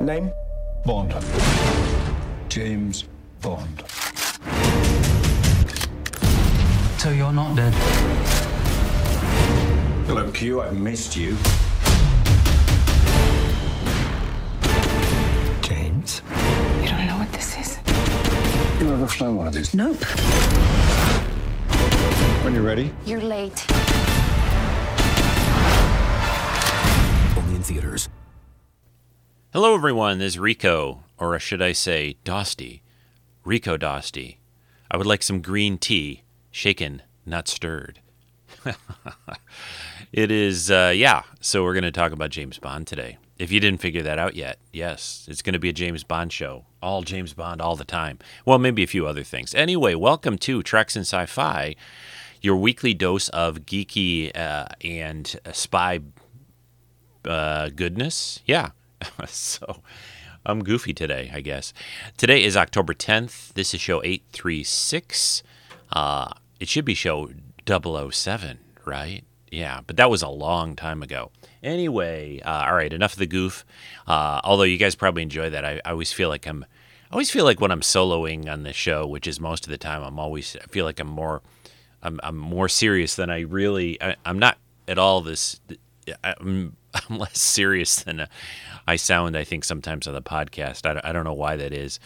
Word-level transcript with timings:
Name? 0.00 0.30
Bond. 0.86 1.12
James 2.48 3.04
Bond. 3.42 3.82
So 6.98 7.10
you're 7.10 7.32
not 7.32 7.56
dead. 7.56 7.74
Hello, 10.06 10.30
Q. 10.30 10.60
I've 10.60 10.76
missed 10.76 11.16
you. 11.16 11.36
James? 15.62 16.22
You 16.80 16.88
don't 16.88 17.06
know 17.08 17.18
what 17.18 17.32
this 17.32 17.58
is? 17.58 17.78
You 18.80 18.92
ever 18.92 19.08
flown 19.08 19.36
one 19.36 19.48
of 19.48 19.52
these? 19.52 19.74
Nope. 19.74 19.96
When 22.44 22.54
you're 22.54 22.62
ready. 22.62 22.92
You're 23.04 23.20
late. 23.20 23.66
Only 27.36 27.56
in 27.56 27.62
theaters. 27.62 28.08
Hello, 29.60 29.74
everyone. 29.74 30.18
This 30.18 30.34
is 30.34 30.38
Rico, 30.38 31.02
or 31.18 31.36
should 31.40 31.60
I 31.60 31.72
say, 31.72 32.14
Dosty. 32.24 32.82
Rico 33.44 33.76
Dosty. 33.76 34.36
I 34.88 34.96
would 34.96 35.04
like 35.04 35.20
some 35.20 35.42
green 35.42 35.78
tea, 35.78 36.22
shaken, 36.52 37.02
not 37.26 37.48
stirred. 37.48 37.98
it 40.12 40.30
is, 40.30 40.70
uh, 40.70 40.92
yeah. 40.94 41.24
So 41.40 41.64
we're 41.64 41.72
going 41.72 41.82
to 41.82 41.90
talk 41.90 42.12
about 42.12 42.30
James 42.30 42.60
Bond 42.60 42.86
today. 42.86 43.18
If 43.36 43.50
you 43.50 43.58
didn't 43.58 43.80
figure 43.80 44.02
that 44.02 44.16
out 44.16 44.36
yet, 44.36 44.60
yes, 44.72 45.26
it's 45.28 45.42
going 45.42 45.54
to 45.54 45.58
be 45.58 45.70
a 45.70 45.72
James 45.72 46.04
Bond 46.04 46.32
show. 46.32 46.64
All 46.80 47.02
James 47.02 47.32
Bond 47.34 47.60
all 47.60 47.74
the 47.74 47.84
time. 47.84 48.20
Well, 48.44 48.60
maybe 48.60 48.84
a 48.84 48.86
few 48.86 49.08
other 49.08 49.24
things. 49.24 49.56
Anyway, 49.56 49.96
welcome 49.96 50.38
to 50.38 50.62
Treks 50.62 50.94
in 50.94 51.02
Sci 51.02 51.26
Fi, 51.26 51.74
your 52.40 52.54
weekly 52.54 52.94
dose 52.94 53.28
of 53.30 53.66
geeky 53.66 54.30
uh, 54.36 54.66
and 54.82 55.34
uh, 55.44 55.50
spy 55.50 55.98
uh, 57.24 57.70
goodness. 57.70 58.38
Yeah. 58.46 58.70
so 59.28 59.82
I'm 60.44 60.64
goofy 60.64 60.94
today, 60.94 61.30
I 61.32 61.40
guess. 61.40 61.72
Today 62.16 62.42
is 62.42 62.56
October 62.56 62.94
10th. 62.94 63.52
This 63.54 63.74
is 63.74 63.80
show 63.80 64.02
836. 64.02 65.42
Uh, 65.92 66.32
it 66.60 66.68
should 66.68 66.84
be 66.84 66.94
show 66.94 67.30
007, 67.66 68.58
right? 68.84 69.24
Yeah, 69.50 69.80
but 69.86 69.96
that 69.96 70.10
was 70.10 70.22
a 70.22 70.28
long 70.28 70.76
time 70.76 71.02
ago. 71.02 71.30
Anyway, 71.62 72.40
uh, 72.44 72.66
all 72.66 72.74
right, 72.74 72.92
enough 72.92 73.14
of 73.14 73.18
the 73.18 73.26
goof. 73.26 73.64
Uh, 74.06 74.40
although 74.44 74.64
you 74.64 74.78
guys 74.78 74.94
probably 74.94 75.22
enjoy 75.22 75.50
that, 75.50 75.64
I, 75.64 75.80
I 75.84 75.90
always 75.90 76.12
feel 76.12 76.28
like 76.28 76.46
I'm, 76.46 76.64
I 77.10 77.14
always 77.14 77.30
feel 77.30 77.44
like 77.44 77.60
when 77.60 77.70
I'm 77.70 77.80
soloing 77.80 78.48
on 78.48 78.62
the 78.62 78.72
show, 78.72 79.06
which 79.06 79.26
is 79.26 79.40
most 79.40 79.66
of 79.66 79.70
the 79.70 79.78
time, 79.78 80.02
I'm 80.02 80.18
always 80.18 80.56
I 80.56 80.66
feel 80.66 80.84
like 80.84 81.00
I'm 81.00 81.08
more, 81.08 81.42
I'm, 82.02 82.20
I'm 82.22 82.36
more 82.36 82.68
serious 82.68 83.16
than 83.16 83.30
I 83.30 83.40
really. 83.40 84.00
I, 84.02 84.16
I'm 84.24 84.38
not 84.38 84.58
at 84.86 84.98
all 84.98 85.20
this. 85.20 85.60
I'm, 86.22 86.76
I'm 87.10 87.18
less 87.18 87.40
serious 87.40 88.02
than 88.02 88.26
I 88.86 88.96
sound. 88.96 89.36
I 89.36 89.44
think 89.44 89.64
sometimes 89.64 90.06
on 90.06 90.14
the 90.14 90.22
podcast. 90.22 90.86
I, 90.86 91.08
I 91.08 91.12
don't 91.12 91.24
know 91.24 91.34
why 91.34 91.56
that 91.56 91.72
is. 91.72 92.00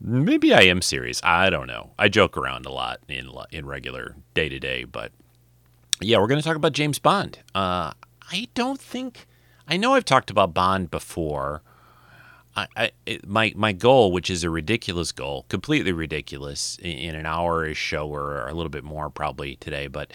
Maybe 0.00 0.54
I 0.54 0.62
am 0.62 0.80
serious. 0.80 1.20
I 1.22 1.50
don't 1.50 1.66
know. 1.66 1.90
I 1.98 2.08
joke 2.08 2.36
around 2.36 2.64
a 2.66 2.72
lot 2.72 3.00
in 3.08 3.30
in 3.50 3.66
regular 3.66 4.16
day 4.34 4.48
to 4.48 4.58
day, 4.58 4.84
but 4.84 5.12
yeah, 6.00 6.18
we're 6.18 6.26
going 6.26 6.40
to 6.40 6.46
talk 6.46 6.56
about 6.56 6.72
James 6.72 6.98
Bond. 6.98 7.38
Uh, 7.54 7.92
I 8.32 8.48
don't 8.54 8.80
think 8.80 9.26
I 9.68 9.76
know 9.76 9.94
I've 9.94 10.04
talked 10.04 10.30
about 10.30 10.54
Bond 10.54 10.90
before. 10.90 11.62
I, 12.56 12.66
I 13.06 13.20
my 13.26 13.52
my 13.54 13.72
goal, 13.72 14.10
which 14.10 14.30
is 14.30 14.42
a 14.42 14.50
ridiculous 14.50 15.12
goal, 15.12 15.44
completely 15.48 15.92
ridiculous, 15.92 16.78
in, 16.82 16.92
in 16.92 17.14
an 17.14 17.26
hour-ish 17.26 17.78
show 17.78 18.08
or 18.08 18.48
a 18.48 18.54
little 18.54 18.70
bit 18.70 18.84
more 18.84 19.10
probably 19.10 19.56
today, 19.56 19.86
but 19.86 20.12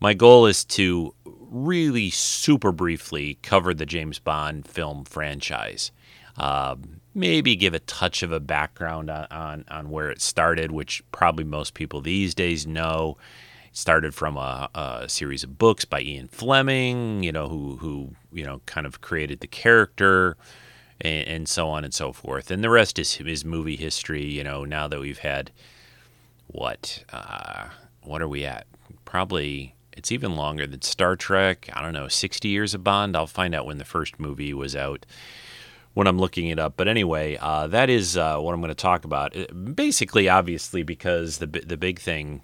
my 0.00 0.14
goal 0.14 0.46
is 0.46 0.64
to 0.66 1.14
really 1.54 2.10
super 2.10 2.72
briefly 2.72 3.38
cover 3.42 3.72
the 3.72 3.86
James 3.86 4.18
Bond 4.18 4.66
film 4.66 5.04
franchise. 5.04 5.92
Uh, 6.36 6.74
maybe 7.14 7.54
give 7.54 7.74
a 7.74 7.78
touch 7.78 8.24
of 8.24 8.32
a 8.32 8.40
background 8.40 9.08
on, 9.08 9.26
on, 9.30 9.64
on 9.68 9.90
where 9.90 10.10
it 10.10 10.20
started, 10.20 10.72
which 10.72 11.02
probably 11.12 11.44
most 11.44 11.74
people 11.74 12.00
these 12.00 12.34
days 12.34 12.66
know. 12.66 13.16
It 13.70 13.76
started 13.76 14.14
from 14.14 14.36
a, 14.36 14.68
a, 14.74 15.08
series 15.08 15.44
of 15.44 15.56
books 15.56 15.84
by 15.84 16.00
Ian 16.00 16.26
Fleming, 16.26 17.22
you 17.22 17.30
know, 17.30 17.48
who 17.48 17.76
who 17.76 18.10
you 18.32 18.44
know 18.44 18.60
kind 18.66 18.86
of 18.86 19.00
created 19.00 19.40
the 19.40 19.46
character, 19.46 20.36
and, 21.00 21.28
and 21.28 21.48
so 21.48 21.68
on 21.68 21.84
and 21.84 21.94
so 21.94 22.12
forth. 22.12 22.50
And 22.50 22.64
the 22.64 22.70
rest 22.70 22.98
is 22.98 23.14
his 23.14 23.44
movie 23.44 23.76
history. 23.76 24.24
You 24.24 24.42
know, 24.42 24.64
now 24.64 24.88
that 24.88 24.98
we've 24.98 25.18
had 25.18 25.52
what 26.48 27.04
uh, 27.12 27.68
what 28.02 28.22
are 28.22 28.28
we 28.28 28.44
at? 28.44 28.66
Probably 29.04 29.73
it's 29.96 30.12
even 30.12 30.36
longer 30.36 30.66
than 30.66 30.82
Star 30.82 31.16
Trek. 31.16 31.68
I 31.72 31.82
don't 31.82 31.92
know, 31.92 32.08
60 32.08 32.48
years 32.48 32.74
of 32.74 32.84
Bond. 32.84 33.16
I'll 33.16 33.26
find 33.26 33.54
out 33.54 33.66
when 33.66 33.78
the 33.78 33.84
first 33.84 34.18
movie 34.18 34.54
was 34.54 34.76
out 34.76 35.06
when 35.94 36.06
I'm 36.06 36.18
looking 36.18 36.48
it 36.48 36.58
up. 36.58 36.74
But 36.76 36.88
anyway, 36.88 37.38
uh, 37.40 37.68
that 37.68 37.88
is 37.88 38.16
uh, 38.16 38.38
what 38.38 38.52
I'm 38.52 38.60
going 38.60 38.68
to 38.68 38.74
talk 38.74 39.04
about. 39.04 39.36
Uh, 39.36 39.52
basically, 39.52 40.28
obviously, 40.28 40.82
because 40.82 41.38
the 41.38 41.46
the 41.46 41.76
big 41.76 41.98
thing, 41.98 42.42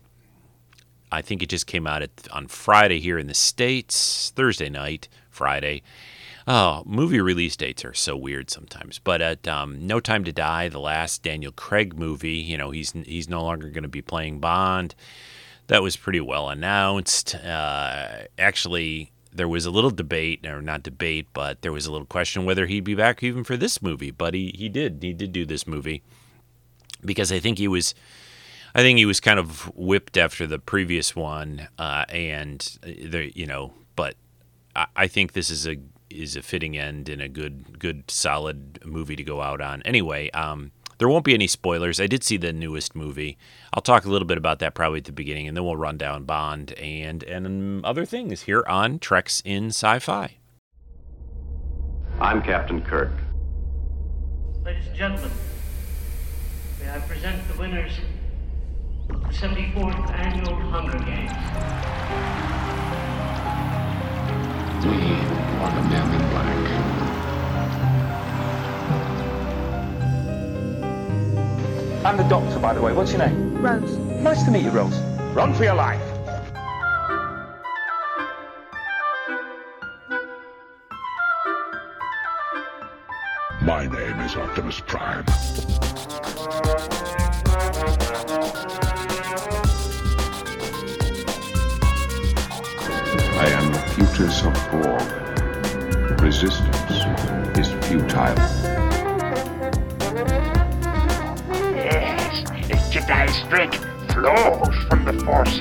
I 1.13 1.21
think 1.21 1.43
it 1.43 1.49
just 1.49 1.67
came 1.67 1.87
out 1.87 2.03
at, 2.03 2.29
on 2.33 2.47
Friday 2.47 3.01
here 3.01 3.19
in 3.19 3.27
the 3.27 3.35
states, 3.35 4.33
Thursday 4.35 4.71
night, 4.71 5.09
Friday. 5.29 5.83
Oh, 6.47 6.83
movie 6.87 7.21
release 7.21 7.55
dates 7.55 7.85
are 7.85 7.95
so 7.95 8.17
weird 8.17 8.51
sometimes. 8.51 8.99
But 8.99 9.21
at 9.21 9.47
um, 9.47 9.87
No 9.87 10.01
Time 10.01 10.25
to 10.25 10.33
Die, 10.33 10.69
the 10.69 10.81
last 10.81 11.23
Daniel 11.23 11.53
Craig 11.53 11.99
movie, 11.99 12.39
you 12.39 12.57
know, 12.57 12.71
he's 12.71 12.93
he's 12.93 13.29
no 13.29 13.43
longer 13.43 13.69
going 13.69 13.83
to 13.83 13.89
be 13.89 14.03
playing 14.03 14.41
Bond 14.41 14.95
that 15.71 15.85
was 15.85 15.97
pretty 15.97 16.21
well 16.21 16.49
announced. 16.49 17.37
Uh, 17.37 18.25
actually, 18.37 19.13
there 19.33 19.47
was 19.47 19.67
a 19.67 19.71
little 19.71 19.93
debate, 19.93 20.45
or 20.45 20.61
not 20.61 20.83
debate, 20.83 21.29
but 21.33 21.63
there 21.63 21.71
was 21.71 21.87
a 21.87 21.93
little 21.93 22.09
question 22.09 22.45
whether 22.45 22.67
he'd 22.67 22.83
be 22.83 22.97
back 22.97 23.23
even 23.23 23.45
for 23.45 23.57
this 23.57 23.81
movie. 23.81 24.11
But 24.11 24.35
he, 24.35 24.53
he 24.57 24.69
did. 24.69 24.99
He 25.01 25.13
did 25.13 25.33
do 25.33 25.47
this 25.47 25.69
movie 25.69 26.03
because 27.05 27.31
I 27.31 27.39
think 27.39 27.59
he 27.59 27.69
was. 27.69 27.95
I 28.75 28.83
think 28.83 28.99
he 28.99 29.07
was 29.07 29.21
kind 29.21 29.39
of 29.39 29.73
whipped 29.77 30.17
after 30.17 30.45
the 30.45 30.59
previous 30.59 31.15
one, 31.15 31.69
uh, 31.79 32.05
and 32.09 32.61
the 32.83 33.31
you 33.33 33.47
know, 33.47 33.73
but 33.95 34.17
I, 34.75 34.87
I 34.97 35.07
think 35.07 35.35
this 35.35 35.51
is 35.51 35.69
a 35.69 35.77
is 36.11 36.35
a 36.35 36.43
fitting 36.43 36.77
end 36.77 37.09
and 37.09 37.23
a 37.23 37.29
good 37.29 37.79
good 37.79 38.11
solid 38.11 38.81
movie 38.85 39.15
to 39.15 39.23
go 39.23 39.41
out 39.41 39.61
on. 39.61 39.83
Anyway, 39.83 40.31
um, 40.33 40.73
there 41.01 41.09
won't 41.09 41.25
be 41.25 41.33
any 41.33 41.47
spoilers. 41.47 41.99
I 41.99 42.07
did 42.07 42.23
see 42.23 42.37
the 42.37 42.53
newest 42.53 42.95
movie. 42.95 43.39
I'll 43.73 43.81
talk 43.81 44.05
a 44.05 44.11
little 44.11 44.29
bit 44.29 44.37
about 44.37 44.59
that 44.59 44.75
probably 44.75 44.99
at 44.99 45.07
the 45.07 45.13
beginning, 45.13 45.49
and 45.49 45.57
then 45.57 45.65
we'll 45.65 45.77
run 45.77 45.97
down 45.97 46.25
Bond 46.25 46.73
and 46.75 47.23
and 47.23 47.83
other 47.87 48.05
things 48.05 48.43
here 48.43 48.63
on 48.69 48.99
Treks 48.99 49.41
in 49.47 49.69
Sci-Fi. 49.69 50.37
I'm 52.21 52.43
Captain 52.43 52.83
Kirk. 52.83 53.13
Ladies 54.63 54.89
and 54.89 54.95
gentlemen, 54.95 55.31
may 56.83 56.91
I 56.91 56.99
present 56.99 57.49
the 57.49 57.59
winners 57.59 57.93
of 59.09 59.23
the 59.23 59.29
74th 59.29 60.11
Annual 60.11 60.55
Hunger 60.69 60.99
Games. 60.99 61.33
We 64.85 65.13
are 65.63 65.83
the 65.83 65.89
men 65.89 66.20
I'm 72.03 72.17
the 72.17 72.23
doctor, 72.25 72.59
by 72.59 72.73
the 72.73 72.81
way. 72.81 72.95
What's 72.95 73.13
your 73.13 73.19
name? 73.19 73.61
Rose. 73.61 73.99
Nice 73.99 74.43
to 74.45 74.51
meet 74.51 74.65
you, 74.65 74.71
Rose. 74.71 74.99
Run 75.35 75.53
for 75.53 75.65
your 75.65 75.75
life. 75.75 76.01
My 83.61 83.87
name 83.87 84.19
is 84.21 84.35
Optimus 84.35 84.81
Prime. 84.81 85.25
I 93.37 93.47
am 93.47 93.73
the 93.73 93.79
Futus 93.95 94.43
of 94.43 94.55
Borg. 94.73 96.21
Resistance 96.23 97.59
is 97.59 97.69
futile. 97.87 98.70
Strength 103.33 103.85
flows 104.13 104.75
from 104.89 105.05
the 105.05 105.13
Force, 105.25 105.61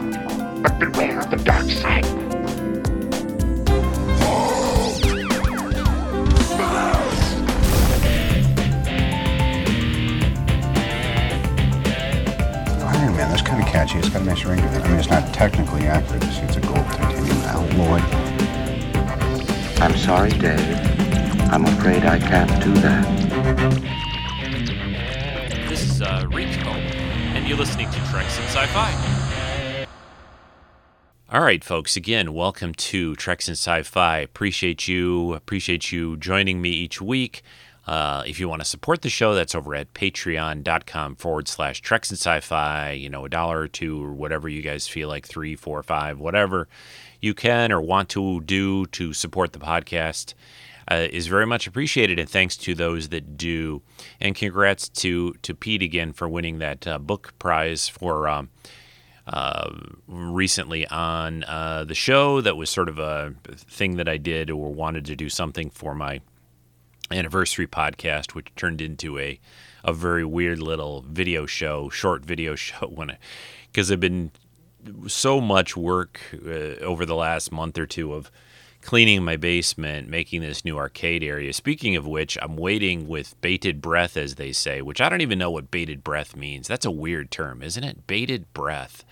but 0.61 0.79
beware 0.79 1.19
of 1.19 1.29
the 1.29 1.37
dark 1.37 1.69
side. 1.69 2.05
Oh, 4.21 4.99
Iron 12.85 13.15
Man, 13.15 13.29
that's 13.29 13.41
kind 13.41 13.61
of 13.61 13.67
catchy. 13.69 13.99
It's 13.99 14.09
got 14.09 14.21
a 14.21 14.25
nice 14.25 14.43
ring 14.45 14.59
to 14.59 14.65
it. 14.65 14.83
I 14.83 14.87
mean, 14.87 14.97
it's 14.97 15.09
not 15.09 15.33
technically 15.33 15.83
accurate. 15.83 16.23
It's, 16.23 16.39
it's 16.39 16.55
a 16.57 16.61
gold 16.61 16.85
titanium 16.87 17.37
alloy. 17.43 17.99
I'm 19.81 19.95
sorry, 19.97 20.31
Dave. 20.31 20.77
I'm 21.51 21.65
afraid 21.65 22.03
I 22.05 22.19
can't 22.19 22.63
do 22.63 22.73
that. 22.81 24.08
You're 27.49 27.57
listening 27.57 27.89
to 27.89 27.97
Treks 28.11 28.37
in 28.37 28.43
Sci-Fi. 28.43 29.87
All 31.31 31.41
right, 31.41 31.63
folks. 31.63 31.97
Again, 31.97 32.35
welcome 32.35 32.75
to 32.75 33.15
Treks 33.15 33.47
in 33.47 33.53
Sci-Fi. 33.53 34.19
Appreciate 34.19 34.87
you. 34.87 35.33
Appreciate 35.33 35.91
you 35.91 36.15
joining 36.17 36.61
me 36.61 36.69
each 36.69 37.01
week. 37.01 37.41
Uh, 37.87 38.21
if 38.27 38.39
you 38.39 38.47
want 38.47 38.61
to 38.61 38.67
support 38.67 39.01
the 39.01 39.09
show, 39.09 39.33
that's 39.33 39.55
over 39.55 39.73
at 39.73 39.91
patreon.com 39.95 41.15
forward 41.15 41.47
slash 41.47 41.81
Treks 41.81 42.11
in 42.11 42.17
Sci 42.17 42.39
Fi. 42.41 42.91
You 42.91 43.09
know, 43.09 43.25
a 43.25 43.29
dollar 43.29 43.61
or 43.61 43.67
two 43.67 44.03
or 44.03 44.13
whatever 44.13 44.47
you 44.47 44.61
guys 44.61 44.87
feel 44.87 45.07
like, 45.07 45.25
three, 45.25 45.55
four, 45.55 45.81
five, 45.81 46.19
whatever 46.19 46.67
you 47.19 47.33
can 47.33 47.71
or 47.71 47.81
want 47.81 48.09
to 48.09 48.41
do 48.41 48.85
to 48.85 49.11
support 49.11 49.53
the 49.53 49.59
podcast. 49.59 50.35
Uh, 50.89 51.07
is 51.11 51.27
very 51.27 51.45
much 51.45 51.67
appreciated, 51.67 52.17
and 52.17 52.27
thanks 52.27 52.57
to 52.57 52.73
those 52.73 53.09
that 53.09 53.37
do. 53.37 53.81
And 54.19 54.35
congrats 54.35 54.89
to 54.89 55.33
to 55.43 55.53
Pete 55.53 55.83
again 55.83 56.13
for 56.13 56.27
winning 56.27 56.59
that 56.59 56.87
uh, 56.87 56.97
book 56.97 57.33
prize 57.37 57.87
for 57.87 58.27
um, 58.27 58.49
uh, 59.27 59.69
recently 60.07 60.87
on 60.87 61.43
uh, 61.43 61.83
the 61.83 61.93
show. 61.93 62.41
That 62.41 62.57
was 62.57 62.71
sort 62.71 62.89
of 62.89 62.97
a 62.97 63.35
thing 63.45 63.97
that 63.97 64.09
I 64.09 64.17
did 64.17 64.49
or 64.49 64.73
wanted 64.73 65.05
to 65.05 65.15
do 65.15 65.29
something 65.29 65.69
for 65.69 65.93
my 65.93 66.21
anniversary 67.11 67.67
podcast, 67.67 68.33
which 68.33 68.47
turned 68.55 68.81
into 68.81 69.19
a 69.19 69.39
a 69.83 69.93
very 69.93 70.25
weird 70.25 70.59
little 70.59 71.05
video 71.07 71.45
show, 71.45 71.89
short 71.89 72.25
video 72.25 72.55
show. 72.65 72.87
When 72.87 73.15
because 73.71 73.91
I've 73.91 73.99
been 73.99 74.31
so 75.07 75.39
much 75.39 75.77
work 75.77 76.19
uh, 76.33 76.81
over 76.83 77.05
the 77.05 77.15
last 77.15 77.51
month 77.51 77.77
or 77.77 77.85
two 77.85 78.13
of 78.13 78.31
cleaning 78.81 79.23
my 79.23 79.35
basement, 79.35 80.09
making 80.09 80.41
this 80.41 80.63
new 80.63 80.77
arcade 80.77 81.23
area. 81.23 81.53
Speaking 81.53 81.95
of 81.95 82.07
which, 82.07 82.37
I'm 82.41 82.55
waiting 82.55 83.07
with 83.07 83.39
bated 83.41 83.81
breath, 83.81 84.15
as 84.15 84.35
they 84.35 84.51
say, 84.51 84.81
which 84.81 85.01
I 85.01 85.09
don't 85.09 85.21
even 85.21 85.39
know 85.39 85.51
what 85.51 85.71
bated 85.71 86.03
breath 86.03 86.35
means. 86.35 86.67
That's 86.67 86.85
a 86.85 86.91
weird 86.91 87.31
term, 87.31 87.61
isn't 87.61 87.83
it? 87.83 88.07
Bated 88.07 88.51
breath. 88.53 89.03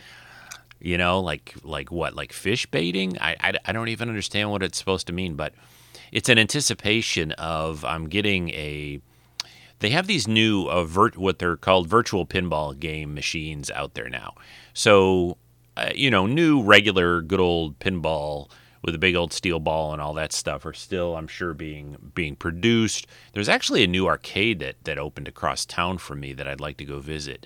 You 0.79 0.97
know, 0.97 1.19
like 1.19 1.55
like 1.63 1.91
what? 1.91 2.15
Like 2.15 2.31
fish 2.31 2.65
baiting? 2.67 3.17
I, 3.19 3.35
I, 3.39 3.53
I 3.65 3.71
don't 3.71 3.89
even 3.89 4.09
understand 4.09 4.51
what 4.51 4.63
it's 4.63 4.77
supposed 4.77 5.07
to 5.07 5.13
mean, 5.13 5.35
but 5.35 5.53
it's 6.11 6.29
an 6.29 6.37
anticipation 6.37 7.31
of 7.33 7.83
I'm 7.83 8.07
getting 8.07 8.49
a. 8.51 9.01
They 9.79 9.89
have 9.89 10.07
these 10.07 10.27
new 10.27 10.67
uh, 10.67 10.85
what 11.15 11.39
they're 11.39 11.57
called 11.57 11.87
virtual 11.87 12.25
pinball 12.25 12.79
game 12.79 13.13
machines 13.13 13.69
out 13.71 13.95
there 13.95 14.09
now. 14.09 14.35
So, 14.73 15.37
uh, 15.75 15.89
you 15.93 16.09
know, 16.09 16.25
new 16.25 16.63
regular 16.63 17.21
good 17.21 17.39
old 17.39 17.79
pinball 17.79 18.49
with 18.87 18.95
a 18.95 18.97
big 18.97 19.17
old 19.17 19.33
steel 19.33 19.59
ball 19.59 19.91
and 19.91 20.01
all 20.01 20.13
that 20.13 20.31
stuff 20.31 20.65
are 20.65 20.71
still, 20.71 21.17
I'm 21.17 21.27
sure, 21.27 21.53
being 21.53 21.97
being 22.15 22.37
produced. 22.37 23.05
There's 23.33 23.49
actually 23.49 23.83
a 23.83 23.87
new 23.87 24.07
arcade 24.07 24.59
that 24.59 24.77
that 24.85 24.97
opened 24.97 25.27
across 25.27 25.65
town 25.65 25.97
for 25.97 26.15
me 26.15 26.31
that 26.31 26.47
I'd 26.47 26.61
like 26.61 26.77
to 26.77 26.85
go 26.85 26.99
visit, 26.99 27.45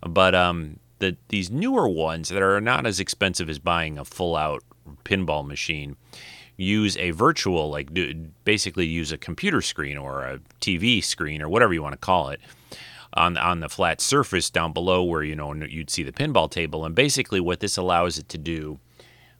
but 0.00 0.32
um, 0.36 0.78
the 1.00 1.16
these 1.28 1.50
newer 1.50 1.88
ones 1.88 2.28
that 2.28 2.40
are 2.40 2.60
not 2.60 2.86
as 2.86 3.00
expensive 3.00 3.50
as 3.50 3.58
buying 3.58 3.98
a 3.98 4.04
full 4.04 4.36
out 4.36 4.62
pinball 5.04 5.44
machine 5.44 5.96
use 6.56 6.96
a 6.98 7.10
virtual 7.10 7.68
like 7.68 7.90
basically 8.44 8.86
use 8.86 9.10
a 9.10 9.18
computer 9.18 9.60
screen 9.60 9.98
or 9.98 10.22
a 10.22 10.38
TV 10.60 11.02
screen 11.02 11.42
or 11.42 11.48
whatever 11.48 11.74
you 11.74 11.82
want 11.82 11.94
to 11.94 11.98
call 11.98 12.28
it 12.28 12.40
on 13.14 13.36
on 13.36 13.58
the 13.58 13.68
flat 13.68 14.00
surface 14.00 14.50
down 14.50 14.72
below 14.72 15.02
where 15.02 15.24
you 15.24 15.34
know 15.34 15.52
you'd 15.52 15.90
see 15.90 16.04
the 16.04 16.12
pinball 16.12 16.48
table 16.48 16.84
and 16.84 16.94
basically 16.94 17.40
what 17.40 17.58
this 17.58 17.76
allows 17.76 18.18
it 18.18 18.28
to 18.28 18.38
do 18.38 18.78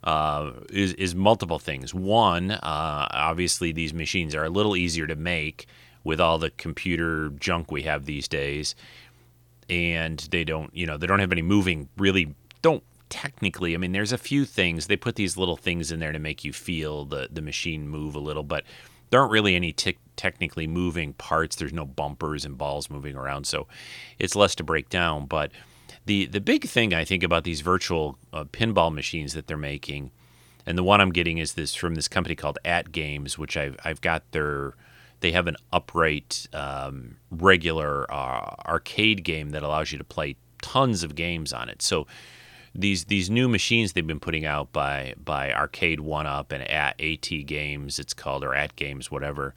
uh, 0.06 0.52
is, 0.70 0.92
is 0.94 1.14
multiple 1.14 1.58
things. 1.58 1.92
One, 1.92 2.52
uh, 2.52 3.08
obviously, 3.10 3.72
these 3.72 3.92
machines 3.92 4.34
are 4.34 4.44
a 4.44 4.48
little 4.48 4.76
easier 4.76 5.06
to 5.08 5.16
make 5.16 5.66
with 6.04 6.20
all 6.20 6.38
the 6.38 6.50
computer 6.50 7.30
junk 7.30 7.72
we 7.72 7.82
have 7.82 8.04
these 8.06 8.28
days, 8.28 8.76
and 9.68 10.20
they 10.30 10.44
don't, 10.44 10.74
you 10.74 10.86
know, 10.86 10.96
they 10.96 11.08
don't 11.08 11.18
have 11.18 11.32
any 11.32 11.42
moving. 11.42 11.88
Really, 11.98 12.34
don't 12.62 12.84
technically. 13.08 13.74
I 13.74 13.78
mean, 13.78 13.90
there's 13.90 14.12
a 14.12 14.18
few 14.18 14.44
things 14.44 14.86
they 14.86 14.96
put 14.96 15.16
these 15.16 15.36
little 15.36 15.56
things 15.56 15.90
in 15.90 15.98
there 15.98 16.12
to 16.12 16.20
make 16.20 16.44
you 16.44 16.52
feel 16.52 17.04
the 17.04 17.28
the 17.30 17.42
machine 17.42 17.88
move 17.88 18.14
a 18.14 18.20
little, 18.20 18.44
but 18.44 18.62
there 19.10 19.20
aren't 19.20 19.32
really 19.32 19.56
any 19.56 19.72
t- 19.72 19.98
technically 20.14 20.68
moving 20.68 21.14
parts. 21.14 21.56
There's 21.56 21.72
no 21.72 21.84
bumpers 21.84 22.44
and 22.44 22.56
balls 22.56 22.88
moving 22.88 23.16
around, 23.16 23.48
so 23.48 23.66
it's 24.20 24.36
less 24.36 24.54
to 24.54 24.64
break 24.64 24.88
down, 24.88 25.26
but 25.26 25.50
the 26.06 26.26
the 26.26 26.40
big 26.40 26.66
thing 26.66 26.94
I 26.94 27.04
think 27.04 27.22
about 27.22 27.44
these 27.44 27.60
virtual 27.60 28.18
uh, 28.32 28.44
pinball 28.44 28.92
machines 28.92 29.34
that 29.34 29.46
they're 29.46 29.56
making, 29.56 30.12
and 30.64 30.78
the 30.78 30.82
one 30.82 31.00
I'm 31.00 31.12
getting 31.12 31.38
is 31.38 31.54
this 31.54 31.74
from 31.74 31.94
this 31.94 32.08
company 32.08 32.34
called 32.34 32.58
At 32.64 32.92
Games, 32.92 33.36
which 33.36 33.56
I've 33.56 33.76
I've 33.84 34.00
got 34.00 34.22
their 34.32 34.74
they 35.20 35.32
have 35.32 35.46
an 35.46 35.56
upright 35.72 36.46
um, 36.52 37.16
regular 37.30 38.10
uh, 38.12 38.54
arcade 38.66 39.24
game 39.24 39.50
that 39.50 39.62
allows 39.62 39.92
you 39.92 39.98
to 39.98 40.04
play 40.04 40.36
tons 40.62 41.02
of 41.02 41.14
games 41.14 41.52
on 41.52 41.68
it. 41.68 41.82
So 41.82 42.06
these 42.74 43.06
these 43.06 43.28
new 43.28 43.48
machines 43.48 43.92
they've 43.92 44.06
been 44.06 44.20
putting 44.20 44.44
out 44.44 44.72
by 44.72 45.14
by 45.22 45.52
Arcade 45.52 46.00
One 46.00 46.26
Up 46.26 46.52
and 46.52 46.62
at 46.62 47.00
AT 47.00 47.28
Games, 47.46 47.98
it's 47.98 48.14
called 48.14 48.44
or 48.44 48.54
at 48.54 48.76
Games, 48.76 49.10
whatever 49.10 49.54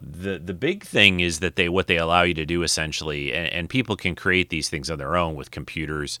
the 0.00 0.38
the 0.38 0.54
big 0.54 0.84
thing 0.84 1.20
is 1.20 1.40
that 1.40 1.56
they 1.56 1.68
what 1.68 1.86
they 1.86 1.98
allow 1.98 2.22
you 2.22 2.34
to 2.34 2.46
do 2.46 2.62
essentially, 2.62 3.32
and, 3.32 3.52
and 3.52 3.68
people 3.68 3.96
can 3.96 4.14
create 4.14 4.48
these 4.48 4.68
things 4.68 4.90
on 4.90 4.98
their 4.98 5.16
own 5.16 5.34
with 5.34 5.50
computers 5.50 6.18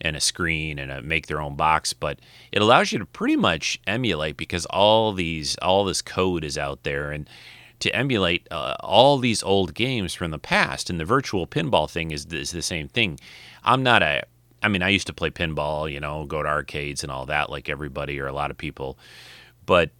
and 0.00 0.16
a 0.16 0.20
screen 0.20 0.78
and 0.78 0.90
a, 0.90 1.02
make 1.02 1.26
their 1.26 1.40
own 1.40 1.56
box, 1.56 1.92
but 1.92 2.20
it 2.52 2.62
allows 2.62 2.92
you 2.92 2.98
to 2.98 3.06
pretty 3.06 3.36
much 3.36 3.80
emulate 3.86 4.36
because 4.36 4.64
all 4.66 5.12
these 5.12 5.56
all 5.58 5.84
this 5.84 6.02
code 6.02 6.44
is 6.44 6.56
out 6.56 6.84
there 6.84 7.10
and 7.10 7.28
to 7.80 7.94
emulate 7.94 8.46
uh, 8.50 8.74
all 8.80 9.18
these 9.18 9.42
old 9.42 9.74
games 9.74 10.12
from 10.12 10.30
the 10.30 10.38
past. 10.38 10.90
And 10.90 10.98
the 10.98 11.04
virtual 11.04 11.46
pinball 11.46 11.88
thing 11.88 12.10
is, 12.10 12.26
is 12.26 12.50
the 12.50 12.62
same 12.62 12.88
thing. 12.88 13.20
I'm 13.64 13.82
not 13.82 14.02
a 14.02 14.24
I 14.60 14.68
mean, 14.68 14.82
I 14.82 14.88
used 14.88 15.06
to 15.06 15.12
play 15.12 15.30
pinball, 15.30 15.90
you 15.90 16.00
know, 16.00 16.24
go 16.24 16.42
to 16.42 16.48
arcades 16.48 17.04
and 17.04 17.12
all 17.12 17.26
that, 17.26 17.48
like 17.50 17.68
everybody 17.68 18.18
or 18.18 18.26
a 18.26 18.32
lot 18.32 18.50
of 18.50 18.58
people. 18.58 18.98
But 19.66 19.90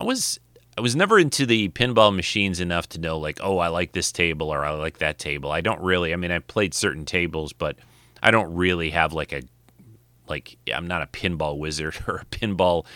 I 0.00 0.04
was 0.04 0.38
I 0.76 0.80
was 0.80 0.96
never 0.96 1.18
into 1.18 1.44
the 1.44 1.68
pinball 1.68 2.14
machines 2.14 2.58
enough 2.58 2.88
to 2.90 3.00
know 3.00 3.18
like, 3.18 3.38
oh, 3.42 3.58
I 3.58 3.68
like 3.68 3.92
this 3.92 4.10
table 4.10 4.48
or 4.48 4.64
I 4.64 4.70
like 4.70 4.98
that 4.98 5.18
table. 5.18 5.52
I 5.52 5.60
don't 5.60 5.80
really. 5.80 6.12
I 6.12 6.16
mean, 6.16 6.30
I 6.30 6.38
played 6.38 6.72
certain 6.72 7.04
tables, 7.04 7.52
but 7.52 7.76
I 8.22 8.30
don't 8.30 8.54
really 8.54 8.90
have 8.90 9.12
like 9.12 9.32
a 9.32 9.42
like 10.28 10.56
I'm 10.72 10.86
not 10.86 11.02
a 11.02 11.06
pinball 11.06 11.58
wizard 11.58 11.96
or 12.08 12.16
a 12.16 12.24
pinball 12.26 12.86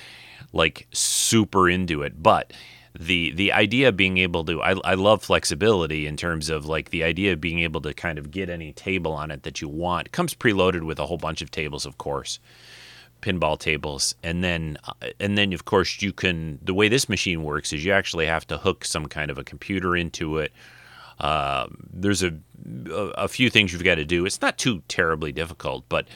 like 0.53 0.87
super 0.93 1.69
into 1.69 2.03
it, 2.03 2.23
but 2.23 2.53
the 2.99 3.33
the 3.33 3.53
idea 3.53 3.89
of 3.89 3.97
being 3.97 4.17
able 4.17 4.43
to 4.47 4.63
I, 4.63 4.73
I 4.83 4.95
love 4.95 5.23
flexibility 5.23 6.07
in 6.07 6.17
terms 6.17 6.49
of 6.49 6.65
like 6.65 6.89
the 6.89 7.05
idea 7.05 7.35
of 7.35 7.43
being 7.43 7.61
able 7.61 7.83
to 7.83 7.93
kind 7.93 8.19
of 8.19 8.31
get 8.31 8.49
any 8.49 8.73
table 8.73 9.13
on 9.13 9.31
it 9.31 9.43
that 9.43 9.61
you 9.61 9.69
want. 9.69 10.07
It 10.07 10.13
comes 10.13 10.35
preloaded 10.35 10.85
with 10.85 10.99
a 10.99 11.05
whole 11.05 11.19
bunch 11.19 11.43
of 11.43 11.51
tables, 11.51 11.85
of 11.85 11.99
course 11.99 12.39
pinball 13.21 13.59
tables. 13.59 14.15
And 14.23 14.43
then 14.43 14.79
uh, 14.85 15.09
and 15.21 15.37
then 15.37 15.53
of 15.53 15.65
course 15.65 16.03
you 16.03 16.13
can 16.13 16.59
the 16.63 16.75
way 16.75 16.89
this 16.89 17.09
machine 17.09 17.43
works 17.43 17.73
is 17.73 17.85
you 17.85 17.93
actually 17.93 18.27
have 18.27 18.47
to 18.49 18.59
hook 18.59 18.85
some 18.85 19.07
kind 19.07 19.31
of 19.31 19.39
a 19.39 19.45
computer 19.45 19.97
into 19.97 20.39
it. 20.39 20.53
Uh, 21.19 21.67
there's 21.93 22.23
a, 22.23 22.35
a 22.91 23.27
few 23.27 23.49
things 23.49 23.73
you've 23.73 23.83
got 23.83 23.95
to 23.95 24.05
do. 24.05 24.27
It's 24.27 24.43
not 24.43 24.59
too 24.59 24.83
terribly 24.89 25.33
difficult 25.33 25.85
but 25.89 26.07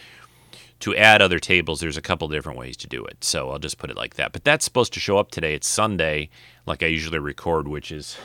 to 0.80 0.96
add 0.96 1.20
other 1.20 1.38
tables 1.38 1.80
there's 1.80 1.98
a 1.98 2.02
couple 2.02 2.26
different 2.28 2.58
ways 2.58 2.76
to 2.78 2.86
do 2.86 3.04
it. 3.04 3.22
So 3.24 3.50
i'll 3.50 3.58
just 3.58 3.78
put 3.78 3.90
it 3.90 3.96
like 3.96 4.14
that. 4.14 4.32
But 4.32 4.44
that's 4.44 4.64
supposed 4.64 4.92
to 4.94 5.00
show 5.00 5.18
up 5.18 5.30
today. 5.30 5.54
It's 5.54 5.68
sunday 5.68 6.28
like 6.66 6.82
i 6.82 6.86
usually 6.86 7.18
record 7.18 7.66
which 7.66 7.90
is 7.90 8.16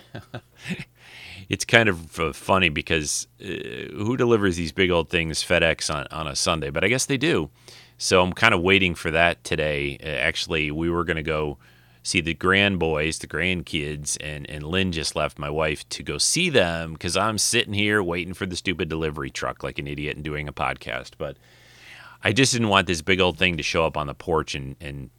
it's 1.49 1.65
kind 1.65 1.89
of 1.89 2.19
uh, 2.19 2.33
funny 2.33 2.69
because 2.69 3.27
uh, 3.41 3.45
who 3.93 4.15
delivers 4.17 4.55
these 4.55 4.71
big 4.71 4.91
old 4.91 5.09
things 5.09 5.43
fedex 5.43 5.93
on, 5.93 6.05
on 6.11 6.27
a 6.27 6.35
sunday? 6.35 6.69
But 6.69 6.83
i 6.83 6.87
guess 6.87 7.05
they 7.05 7.17
do 7.17 7.49
so 7.97 8.21
I'm 8.21 8.33
kind 8.33 8.53
of 8.53 8.61
waiting 8.61 8.95
for 8.95 9.11
that 9.11 9.43
today. 9.43 9.97
Uh, 10.03 10.07
actually, 10.07 10.71
we 10.71 10.89
were 10.89 11.03
going 11.03 11.17
to 11.17 11.23
go 11.23 11.57
see 12.03 12.21
the 12.21 12.33
grand 12.33 12.77
boys, 12.77 13.19
the 13.19 13.27
grandkids, 13.27 14.17
and, 14.21 14.47
and 14.49 14.63
Lynn 14.63 14.91
just 14.91 15.15
left 15.15 15.39
my 15.39 15.49
wife 15.49 15.87
to 15.89 16.03
go 16.03 16.17
see 16.17 16.49
them 16.49 16.93
because 16.93 17.17
I'm 17.17 17.37
sitting 17.37 17.73
here 17.73 18.03
waiting 18.03 18.33
for 18.33 18.45
the 18.45 18.55
stupid 18.55 18.89
delivery 18.89 19.31
truck 19.31 19.63
like 19.63 19.79
an 19.79 19.87
idiot 19.87 20.15
and 20.15 20.23
doing 20.23 20.47
a 20.47 20.53
podcast. 20.53 21.11
But 21.17 21.37
I 22.23 22.31
just 22.31 22.53
didn't 22.53 22.69
want 22.69 22.87
this 22.87 23.01
big 23.01 23.19
old 23.19 23.37
thing 23.37 23.57
to 23.57 23.63
show 23.63 23.85
up 23.85 23.97
on 23.97 24.07
the 24.07 24.13
porch 24.13 24.53
and, 24.53 24.75
and 24.79 25.09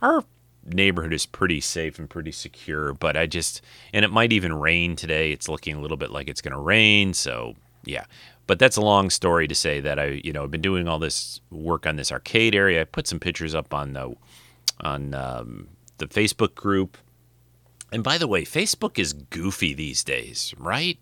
our 0.00 0.24
neighborhood 0.64 1.12
is 1.12 1.26
pretty 1.26 1.60
safe 1.60 1.98
and 1.98 2.08
pretty 2.08 2.32
secure, 2.32 2.92
but 2.94 3.16
I 3.16 3.26
just 3.26 3.62
and 3.92 4.04
it 4.04 4.10
might 4.10 4.32
even 4.32 4.52
rain 4.52 4.96
today. 4.96 5.32
It's 5.32 5.48
looking 5.48 5.76
a 5.76 5.80
little 5.80 5.96
bit 5.96 6.10
like 6.10 6.28
it's 6.28 6.40
going 6.40 6.54
to 6.54 6.60
rain, 6.60 7.12
so 7.14 7.54
yeah. 7.84 8.04
But 8.50 8.58
that's 8.58 8.76
a 8.76 8.80
long 8.80 9.10
story 9.10 9.46
to 9.46 9.54
say 9.54 9.78
that 9.78 10.00
I, 10.00 10.20
you 10.24 10.32
know, 10.32 10.42
I've 10.42 10.50
been 10.50 10.60
doing 10.60 10.88
all 10.88 10.98
this 10.98 11.40
work 11.52 11.86
on 11.86 11.94
this 11.94 12.10
arcade 12.10 12.52
area. 12.52 12.80
I 12.80 12.84
put 12.84 13.06
some 13.06 13.20
pictures 13.20 13.54
up 13.54 13.72
on 13.72 13.92
the 13.92 14.16
on 14.80 15.14
um, 15.14 15.68
the 15.98 16.08
Facebook 16.08 16.56
group. 16.56 16.98
And 17.92 18.02
by 18.02 18.18
the 18.18 18.26
way, 18.26 18.42
Facebook 18.44 18.98
is 18.98 19.12
goofy 19.12 19.72
these 19.72 20.02
days, 20.02 20.52
right? 20.58 20.98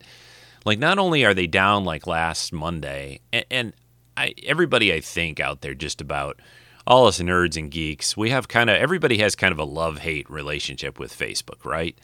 Like, 0.66 0.78
not 0.78 0.98
only 0.98 1.24
are 1.24 1.32
they 1.32 1.46
down 1.46 1.86
like 1.86 2.06
last 2.06 2.52
Monday, 2.52 3.20
and, 3.32 3.46
and 3.50 3.72
I, 4.14 4.34
everybody 4.44 4.92
I 4.92 5.00
think 5.00 5.40
out 5.40 5.62
there 5.62 5.72
just 5.72 6.02
about 6.02 6.40
all 6.86 7.06
us 7.06 7.18
nerds 7.18 7.56
and 7.56 7.70
geeks, 7.70 8.14
we 8.14 8.28
have 8.28 8.48
kind 8.48 8.68
of 8.68 8.76
everybody 8.76 9.16
has 9.20 9.34
kind 9.34 9.52
of 9.52 9.58
a 9.58 9.64
love 9.64 10.00
hate 10.00 10.28
relationship 10.28 11.00
with 11.00 11.18
Facebook, 11.18 11.64
right? 11.64 11.98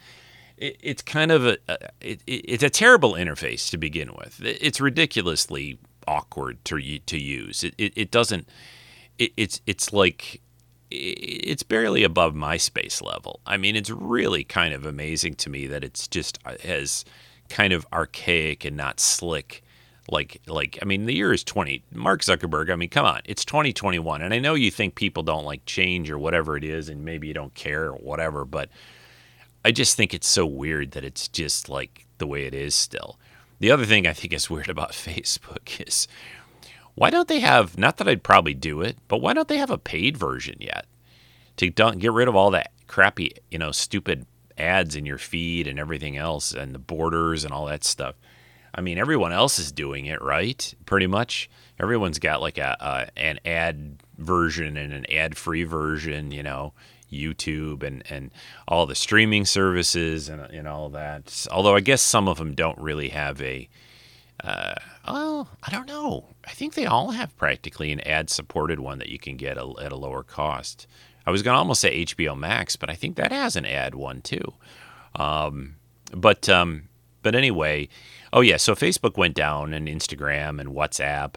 It, 0.59 0.77
it's 0.81 1.03
kind 1.03 1.31
of 1.33 1.47
a, 1.47 1.59
a 1.69 1.79
it, 2.01 2.23
it's 2.27 2.63
a 2.63 2.71
terrible 2.71 3.15
interface 3.15 3.71
to 3.71 3.79
begin 3.79 4.13
with. 4.15 4.41
It's 4.43 4.81
ridiculously 4.81 5.79
awkward 6.07 6.65
to 6.67 6.99
to 6.99 7.19
use. 7.19 7.65
It 7.65 7.75
it, 7.79 7.93
it 7.97 8.11
doesn't. 8.11 8.49
It, 9.19 9.33
it's 9.37 9.61
it's 9.67 9.93
like 9.93 10.41
it's 10.91 11.63
barely 11.63 12.05
above 12.05 12.35
MySpace 12.35 13.03
level. 13.03 13.41
I 13.47 13.57
mean, 13.57 13.77
it's 13.77 13.91
really 13.91 14.45
kind 14.45 14.75
of 14.75 14.87
amazing 14.87 15.35
to 15.37 15.51
me 15.51 15.67
that 15.67 15.83
it's 15.83 16.07
just 16.07 16.39
uh, 16.45 16.55
has 16.63 17.05
kind 17.49 17.73
of 17.73 17.87
archaic 17.93 18.65
and 18.65 18.77
not 18.77 19.01
slick. 19.01 19.63
Like, 20.11 20.41
like 20.47 20.79
I 20.83 20.85
mean, 20.85 21.07
the 21.07 21.15
year 21.15 21.33
is 21.33 21.43
20. 21.43 21.83
Mark 21.93 22.21
Zuckerberg, 22.21 22.71
I 22.71 22.77
mean, 22.77 22.91
come 22.91 23.07
on, 23.07 23.23
it's 23.25 23.45
2021. 23.45 24.23
And 24.23 24.35
I 24.35 24.39
know 24.39 24.55
you 24.55 24.71
think 24.71 24.95
people 24.95 25.23
don't 25.23 25.45
like 25.45 25.65
change 25.67 26.11
or 26.11 26.19
whatever 26.19 26.57
it 26.57 26.65
is, 26.65 26.89
and 26.89 27.05
maybe 27.05 27.27
you 27.29 27.35
don't 27.35 27.55
care 27.55 27.87
or 27.87 27.95
whatever, 27.95 28.45
but 28.45 28.69
I 29.65 29.73
just 29.73 29.97
think 29.97 30.13
it's 30.13 30.29
so 30.29 30.45
weird 30.45 30.93
that 30.93 31.05
it's 31.05 31.29
just 31.29 31.69
like 31.69 32.07
the 32.19 32.27
way 32.27 32.45
it 32.45 32.55
is 32.55 32.75
still. 32.75 33.19
The 33.61 33.71
other 33.71 33.85
thing 33.85 34.07
I 34.07 34.13
think 34.13 34.33
is 34.33 34.51
weird 34.51 34.69
about 34.69 34.93
Facebook 34.93 35.87
is 35.87 36.07
why 36.95 37.11
don't 37.11 37.29
they 37.29 37.41
have, 37.41 37.77
not 37.77 37.97
that 37.97 38.09
I'd 38.09 38.23
probably 38.23 38.55
do 38.55 38.81
it, 38.81 38.99
but 39.09 39.21
why 39.21 39.33
don't 39.33 39.49
they 39.49 39.59
have 39.59 39.71
a 39.71 39.79
paid 39.79 40.17
version 40.17 40.57
yet? 40.61 40.87
To 41.57 41.71
get 41.71 42.13
rid 42.13 42.29
of 42.29 42.37
all 42.37 42.51
that 42.51 42.73
crappy, 42.87 43.33
you 43.51 43.59
know, 43.59 43.73
stupid 43.73 44.27
ads 44.59 44.97
in 44.97 45.07
your 45.07 45.19
feed 45.19 45.67
and 45.67 45.79
everything 45.79 46.17
else 46.17 46.53
and 46.53 46.75
the 46.75 46.79
borders 46.79 47.45
and 47.45 47.53
all 47.53 47.67
that 47.67 47.85
stuff. 47.85 48.15
I 48.75 48.81
mean, 48.81 48.99
everyone 48.99 49.33
else 49.33 49.59
is 49.59 49.73
doing 49.73 50.07
it, 50.07 50.21
right? 50.21 50.75
Pretty 50.85 51.07
much. 51.07 51.49
Everyone's 51.79 52.19
got 52.19 52.41
like 52.41 52.59
a, 52.59 52.77
a 52.81 53.19
an 53.19 53.39
ad 53.45 54.03
version 54.19 54.77
and 54.77 54.93
an 54.93 55.07
ad-free 55.11 55.65
version, 55.65 56.33
you 56.33 56.43
know, 56.43 56.73
YouTube 57.15 57.83
and 57.83 58.03
and 58.11 58.31
all 58.69 58.87
the 58.87 58.95
streaming 58.95 59.45
services 59.45 60.29
and 60.29 60.41
and 60.43 60.69
all 60.69 60.89
that. 60.91 61.47
Although 61.51 61.77
I 61.77 61.81
guess 61.81 62.03
some 62.03 62.29
of 62.29 62.39
them 62.39 62.55
don't 62.55 62.79
really 62.79 63.11
have 63.11 63.41
a 63.41 63.69
uh, 64.43 64.75
well, 65.07 65.49
I 65.63 65.71
don't 65.71 65.87
know. 65.87 66.27
I 66.47 66.51
think 66.51 66.75
they 66.75 66.87
all 66.87 67.13
have 67.13 67.37
practically 67.37 67.93
an 67.93 68.01
ad-supported 68.01 68.81
one 68.81 68.99
that 68.99 69.09
you 69.09 69.19
can 69.19 69.37
get 69.37 69.57
a, 69.57 69.73
at 69.81 69.93
a 69.93 69.97
lower 69.97 70.23
cost. 70.23 70.87
I 71.27 71.31
was 71.31 71.43
going 71.43 71.55
to 71.55 71.59
almost 71.59 71.81
say 71.81 72.05
HBO 72.05 72.37
Max, 72.37 72.77
but 72.77 72.91
I 72.91 72.95
think 72.95 73.17
that 73.17 73.33
has 73.33 73.57
an 73.57 73.65
ad 73.65 73.95
one 73.95 74.21
too. 74.21 74.55
Um, 75.15 75.77
but 76.13 76.49
um, 76.49 76.89
but 77.23 77.35
anyway, 77.35 77.89
oh 78.33 78.41
yeah, 78.41 78.59
so 78.59 78.75
Facebook 78.75 79.17
went 79.17 79.35
down 79.35 79.73
and 79.73 79.89
Instagram 79.89 80.61
and 80.61 80.71
WhatsApp 80.71 81.35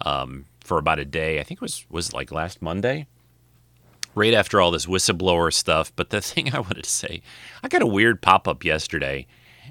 um, 0.00 0.46
for 0.60 0.78
about 0.78 0.98
a 0.98 1.04
day. 1.04 1.38
I 1.38 1.44
think 1.44 1.58
it 1.58 1.62
was 1.62 1.86
was 1.88 2.12
like 2.12 2.32
last 2.32 2.60
Monday, 2.60 3.06
right 4.18 4.34
after 4.34 4.60
all 4.60 4.70
this 4.70 4.86
whistleblower 4.86 5.52
stuff. 5.52 5.92
But 5.96 6.10
the 6.10 6.20
thing 6.20 6.54
I 6.54 6.60
wanted 6.60 6.84
to 6.84 6.90
say, 6.90 7.22
I 7.62 7.68
got 7.68 7.82
a 7.82 7.86
weird 7.86 8.20
pop 8.20 8.46
up 8.46 8.64
yesterday. 8.64 9.26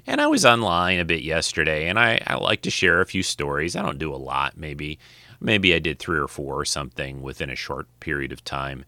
And 0.06 0.20
I 0.20 0.26
was 0.26 0.46
online 0.46 1.00
a 1.00 1.04
bit 1.04 1.22
yesterday, 1.22 1.88
and 1.88 1.98
I, 1.98 2.20
I 2.26 2.36
like 2.36 2.62
to 2.62 2.70
share 2.70 3.00
a 3.00 3.06
few 3.06 3.22
stories. 3.22 3.76
I 3.76 3.82
don't 3.82 3.98
do 3.98 4.14
a 4.14 4.16
lot, 4.16 4.56
maybe, 4.56 4.98
maybe 5.38 5.74
I 5.74 5.80
did 5.80 5.98
three 5.98 6.18
or 6.18 6.28
four 6.28 6.58
or 6.58 6.64
something 6.64 7.20
within 7.20 7.50
a 7.50 7.56
short 7.56 7.88
period 8.00 8.32
of 8.32 8.42
time 8.42 8.84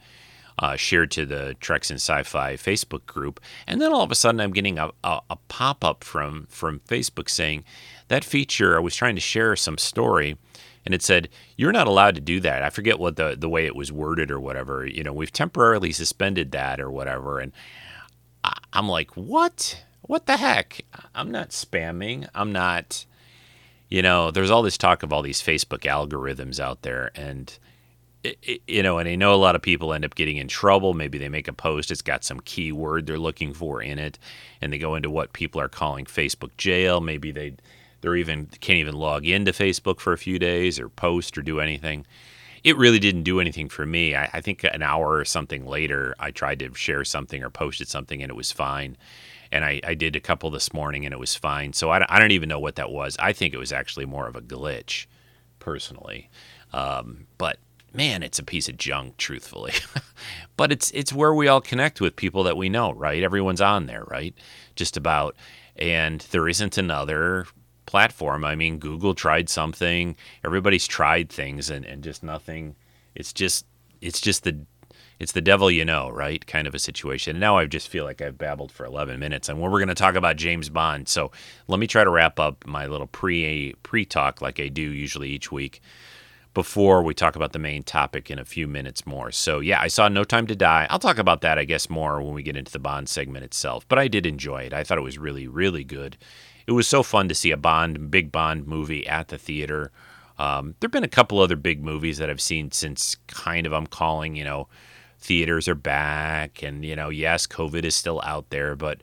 uh, 0.60 0.76
shared 0.76 1.10
to 1.10 1.26
the 1.26 1.56
Treks 1.58 1.90
in 1.90 1.96
Sci-Fi 1.96 2.54
Facebook 2.54 3.06
group, 3.06 3.40
and 3.66 3.80
then 3.80 3.92
all 3.92 4.02
of 4.02 4.12
a 4.12 4.14
sudden 4.14 4.40
I'm 4.40 4.52
getting 4.52 4.78
a, 4.78 4.90
a, 5.02 5.20
a 5.30 5.36
pop-up 5.48 6.04
from 6.04 6.46
from 6.50 6.80
Facebook 6.80 7.28
saying 7.28 7.64
that 8.08 8.24
feature. 8.24 8.76
I 8.76 8.80
was 8.80 8.94
trying 8.94 9.14
to 9.14 9.20
share 9.20 9.56
some 9.56 9.78
story, 9.78 10.36
and 10.84 10.94
it 10.94 11.02
said 11.02 11.28
you're 11.56 11.72
not 11.72 11.86
allowed 11.86 12.14
to 12.14 12.20
do 12.20 12.40
that. 12.40 12.62
I 12.62 12.70
forget 12.70 12.98
what 12.98 13.16
the 13.16 13.36
the 13.38 13.48
way 13.48 13.66
it 13.66 13.76
was 13.76 13.92
worded 13.92 14.30
or 14.30 14.40
whatever. 14.40 14.86
You 14.86 15.02
know, 15.02 15.12
we've 15.12 15.32
temporarily 15.32 15.92
suspended 15.92 16.52
that 16.52 16.80
or 16.80 16.90
whatever, 16.90 17.38
and 17.38 17.52
I, 18.44 18.58
I'm 18.72 18.88
like, 18.88 19.16
what? 19.16 19.84
What 20.02 20.26
the 20.26 20.38
heck? 20.38 20.80
I'm 21.14 21.30
not 21.30 21.50
spamming. 21.50 22.28
I'm 22.34 22.52
not. 22.52 23.04
You 23.88 24.02
know, 24.02 24.30
there's 24.30 24.50
all 24.50 24.62
this 24.62 24.78
talk 24.78 25.02
of 25.02 25.12
all 25.12 25.22
these 25.22 25.42
Facebook 25.42 25.80
algorithms 25.80 26.60
out 26.60 26.82
there, 26.82 27.10
and 27.14 27.56
you 28.66 28.82
know, 28.82 28.98
and 28.98 29.08
I 29.08 29.14
know 29.14 29.34
a 29.34 29.36
lot 29.36 29.56
of 29.56 29.62
people 29.62 29.92
end 29.92 30.04
up 30.04 30.14
getting 30.14 30.36
in 30.36 30.48
trouble. 30.48 30.94
Maybe 30.94 31.18
they 31.18 31.28
make 31.28 31.48
a 31.48 31.52
post, 31.52 31.90
it's 31.90 32.02
got 32.02 32.22
some 32.22 32.40
keyword 32.40 33.06
they're 33.06 33.18
looking 33.18 33.54
for 33.54 33.82
in 33.82 33.98
it, 33.98 34.18
and 34.60 34.72
they 34.72 34.78
go 34.78 34.94
into 34.94 35.10
what 35.10 35.32
people 35.32 35.60
are 35.60 35.68
calling 35.68 36.04
Facebook 36.04 36.56
jail. 36.56 37.00
Maybe 37.00 37.30
they 37.32 37.54
they're 38.00 38.16
even 38.16 38.46
can't 38.60 38.78
even 38.78 38.94
log 38.94 39.26
into 39.26 39.52
Facebook 39.52 40.00
for 40.00 40.12
a 40.12 40.18
few 40.18 40.38
days 40.38 40.78
or 40.78 40.88
post 40.88 41.36
or 41.36 41.42
do 41.42 41.60
anything. 41.60 42.06
It 42.62 42.76
really 42.76 42.98
didn't 42.98 43.22
do 43.22 43.40
anything 43.40 43.68
for 43.68 43.86
me. 43.86 44.14
I, 44.14 44.28
I 44.34 44.40
think 44.40 44.64
an 44.64 44.82
hour 44.82 45.16
or 45.16 45.24
something 45.24 45.66
later, 45.66 46.14
I 46.18 46.30
tried 46.30 46.58
to 46.60 46.74
share 46.74 47.04
something 47.04 47.42
or 47.42 47.50
posted 47.50 47.88
something, 47.88 48.22
and 48.22 48.30
it 48.30 48.36
was 48.36 48.52
fine. 48.52 48.96
And 49.50 49.64
I, 49.64 49.80
I 49.82 49.94
did 49.94 50.14
a 50.14 50.20
couple 50.20 50.50
this 50.50 50.72
morning, 50.72 51.04
and 51.04 51.12
it 51.12 51.18
was 51.18 51.34
fine. 51.34 51.72
So 51.72 51.90
I, 51.90 52.04
I 52.08 52.18
don't 52.18 52.32
even 52.32 52.48
know 52.48 52.60
what 52.60 52.76
that 52.76 52.90
was. 52.90 53.16
I 53.18 53.32
think 53.32 53.54
it 53.54 53.58
was 53.58 53.72
actually 53.72 54.06
more 54.06 54.28
of 54.28 54.36
a 54.36 54.42
glitch, 54.42 55.06
personally. 55.58 56.28
Um, 56.72 57.26
but 57.38 57.58
man, 57.92 58.22
it's 58.22 58.38
a 58.38 58.44
piece 58.44 58.68
of 58.68 58.76
junk, 58.76 59.16
truthfully. 59.16 59.72
but 60.56 60.70
it's 60.70 60.90
it's 60.92 61.12
where 61.12 61.34
we 61.34 61.48
all 61.48 61.60
connect 61.60 62.00
with 62.00 62.14
people 62.16 62.44
that 62.44 62.56
we 62.56 62.68
know, 62.68 62.92
right? 62.92 63.22
Everyone's 63.22 63.60
on 63.60 63.86
there, 63.86 64.04
right? 64.04 64.34
Just 64.76 64.96
about. 64.96 65.34
And 65.76 66.20
there 66.30 66.46
isn't 66.46 66.76
another 66.76 67.46
platform. 67.90 68.44
I 68.44 68.54
mean, 68.54 68.78
Google 68.78 69.14
tried 69.14 69.48
something, 69.48 70.14
everybody's 70.44 70.86
tried 70.86 71.28
things 71.28 71.70
and, 71.70 71.84
and 71.84 72.04
just 72.04 72.22
nothing. 72.22 72.76
It's 73.16 73.32
just 73.32 73.66
it's 74.00 74.20
just 74.20 74.44
the 74.44 74.64
it's 75.18 75.32
the 75.32 75.40
devil 75.40 75.72
you 75.72 75.84
know, 75.84 76.08
right? 76.08 76.46
Kind 76.46 76.68
of 76.68 76.74
a 76.74 76.78
situation. 76.78 77.32
And 77.32 77.40
now 77.40 77.58
I 77.58 77.66
just 77.66 77.88
feel 77.88 78.04
like 78.04 78.22
I've 78.22 78.38
babbled 78.38 78.70
for 78.70 78.86
11 78.86 79.18
minutes, 79.18 79.48
and 79.48 79.60
we're 79.60 79.70
going 79.70 79.88
to 79.88 79.94
talk 79.94 80.14
about 80.14 80.36
James 80.36 80.70
Bond. 80.70 81.08
So 81.08 81.32
let 81.66 81.80
me 81.80 81.88
try 81.88 82.04
to 82.04 82.10
wrap 82.10 82.38
up 82.38 82.64
my 82.64 82.86
little 82.86 83.08
pre 83.08 83.74
pre 83.82 84.04
talk 84.04 84.40
like 84.40 84.60
I 84.60 84.68
do 84.68 84.82
usually 84.82 85.30
each 85.30 85.50
week 85.50 85.82
before 86.52 87.02
we 87.02 87.14
talk 87.14 87.36
about 87.36 87.52
the 87.52 87.58
main 87.58 87.82
topic 87.82 88.30
in 88.30 88.38
a 88.38 88.44
few 88.44 88.66
minutes 88.66 89.06
more. 89.06 89.30
So, 89.30 89.60
yeah, 89.60 89.80
I 89.80 89.88
saw 89.88 90.08
No 90.08 90.24
Time 90.24 90.46
to 90.48 90.56
Die. 90.56 90.86
I'll 90.90 90.98
talk 90.98 91.18
about 91.18 91.42
that, 91.42 91.58
I 91.58 91.64
guess, 91.64 91.88
more 91.88 92.20
when 92.20 92.34
we 92.34 92.42
get 92.42 92.56
into 92.56 92.72
the 92.72 92.78
Bond 92.78 93.08
segment 93.08 93.44
itself. 93.44 93.86
But 93.88 93.98
I 93.98 94.08
did 94.08 94.26
enjoy 94.26 94.62
it. 94.62 94.72
I 94.72 94.82
thought 94.82 94.98
it 94.98 95.02
was 95.02 95.18
really, 95.18 95.46
really 95.46 95.84
good. 95.84 96.16
It 96.66 96.72
was 96.72 96.88
so 96.88 97.02
fun 97.02 97.28
to 97.28 97.34
see 97.34 97.52
a 97.52 97.56
Bond, 97.56 98.10
big 98.10 98.32
Bond 98.32 98.66
movie 98.66 99.06
at 99.06 99.28
the 99.28 99.38
theater. 99.38 99.92
Um, 100.38 100.74
there 100.80 100.88
have 100.88 100.92
been 100.92 101.04
a 101.04 101.08
couple 101.08 101.38
other 101.38 101.56
big 101.56 101.84
movies 101.84 102.18
that 102.18 102.30
I've 102.30 102.40
seen 102.40 102.72
since 102.72 103.16
kind 103.28 103.66
of 103.66 103.72
I'm 103.72 103.86
calling, 103.86 104.34
you 104.34 104.44
know, 104.44 104.68
theaters 105.18 105.68
are 105.68 105.74
back. 105.74 106.62
And, 106.62 106.84
you 106.84 106.96
know, 106.96 107.10
yes, 107.10 107.46
COVID 107.46 107.84
is 107.84 107.94
still 107.94 108.20
out 108.24 108.50
there, 108.50 108.74
but 108.74 109.00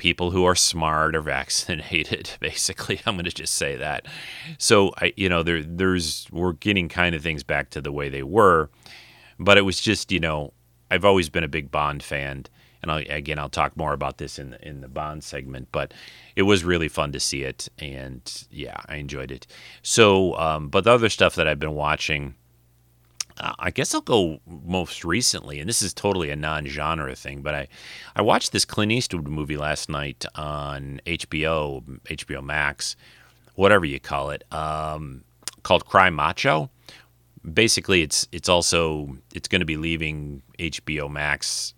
people 0.00 0.30
who 0.30 0.44
are 0.44 0.54
smart 0.54 1.14
are 1.14 1.20
vaccinated 1.36 2.30
basically. 2.40 3.00
I'm 3.06 3.14
going 3.16 3.26
to 3.26 3.30
just 3.30 3.54
say 3.54 3.76
that. 3.76 4.06
So 4.58 4.92
i 4.96 5.12
you 5.16 5.28
know 5.28 5.42
there 5.42 5.62
there's 5.62 6.26
we're 6.32 6.54
getting 6.54 6.88
kind 6.88 7.14
of 7.14 7.22
things 7.22 7.42
back 7.44 7.70
to 7.70 7.80
the 7.80 7.92
way 7.92 8.08
they 8.08 8.22
were 8.22 8.70
but 9.38 9.58
it 9.58 9.62
was 9.62 9.80
just 9.80 10.10
you 10.10 10.20
know 10.20 10.52
i've 10.90 11.04
always 11.04 11.28
been 11.28 11.44
a 11.44 11.48
big 11.48 11.70
bond 11.70 12.02
fan 12.02 12.44
and 12.82 12.90
I'll, 12.90 12.98
again 13.08 13.38
i'll 13.38 13.48
talk 13.48 13.76
more 13.76 13.92
about 13.92 14.18
this 14.18 14.38
in 14.38 14.50
the, 14.50 14.68
in 14.68 14.80
the 14.80 14.88
bond 14.88 15.22
segment 15.24 15.68
but 15.72 15.92
it 16.36 16.42
was 16.42 16.64
really 16.64 16.88
fun 16.88 17.12
to 17.12 17.20
see 17.20 17.42
it 17.42 17.68
and 17.78 18.46
yeah 18.50 18.80
i 18.86 18.96
enjoyed 18.96 19.30
it. 19.30 19.46
So 19.82 20.36
um, 20.36 20.68
but 20.68 20.84
the 20.84 20.92
other 20.92 21.08
stuff 21.08 21.34
that 21.34 21.46
i've 21.46 21.58
been 21.58 21.74
watching 21.74 22.34
uh, 23.40 23.54
I 23.58 23.70
guess 23.70 23.94
I'll 23.94 24.02
go 24.02 24.40
most 24.46 25.04
recently, 25.04 25.60
and 25.60 25.68
this 25.68 25.80
is 25.80 25.94
totally 25.94 26.30
a 26.30 26.36
non-genre 26.36 27.14
thing, 27.16 27.40
but 27.40 27.54
I, 27.54 27.68
I 28.14 28.22
watched 28.22 28.52
this 28.52 28.66
Clint 28.66 28.92
Eastwood 28.92 29.26
movie 29.26 29.56
last 29.56 29.88
night 29.88 30.26
on 30.34 31.00
HBO, 31.06 31.82
HBO 32.04 32.44
Max, 32.44 32.96
whatever 33.54 33.86
you 33.86 33.98
call 33.98 34.30
it, 34.30 34.44
um, 34.52 35.24
called 35.62 35.86
Cry 35.86 36.10
Macho. 36.10 36.70
Basically, 37.50 38.02
it's 38.02 38.28
it's 38.32 38.50
also 38.50 39.16
it's 39.34 39.48
going 39.48 39.60
to 39.60 39.66
be 39.66 39.78
leaving 39.78 40.42
HBO 40.58 41.10
Max. 41.10 41.72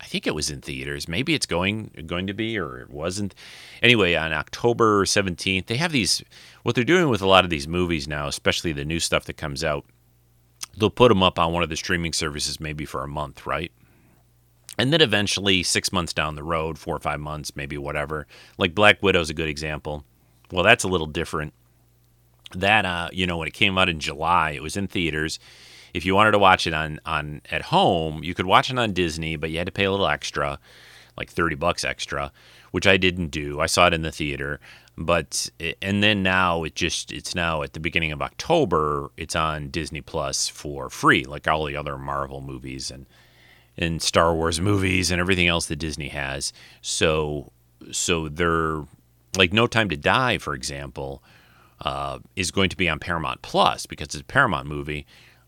I 0.00 0.04
think 0.04 0.28
it 0.28 0.34
was 0.36 0.48
in 0.48 0.60
theaters. 0.60 1.08
Maybe 1.08 1.34
it's 1.34 1.46
going 1.46 1.90
going 2.06 2.28
to 2.28 2.34
be, 2.34 2.56
or 2.56 2.78
it 2.78 2.90
wasn't. 2.90 3.34
Anyway, 3.82 4.14
on 4.14 4.32
October 4.32 5.04
seventeenth, 5.04 5.66
they 5.66 5.76
have 5.76 5.90
these. 5.90 6.22
What 6.62 6.76
they're 6.76 6.84
doing 6.84 7.08
with 7.08 7.20
a 7.20 7.26
lot 7.26 7.42
of 7.42 7.50
these 7.50 7.66
movies 7.66 8.06
now, 8.06 8.28
especially 8.28 8.72
the 8.72 8.84
new 8.84 9.00
stuff 9.00 9.24
that 9.24 9.36
comes 9.36 9.64
out 9.64 9.84
they'll 10.76 10.90
put 10.90 11.08
them 11.08 11.22
up 11.22 11.38
on 11.38 11.52
one 11.52 11.62
of 11.62 11.68
the 11.68 11.76
streaming 11.76 12.12
services 12.12 12.60
maybe 12.60 12.84
for 12.84 13.02
a 13.02 13.08
month, 13.08 13.46
right? 13.46 13.72
And 14.78 14.92
then 14.92 15.00
eventually, 15.00 15.64
six 15.64 15.92
months 15.92 16.12
down 16.12 16.36
the 16.36 16.44
road, 16.44 16.78
four 16.78 16.94
or 16.94 17.00
five 17.00 17.18
months, 17.18 17.56
maybe 17.56 17.76
whatever. 17.76 18.28
Like 18.58 18.76
Black 18.76 19.02
Widow's 19.02 19.28
a 19.28 19.34
good 19.34 19.48
example. 19.48 20.04
Well, 20.52 20.62
that's 20.62 20.84
a 20.84 20.88
little 20.88 21.08
different. 21.08 21.52
That 22.52 22.86
uh, 22.86 23.08
you 23.12 23.26
know, 23.26 23.36
when 23.38 23.48
it 23.48 23.54
came 23.54 23.76
out 23.76 23.88
in 23.88 23.98
July, 23.98 24.52
it 24.52 24.62
was 24.62 24.76
in 24.76 24.86
theaters. 24.86 25.40
If 25.92 26.06
you 26.06 26.14
wanted 26.14 26.30
to 26.30 26.38
watch 26.38 26.66
it 26.66 26.74
on 26.74 27.00
on 27.04 27.42
at 27.50 27.62
home, 27.62 28.22
you 28.22 28.34
could 28.34 28.46
watch 28.46 28.70
it 28.70 28.78
on 28.78 28.92
Disney, 28.92 29.36
but 29.36 29.50
you 29.50 29.58
had 29.58 29.66
to 29.66 29.72
pay 29.72 29.84
a 29.84 29.90
little 29.90 30.06
extra, 30.06 30.60
like 31.16 31.28
thirty 31.28 31.56
bucks 31.56 31.84
extra, 31.84 32.32
which 32.70 32.86
I 32.86 32.96
didn't 32.96 33.28
do. 33.28 33.60
I 33.60 33.66
saw 33.66 33.88
it 33.88 33.94
in 33.94 34.02
the 34.02 34.12
theater 34.12 34.60
but 34.98 35.48
and 35.80 36.02
then 36.02 36.24
now 36.24 36.64
it 36.64 36.74
just 36.74 37.12
it's 37.12 37.34
now 37.34 37.62
at 37.62 37.72
the 37.72 37.80
beginning 37.80 38.10
of 38.10 38.20
October 38.20 39.10
it's 39.16 39.36
on 39.36 39.68
Disney 39.68 40.00
Plus 40.00 40.48
for 40.48 40.90
free 40.90 41.24
like 41.24 41.46
all 41.46 41.64
the 41.64 41.76
other 41.76 41.96
Marvel 41.96 42.40
movies 42.40 42.90
and 42.90 43.06
and 43.76 44.02
Star 44.02 44.34
Wars 44.34 44.60
movies 44.60 45.12
and 45.12 45.20
everything 45.20 45.46
else 45.46 45.66
that 45.66 45.76
Disney 45.76 46.08
has. 46.08 46.52
So 46.82 47.52
so 47.92 48.28
they're 48.28 48.84
like 49.36 49.52
No 49.52 49.68
Time 49.68 49.88
to 49.88 49.96
Die 49.96 50.38
for 50.38 50.52
example 50.52 51.22
uh, 51.80 52.18
is 52.34 52.50
going 52.50 52.68
to 52.70 52.76
be 52.76 52.88
on 52.88 52.98
Paramount 52.98 53.40
Plus 53.40 53.86
because 53.86 54.06
it's 54.06 54.16
a 54.16 54.24
Paramount 54.24 54.66
movie. 54.66 55.06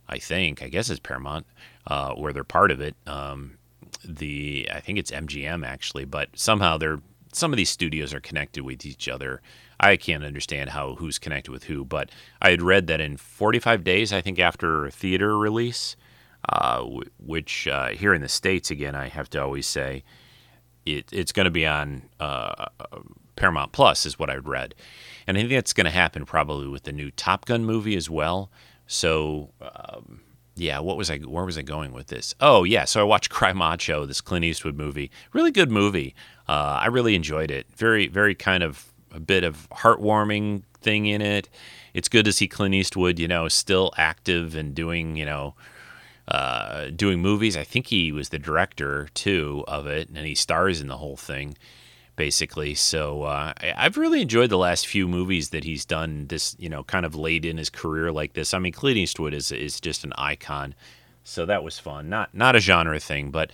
I 0.08 0.18
think 0.18 0.62
I 0.62 0.68
guess 0.68 0.90
it's 0.90 1.00
Paramount 1.00 1.44
uh, 1.88 2.14
where 2.14 2.32
they're 2.32 2.44
part 2.44 2.70
of 2.70 2.80
it. 2.80 2.94
Um, 3.04 3.58
the 4.04 4.68
I 4.72 4.78
think 4.78 4.98
it's 5.00 5.10
MGM 5.10 5.66
actually 5.66 6.04
but 6.04 6.28
somehow 6.34 6.78
they're 6.78 7.00
some 7.32 7.52
of 7.52 7.56
these 7.56 7.70
studios 7.70 8.12
are 8.12 8.20
connected 8.20 8.64
with 8.64 8.84
each 8.84 9.08
other. 9.08 9.40
I 9.78 9.96
can't 9.96 10.24
understand 10.24 10.70
how 10.70 10.96
who's 10.96 11.18
connected 11.18 11.50
with 11.50 11.64
who, 11.64 11.84
but 11.84 12.10
I 12.42 12.50
had 12.50 12.62
read 12.62 12.86
that 12.88 13.00
in 13.00 13.16
45 13.16 13.84
days, 13.84 14.12
I 14.12 14.20
think 14.20 14.38
after 14.38 14.90
theater 14.90 15.38
release, 15.38 15.96
uh, 16.48 16.84
which 17.18 17.66
uh, 17.68 17.88
here 17.88 18.12
in 18.12 18.20
the 18.20 18.28
states 18.28 18.70
again, 18.70 18.94
I 18.94 19.08
have 19.08 19.30
to 19.30 19.42
always 19.42 19.66
say, 19.66 20.04
it, 20.84 21.08
it's 21.12 21.32
going 21.32 21.44
to 21.44 21.50
be 21.50 21.66
on 21.66 22.02
uh, 22.18 22.66
Paramount 23.36 23.72
Plus, 23.72 24.06
is 24.06 24.18
what 24.18 24.30
I 24.30 24.36
read, 24.36 24.74
and 25.26 25.36
I 25.36 25.40
think 25.40 25.52
that's 25.52 25.72
going 25.72 25.84
to 25.84 25.90
happen 25.90 26.24
probably 26.26 26.68
with 26.68 26.82
the 26.82 26.92
new 26.92 27.10
Top 27.10 27.44
Gun 27.46 27.64
movie 27.64 27.96
as 27.96 28.10
well. 28.10 28.50
So. 28.86 29.50
Um, 29.60 30.20
yeah, 30.60 30.78
what 30.78 30.96
was 30.96 31.10
I? 31.10 31.18
Where 31.18 31.44
was 31.44 31.56
I 31.56 31.62
going 31.62 31.92
with 31.92 32.08
this? 32.08 32.34
Oh, 32.40 32.64
yeah. 32.64 32.84
So 32.84 33.00
I 33.00 33.04
watched 33.04 33.30
Cry 33.30 33.52
Macho, 33.52 34.04
this 34.06 34.20
Clint 34.20 34.44
Eastwood 34.44 34.76
movie. 34.76 35.10
Really 35.32 35.50
good 35.50 35.70
movie. 35.70 36.14
Uh, 36.48 36.80
I 36.82 36.86
really 36.86 37.14
enjoyed 37.14 37.50
it. 37.50 37.66
Very, 37.76 38.08
very 38.08 38.34
kind 38.34 38.62
of 38.62 38.92
a 39.12 39.20
bit 39.20 39.42
of 39.42 39.68
heartwarming 39.70 40.62
thing 40.80 41.06
in 41.06 41.22
it. 41.22 41.48
It's 41.94 42.08
good 42.08 42.24
to 42.26 42.32
see 42.32 42.46
Clint 42.46 42.74
Eastwood, 42.74 43.18
you 43.18 43.26
know, 43.26 43.48
still 43.48 43.92
active 43.96 44.54
and 44.54 44.74
doing, 44.74 45.16
you 45.16 45.24
know, 45.24 45.54
uh, 46.28 46.90
doing 46.90 47.20
movies. 47.20 47.56
I 47.56 47.64
think 47.64 47.86
he 47.88 48.12
was 48.12 48.28
the 48.28 48.38
director 48.38 49.08
too 49.14 49.64
of 49.66 49.86
it, 49.86 50.08
and 50.08 50.26
he 50.26 50.34
stars 50.34 50.80
in 50.80 50.88
the 50.88 50.98
whole 50.98 51.16
thing, 51.16 51.56
basically. 52.20 52.74
So 52.74 53.22
uh, 53.22 53.54
I, 53.58 53.72
I've 53.74 53.96
really 53.96 54.20
enjoyed 54.20 54.50
the 54.50 54.58
last 54.58 54.86
few 54.86 55.08
movies 55.08 55.48
that 55.50 55.64
he's 55.64 55.86
done. 55.86 56.26
This, 56.26 56.54
you 56.58 56.68
know, 56.68 56.84
kind 56.84 57.06
of 57.06 57.14
late 57.14 57.46
in 57.46 57.56
his 57.56 57.70
career 57.70 58.12
like 58.12 58.34
this. 58.34 58.52
I 58.52 58.58
mean, 58.58 58.74
Clint 58.74 58.98
Eastwood 58.98 59.32
is 59.32 59.50
is 59.50 59.80
just 59.80 60.04
an 60.04 60.12
icon. 60.18 60.74
So 61.24 61.46
that 61.46 61.64
was 61.64 61.78
fun. 61.78 62.10
Not 62.10 62.34
not 62.34 62.56
a 62.56 62.60
genre 62.60 63.00
thing, 63.00 63.30
but 63.30 63.50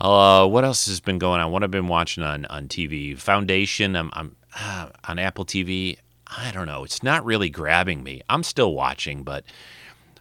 uh, 0.00 0.46
what 0.46 0.64
else 0.64 0.86
has 0.86 1.00
been 1.00 1.18
going 1.18 1.40
on? 1.40 1.50
What 1.50 1.64
I've 1.64 1.72
been 1.72 1.88
watching 1.88 2.22
on 2.22 2.44
on 2.46 2.68
TV? 2.68 3.18
Foundation. 3.18 3.96
I'm, 3.96 4.10
I'm 4.12 4.36
uh, 4.56 4.90
on 5.08 5.18
Apple 5.18 5.44
TV. 5.44 5.98
I 6.28 6.52
don't 6.52 6.68
know. 6.68 6.84
It's 6.84 7.02
not 7.02 7.24
really 7.24 7.50
grabbing 7.50 8.04
me. 8.04 8.22
I'm 8.28 8.44
still 8.44 8.74
watching, 8.74 9.24
but 9.24 9.44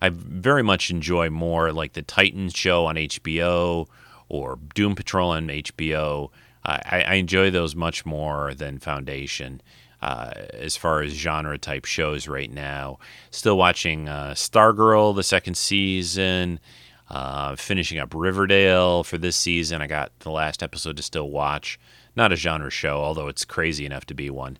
I 0.01 0.09
very 0.09 0.63
much 0.63 0.89
enjoy 0.89 1.29
more 1.29 1.71
like 1.71 1.93
the 1.93 2.01
Titans 2.01 2.55
show 2.55 2.87
on 2.87 2.95
HBO 2.95 3.87
or 4.29 4.57
Doom 4.73 4.95
Patrol 4.95 5.29
on 5.29 5.47
HBO. 5.49 6.31
I, 6.67 7.05
I 7.07 7.13
enjoy 7.15 7.49
those 7.49 7.75
much 7.75 8.05
more 8.05 8.53
than 8.53 8.79
Foundation. 8.79 9.61
Uh, 9.99 10.29
as 10.53 10.77
far 10.77 11.01
as 11.01 11.11
genre 11.13 11.57
type 11.57 11.85
shows 11.85 12.27
right 12.27 12.51
now, 12.51 12.99
still 13.31 13.57
watching 13.57 14.07
uh, 14.07 14.33
Stargirl 14.35 15.15
the 15.15 15.23
second 15.23 15.57
season. 15.57 16.59
Uh, 17.09 17.55
finishing 17.55 17.99
up 17.99 18.13
Riverdale 18.13 19.03
for 19.03 19.17
this 19.17 19.37
season. 19.37 19.81
I 19.81 19.87
got 19.87 20.11
the 20.19 20.29
last 20.29 20.61
episode 20.61 20.97
to 20.97 21.03
still 21.03 21.29
watch. 21.29 21.79
Not 22.17 22.33
a 22.33 22.35
genre 22.35 22.69
show, 22.69 22.97
although 22.97 23.29
it's 23.29 23.45
crazy 23.45 23.85
enough 23.85 24.05
to 24.07 24.13
be 24.13 24.29
one. 24.29 24.57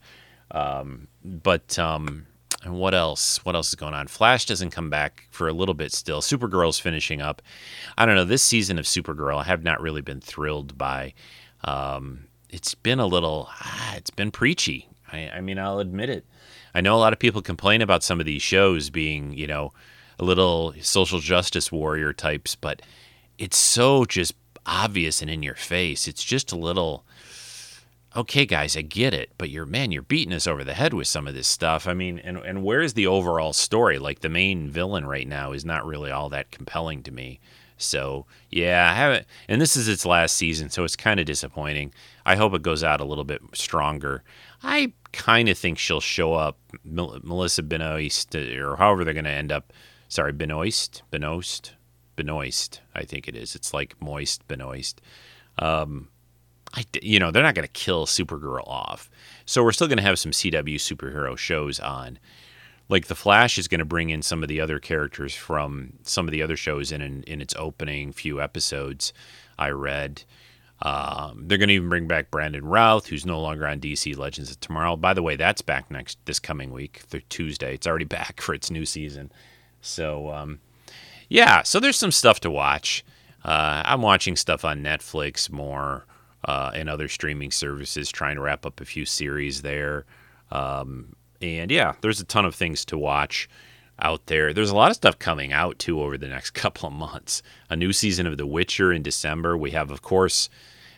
Um, 0.52 1.10
but 1.26 1.78
um, 1.78 2.26
what 2.66 2.94
else? 2.94 3.44
What 3.44 3.56
else 3.56 3.70
is 3.70 3.76
going 3.76 3.94
on? 3.94 4.08
Flash 4.08 4.46
doesn't 4.46 4.72
come 4.72 4.90
back 4.90 5.28
for 5.30 5.48
a 5.48 5.54
little 5.54 5.74
bit 5.74 5.92
still. 5.92 6.22
Supergirl's 6.22 6.80
finishing 6.80 7.22
up. 7.22 7.42
I 7.98 8.06
don't 8.06 8.16
know. 8.16 8.24
This 8.24 8.44
season 8.44 8.80
of 8.80 8.86
Supergirl, 8.86 9.40
I 9.40 9.44
have 9.44 9.64
not 9.64 9.82
really 9.82 10.02
been 10.02 10.22
thrilled 10.22 10.78
by. 10.78 11.14
Um, 11.68 12.28
it's 12.50 12.74
been 12.74 13.00
a 13.00 13.06
little. 13.06 13.48
Ah, 13.50 13.96
it's 13.96 14.10
been 14.10 14.32
preachy. 14.32 14.88
I, 15.12 15.30
I 15.30 15.42
mean, 15.42 15.60
I'll 15.60 15.80
admit 15.80 16.10
it. 16.10 16.26
I 16.74 16.82
know 16.82 16.96
a 16.96 17.00
lot 17.00 17.14
of 17.14 17.20
people 17.20 17.42
complain 17.42 17.82
about 17.82 18.04
some 18.04 18.20
of 18.20 18.26
these 18.26 18.42
shows 18.42 18.90
being, 18.90 19.34
you 19.34 19.48
know, 19.48 19.74
a 20.20 20.24
little 20.24 20.74
social 20.82 21.20
justice 21.20 21.72
warrior 21.72 22.14
types, 22.14 22.56
but 22.56 22.82
it's 23.38 23.58
so 23.58 24.06
just 24.06 24.34
obvious 24.66 25.22
and 25.22 25.30
in 25.30 25.44
your 25.44 25.56
face. 25.56 26.08
It's 26.08 26.24
just 26.24 26.52
a 26.52 26.58
little 26.58 27.06
okay, 28.16 28.48
guys, 28.48 28.76
I 28.76 28.82
get 28.82 29.14
it, 29.14 29.32
but 29.38 29.50
you're 29.50 29.66
man, 29.66 29.92
you're 29.92 30.02
beating 30.02 30.34
us 30.34 30.48
over 30.48 30.64
the 30.64 30.74
head 30.74 30.94
with 30.94 31.08
some 31.08 31.28
of 31.28 31.36
this 31.36 31.48
stuff. 31.48 31.88
I 31.88 31.94
mean, 31.94 32.20
and 32.20 32.38
and 32.38 32.64
where's 32.64 32.94
the 32.94 33.08
overall 33.08 33.54
story? 33.54 34.00
Like 34.00 34.20
the 34.20 34.30
main 34.30 34.70
villain 34.70 35.06
right 35.06 35.28
now 35.28 35.52
is 35.52 35.66
not 35.66 35.86
really 35.86 36.12
all 36.12 36.30
that 36.30 36.52
compelling 36.52 37.04
to 37.04 37.12
me. 37.12 37.40
So 37.78 38.26
yeah, 38.50 38.90
I 38.92 38.96
haven't, 38.96 39.28
and 39.48 39.62
this 39.62 39.76
is 39.76 39.88
its 39.88 40.06
last 40.06 40.36
season, 40.36 40.70
so 40.70 40.84
it's 40.84 40.96
kind 40.96 41.20
of 41.20 41.26
disappointing. 41.26 41.94
I 42.26 42.36
hope 42.36 42.54
it 42.54 42.62
goes 42.62 42.84
out 42.84 43.02
a 43.02 43.06
little 43.06 43.24
bit 43.24 43.42
stronger. 43.54 44.24
I 44.64 44.94
kind 45.12 45.50
of 45.50 45.58
think 45.58 45.78
she'll 45.78 46.02
show 46.02 46.34
up, 46.34 46.58
Melissa 46.84 47.64
Benoist, 47.64 48.36
or 48.36 48.76
however 48.76 49.04
they're 49.04 49.14
going 49.14 49.26
to 49.26 49.32
end 49.32 49.52
up 49.52 49.72
sorry, 50.08 50.32
Benoist, 50.32 51.04
Benoist, 51.12 51.74
Benoist, 52.16 52.82
I 52.96 53.04
think 53.04 53.28
it 53.28 53.36
is. 53.36 53.56
It's 53.56 53.74
like 53.74 53.96
moist, 54.02 54.48
Benoist. 54.48 55.02
Um, 55.60 56.10
I, 56.74 56.86
you 57.02 57.20
know, 57.20 57.32
they're 57.32 57.44
not 57.44 57.56
going 57.56 57.68
to 57.68 57.72
kill 57.72 58.06
Supergirl 58.06 58.68
off. 58.68 59.10
So 59.46 59.64
we're 59.64 59.72
still 59.72 59.88
going 59.88 59.98
to 59.98 60.04
have 60.04 60.20
some 60.20 60.32
CW 60.32 60.76
superhero 60.76 61.38
shows 61.38 61.80
on. 61.80 62.20
Like 62.90 63.08
The 63.08 63.16
Flash 63.16 63.58
is 63.58 63.68
going 63.68 63.80
to 63.80 63.86
bring 63.86 64.10
in 64.10 64.22
some 64.22 64.44
of 64.44 64.50
the 64.50 64.62
other 64.62 64.80
characters 64.80 65.36
from 65.36 65.94
some 66.04 66.28
of 66.28 66.32
the 66.32 66.42
other 66.42 66.56
shows 66.58 66.92
in 66.92 67.02
in, 67.02 67.24
in 67.24 67.42
its 67.42 67.54
opening 67.58 68.12
few 68.12 68.42
episodes. 68.42 69.14
I 69.58 69.70
read. 69.70 70.24
Um, 70.82 71.46
they're 71.48 71.58
going 71.58 71.70
to 71.70 71.74
even 71.74 71.90
bring 71.90 72.08
back 72.08 72.30
Brandon 72.30 72.64
Routh, 72.64 73.08
who's 73.08 73.26
no 73.26 73.42
longer 73.42 73.68
on 73.68 73.80
DC 73.80 74.16
Legends 74.16 74.52
of 74.52 74.60
Tomorrow. 74.60 74.96
By 74.96 75.14
the 75.14 75.24
way, 75.24 75.36
that's 75.36 75.62
back 75.62 75.90
next 75.90 76.20
this 76.26 76.40
coming 76.40 76.72
week, 76.72 77.02
Tuesday. 77.30 77.74
It's 77.74 77.88
already 77.88 78.06
back 78.20 78.42
for 78.42 78.54
its 78.54 78.70
new 78.70 78.86
season. 78.86 79.32
So, 79.82 80.32
um, 80.32 80.60
yeah, 81.30 81.64
so 81.64 81.80
there's 81.80 81.98
some 81.98 82.12
stuff 82.12 82.40
to 82.42 82.52
watch. 82.52 83.04
Uh, 83.44 83.82
I'm 83.86 84.02
watching 84.02 84.36
stuff 84.36 84.64
on 84.66 84.84
Netflix 84.84 85.50
more 85.50 86.06
uh, 86.46 86.72
and 86.74 86.90
other 86.90 87.08
streaming 87.08 87.52
services, 87.52 88.12
trying 88.12 88.36
to 88.36 88.42
wrap 88.42 88.66
up 88.66 88.80
a 88.80 88.86
few 88.86 89.06
series 89.06 89.62
there. 89.62 90.06
Um, 90.52 91.16
and 91.42 91.72
yeah, 91.72 91.94
there's 92.02 92.20
a 92.20 92.26
ton 92.26 92.46
of 92.46 92.56
things 92.56 92.86
to 92.86 92.98
watch 92.98 93.50
out 94.00 94.28
there. 94.28 94.54
There's 94.54 94.70
a 94.70 94.76
lot 94.76 94.92
of 94.92 94.98
stuff 94.98 95.18
coming 95.20 95.52
out 95.52 95.80
too 95.80 96.02
over 96.02 96.18
the 96.18 96.28
next 96.28 96.52
couple 96.54 96.88
of 96.88 96.94
months. 96.94 97.42
A 97.70 97.76
new 97.76 97.94
season 97.94 98.28
of 98.28 98.38
The 98.38 98.48
Witcher 98.48 98.92
in 98.94 99.04
December. 99.04 99.58
We 99.58 99.72
have, 99.72 99.92
of 99.92 100.02
course, 100.02 100.50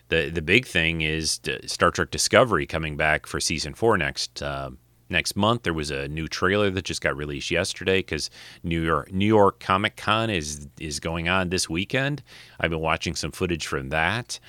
the 0.09 0.29
the 0.29 0.41
big 0.41 0.65
thing 0.65 1.01
is 1.01 1.39
Star 1.65 1.91
Trek 1.91 2.11
Discovery 2.11 2.65
coming 2.65 2.97
back 2.97 3.25
for 3.25 3.39
season 3.39 3.73
four 3.73 3.97
next 3.97 4.41
uh, 4.41 4.71
next 5.09 5.35
month. 5.35 5.63
There 5.63 5.73
was 5.73 5.91
a 5.91 6.07
new 6.07 6.27
trailer 6.27 6.69
that 6.69 6.83
just 6.83 7.01
got 7.01 7.15
released 7.15 7.51
yesterday 7.51 7.99
because 7.99 8.29
New 8.63 8.81
York 8.81 9.11
New 9.11 9.27
York 9.27 9.59
Comic 9.59 9.95
Con 9.95 10.29
is 10.29 10.67
is 10.79 10.99
going 10.99 11.29
on 11.29 11.49
this 11.49 11.69
weekend. 11.69 12.23
I've 12.59 12.71
been 12.71 12.79
watching 12.79 13.15
some 13.15 13.31
footage 13.31 13.67
from 13.67 13.89
that. 13.89 14.39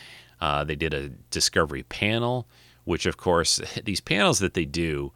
Uh, 0.41 0.65
they 0.65 0.77
did 0.77 0.95
a 0.95 1.11
Discovery 1.31 1.83
panel, 1.85 2.49
which 2.85 3.07
of 3.07 3.17
course 3.17 3.61
these 3.85 4.01
panels 4.01 4.39
that 4.39 4.55
they 4.55 4.65
do. 4.65 5.13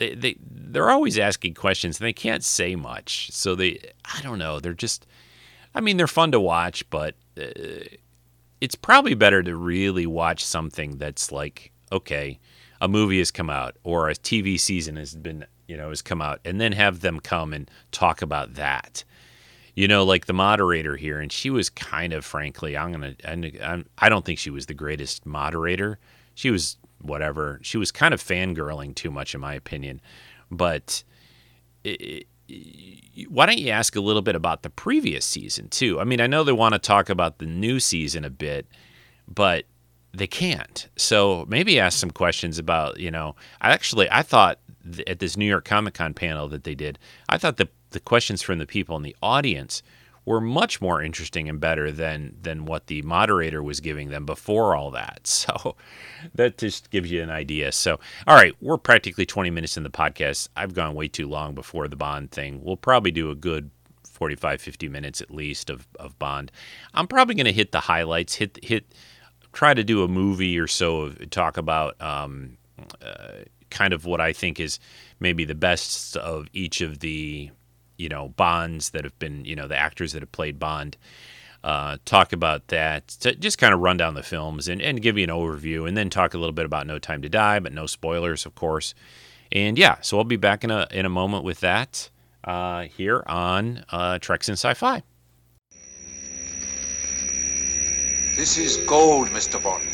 They, 0.00 0.14
they 0.14 0.36
they're 0.40 0.90
always 0.90 1.18
asking 1.18 1.54
questions 1.54 2.00
and 2.00 2.06
they 2.06 2.12
can't 2.12 2.42
say 2.42 2.74
much 2.74 3.30
so 3.32 3.54
they 3.54 3.80
i 4.04 4.22
don't 4.22 4.38
know 4.38 4.58
they're 4.58 4.72
just 4.72 5.06
i 5.74 5.80
mean 5.80 5.96
they're 5.96 6.06
fun 6.06 6.32
to 6.32 6.40
watch 6.40 6.88
but 6.90 7.16
uh, 7.38 7.44
it's 8.60 8.74
probably 8.74 9.14
better 9.14 9.42
to 9.42 9.54
really 9.54 10.06
watch 10.06 10.44
something 10.44 10.96
that's 10.96 11.30
like 11.30 11.70
okay 11.92 12.40
a 12.80 12.88
movie 12.88 13.18
has 13.18 13.30
come 13.30 13.50
out 13.50 13.76
or 13.84 14.08
a 14.08 14.14
TV 14.14 14.58
season 14.58 14.96
has 14.96 15.14
been, 15.14 15.44
you 15.68 15.76
know, 15.76 15.90
has 15.90 16.02
come 16.02 16.22
out, 16.22 16.40
and 16.44 16.60
then 16.60 16.72
have 16.72 17.00
them 17.00 17.20
come 17.20 17.52
and 17.52 17.70
talk 17.92 18.22
about 18.22 18.54
that. 18.54 19.04
You 19.74 19.86
know, 19.86 20.04
like 20.04 20.26
the 20.26 20.32
moderator 20.32 20.96
here, 20.96 21.20
and 21.20 21.30
she 21.30 21.50
was 21.50 21.70
kind 21.70 22.12
of, 22.12 22.24
frankly, 22.24 22.76
I'm 22.76 22.92
gonna, 22.92 23.14
I'm, 23.24 23.86
I 23.98 24.08
don't 24.08 24.24
think 24.24 24.38
she 24.38 24.50
was 24.50 24.66
the 24.66 24.74
greatest 24.74 25.24
moderator. 25.24 25.98
She 26.34 26.50
was 26.50 26.76
whatever. 27.00 27.58
She 27.62 27.78
was 27.78 27.90
kind 27.90 28.14
of 28.14 28.22
fangirling 28.22 28.94
too 28.94 29.10
much, 29.10 29.34
in 29.34 29.40
my 29.40 29.54
opinion. 29.54 30.00
But 30.50 31.04
it, 31.84 32.26
why 33.28 33.46
don't 33.46 33.58
you 33.58 33.70
ask 33.70 33.96
a 33.96 34.00
little 34.00 34.22
bit 34.22 34.34
about 34.34 34.62
the 34.62 34.70
previous 34.70 35.24
season 35.24 35.68
too? 35.68 36.00
I 36.00 36.04
mean, 36.04 36.20
I 36.20 36.26
know 36.26 36.44
they 36.44 36.52
want 36.52 36.74
to 36.74 36.78
talk 36.78 37.08
about 37.08 37.38
the 37.38 37.46
new 37.46 37.80
season 37.80 38.24
a 38.24 38.30
bit, 38.30 38.66
but 39.28 39.64
they 40.12 40.26
can't. 40.26 40.88
So 40.96 41.46
maybe 41.48 41.78
ask 41.78 41.98
some 41.98 42.10
questions 42.10 42.58
about, 42.58 42.98
you 42.98 43.10
know, 43.10 43.36
I 43.60 43.70
actually 43.70 44.10
I 44.10 44.22
thought 44.22 44.58
th- 44.84 45.08
at 45.08 45.20
this 45.20 45.36
New 45.36 45.46
York 45.46 45.64
Comic 45.64 45.94
Con 45.94 46.14
panel 46.14 46.48
that 46.48 46.64
they 46.64 46.74
did, 46.74 46.98
I 47.28 47.38
thought 47.38 47.56
the 47.56 47.68
the 47.90 48.00
questions 48.00 48.42
from 48.42 48.58
the 48.58 48.66
people 48.66 48.96
in 48.96 49.02
the 49.02 49.16
audience 49.22 49.82
were 50.24 50.40
much 50.40 50.80
more 50.80 51.02
interesting 51.02 51.48
and 51.48 51.60
better 51.60 51.90
than 51.90 52.36
than 52.40 52.64
what 52.64 52.86
the 52.86 53.02
moderator 53.02 53.62
was 53.62 53.80
giving 53.80 54.10
them 54.10 54.26
before 54.26 54.76
all 54.76 54.90
that. 54.92 55.20
So 55.40 55.74
that 56.34 56.58
just 56.58 56.90
gives 56.90 57.10
you 57.10 57.22
an 57.22 57.30
idea. 57.30 57.72
So 57.72 57.98
all 58.26 58.36
right, 58.36 58.54
we're 58.60 58.78
practically 58.78 59.24
20 59.24 59.50
minutes 59.50 59.76
in 59.76 59.82
the 59.82 59.90
podcast. 59.90 60.48
I've 60.56 60.74
gone 60.74 60.94
way 60.94 61.08
too 61.08 61.28
long 61.28 61.54
before 61.54 61.88
the 61.88 61.96
Bond 61.96 62.30
thing. 62.30 62.60
We'll 62.62 62.76
probably 62.76 63.10
do 63.10 63.30
a 63.30 63.34
good 63.34 63.70
45 64.04 64.60
50 64.60 64.88
minutes 64.88 65.20
at 65.20 65.30
least 65.30 65.70
of 65.70 65.88
of 65.98 66.18
Bond. 66.18 66.52
I'm 66.94 67.06
probably 67.06 67.34
going 67.34 67.46
to 67.46 67.52
hit 67.52 67.72
the 67.72 67.80
highlights, 67.80 68.34
hit 68.34 68.58
hit 68.62 68.94
try 69.52 69.74
to 69.74 69.82
do 69.82 70.02
a 70.04 70.08
movie 70.08 70.58
or 70.58 70.66
so 70.66 71.00
of 71.00 71.30
talk 71.30 71.56
about 71.56 72.00
um, 72.00 72.56
uh, 73.02 73.44
kind 73.70 73.92
of 73.92 74.04
what 74.04 74.20
I 74.20 74.32
think 74.32 74.60
is 74.60 74.78
maybe 75.18 75.44
the 75.44 75.54
best 75.54 76.16
of 76.16 76.46
each 76.52 76.80
of 76.80 77.00
the 77.00 77.50
you 78.00 78.08
know 78.08 78.28
Bonds 78.30 78.90
that 78.90 79.04
have 79.04 79.18
been 79.18 79.44
you 79.44 79.54
know 79.54 79.68
the 79.68 79.76
actors 79.76 80.12
that 80.12 80.22
have 80.22 80.32
played 80.32 80.58
Bond. 80.58 80.96
uh, 81.62 81.98
talk 82.04 82.32
about 82.32 82.68
that, 82.68 83.06
to 83.08 83.34
just 83.34 83.58
kind 83.58 83.74
of 83.74 83.80
run 83.80 83.96
down 83.98 84.14
the 84.14 84.22
films 84.22 84.66
and, 84.68 84.80
and 84.80 85.02
give 85.02 85.18
you 85.18 85.24
an 85.24 85.30
overview, 85.30 85.86
and 85.86 85.96
then 85.96 86.08
talk 86.08 86.32
a 86.32 86.38
little 86.38 86.54
bit 86.54 86.64
about 86.64 86.86
No 86.86 86.98
Time 86.98 87.20
to 87.22 87.28
Die, 87.28 87.58
but 87.60 87.72
no 87.72 87.86
spoilers, 87.86 88.46
of 88.46 88.54
course. 88.54 88.94
And 89.52 89.78
yeah, 89.78 89.96
so 90.00 90.16
I'll 90.18 90.24
be 90.24 90.36
back 90.36 90.64
in 90.64 90.70
a 90.70 90.86
in 90.90 91.04
a 91.04 91.10
moment 91.10 91.44
with 91.44 91.60
that 91.60 92.08
uh, 92.44 92.82
here 92.84 93.22
on 93.26 93.84
uh, 93.90 94.18
Treks 94.18 94.48
in 94.48 94.54
Sci-Fi. 94.54 95.02
This 98.36 98.56
is 98.56 98.78
gold, 98.86 99.28
Mr. 99.28 99.62
Bond. 99.62 99.84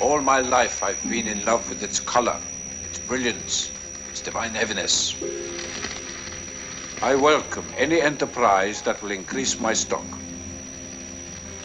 All 0.00 0.20
my 0.22 0.40
life 0.40 0.82
I've 0.82 1.02
been 1.10 1.26
in 1.26 1.44
love 1.44 1.68
with 1.68 1.82
its 1.82 2.00
color, 2.00 2.40
its 2.88 2.98
brilliance, 3.00 3.70
its 4.10 4.22
divine 4.22 4.50
heaviness. 4.50 5.14
I 7.04 7.14
welcome 7.16 7.66
any 7.76 8.00
enterprise 8.00 8.80
that 8.80 9.02
will 9.02 9.10
increase 9.10 9.60
my 9.60 9.74
stock, 9.74 10.06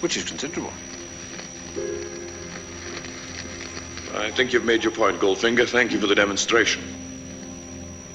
which 0.02 0.18
is 0.18 0.26
considerable. 0.26 0.74
I 4.18 4.32
think 4.32 4.52
you've 4.52 4.66
made 4.66 4.84
your 4.84 4.92
point, 4.92 5.22
Goldfinger. 5.22 5.66
Thank 5.66 5.94
you 5.94 6.00
for 6.02 6.08
the 6.08 6.16
demonstration. 6.16 6.84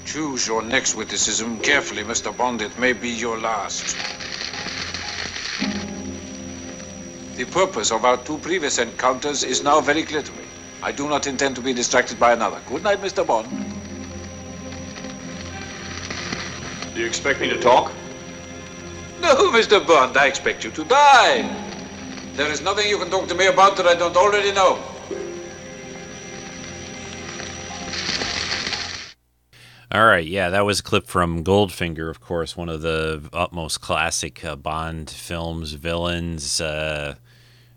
Choose 0.05 0.45
your 0.45 0.61
next 0.61 0.93
witticism 0.93 1.59
carefully, 1.61 2.03
Mr. 2.03 2.29
Bond. 2.37 2.61
It 2.61 2.77
may 2.77 2.93
be 2.93 3.09
your 3.09 3.39
last. 3.39 3.97
The 7.37 7.45
purpose 7.45 7.91
of 7.91 8.05
our 8.05 8.17
two 8.17 8.37
previous 8.37 8.77
encounters 8.77 9.43
is 9.43 9.63
now 9.63 9.81
very 9.81 10.03
clear 10.03 10.21
to 10.21 10.31
me. 10.33 10.43
I 10.83 10.91
do 10.91 11.09
not 11.09 11.25
intend 11.25 11.55
to 11.55 11.61
be 11.63 11.73
distracted 11.73 12.19
by 12.19 12.33
another. 12.33 12.61
Good 12.67 12.83
night, 12.83 13.01
Mr. 13.01 13.25
Bond. 13.25 13.74
Do 16.95 17.01
you 17.01 17.07
expect 17.07 17.41
me 17.41 17.49
to 17.49 17.59
talk? 17.59 17.91
No, 19.19 19.51
Mr. 19.51 19.85
Bond, 19.85 20.15
I 20.15 20.27
expect 20.27 20.63
you 20.63 20.71
to 20.71 20.85
die. 20.85 21.41
There 22.35 22.49
is 22.49 22.61
nothing 22.61 22.87
you 22.87 22.97
can 22.97 23.09
talk 23.09 23.27
to 23.27 23.35
me 23.35 23.47
about 23.47 23.75
that 23.75 23.85
I 23.85 23.95
don't 23.95 24.15
already 24.15 24.53
know. 24.53 24.79
All 29.91 30.05
right, 30.05 30.25
yeah, 30.25 30.49
that 30.49 30.65
was 30.65 30.79
a 30.79 30.83
clip 30.83 31.05
from 31.05 31.43
Goldfinger, 31.43 32.09
of 32.09 32.21
course, 32.21 32.55
one 32.55 32.69
of 32.69 32.81
the 32.81 33.29
utmost 33.33 33.81
classic 33.81 34.45
uh, 34.45 34.55
Bond 34.55 35.09
films, 35.09 35.73
villains. 35.73 36.61
Uh, 36.61 37.15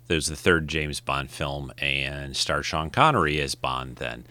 there 0.07 0.14
was 0.14 0.28
the 0.28 0.37
third 0.37 0.68
James 0.68 1.00
Bond 1.00 1.31
film, 1.31 1.72
and 1.78 2.37
star 2.37 2.62
Sean 2.62 2.88
Connery 2.88 3.40
as 3.40 3.57
Bond. 3.57 3.96
Then, 3.96 4.26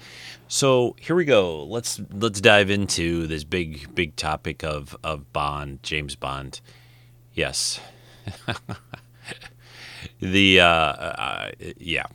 so 0.47 0.95
here 0.99 1.15
we 1.15 1.25
go. 1.25 1.63
Let's 1.63 1.99
let's 2.11 2.41
dive 2.41 2.69
into 2.69 3.27
this 3.27 3.43
big 3.43 3.93
big 3.95 4.15
topic 4.15 4.63
of 4.63 4.95
of 5.03 5.31
Bond, 5.33 5.83
James 5.83 6.15
Bond. 6.15 6.61
Yes, 7.33 7.79
the 10.19 10.59
uh, 10.59 10.65
uh, 10.65 11.51
yeah, 11.77 12.05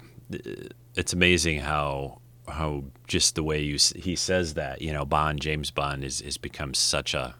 it's 0.94 1.12
amazing 1.12 1.60
how 1.60 2.20
how 2.48 2.84
just 3.06 3.34
the 3.34 3.42
way 3.42 3.60
you 3.60 3.78
he 3.96 4.16
says 4.16 4.54
that 4.54 4.82
you 4.82 4.92
know 4.92 5.04
Bond 5.04 5.40
James 5.40 5.70
Bond 5.70 6.04
is 6.04 6.20
is 6.20 6.38
become 6.38 6.74
such 6.74 7.14
a 7.14 7.34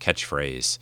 catchphrase. 0.00 0.78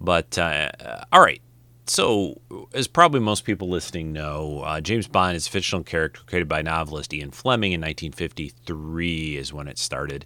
But 0.00 0.36
uh, 0.36 0.70
all 1.12 1.20
right, 1.20 1.40
so 1.86 2.40
as 2.74 2.86
probably 2.86 3.20
most 3.20 3.44
people 3.44 3.68
listening 3.68 4.12
know, 4.12 4.62
uh, 4.64 4.80
James 4.80 5.08
Bond 5.08 5.36
is 5.36 5.46
a 5.46 5.50
fictional 5.50 5.82
character 5.82 6.20
created 6.26 6.48
by 6.48 6.62
novelist 6.62 7.12
Ian 7.12 7.30
Fleming 7.30 7.72
in 7.72 7.80
1953 7.80 9.36
is 9.36 9.52
when 9.52 9.68
it 9.68 9.78
started. 9.78 10.24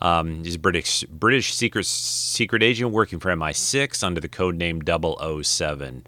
Um, 0.00 0.44
he's 0.44 0.56
a 0.56 0.58
British 0.58 1.04
British 1.04 1.54
secret 1.54 1.86
secret 1.86 2.62
agent 2.62 2.90
working 2.90 3.18
for 3.18 3.34
MI6 3.34 4.04
under 4.04 4.20
the 4.20 4.28
code 4.28 4.56
name 4.56 4.82
007. 4.84 6.06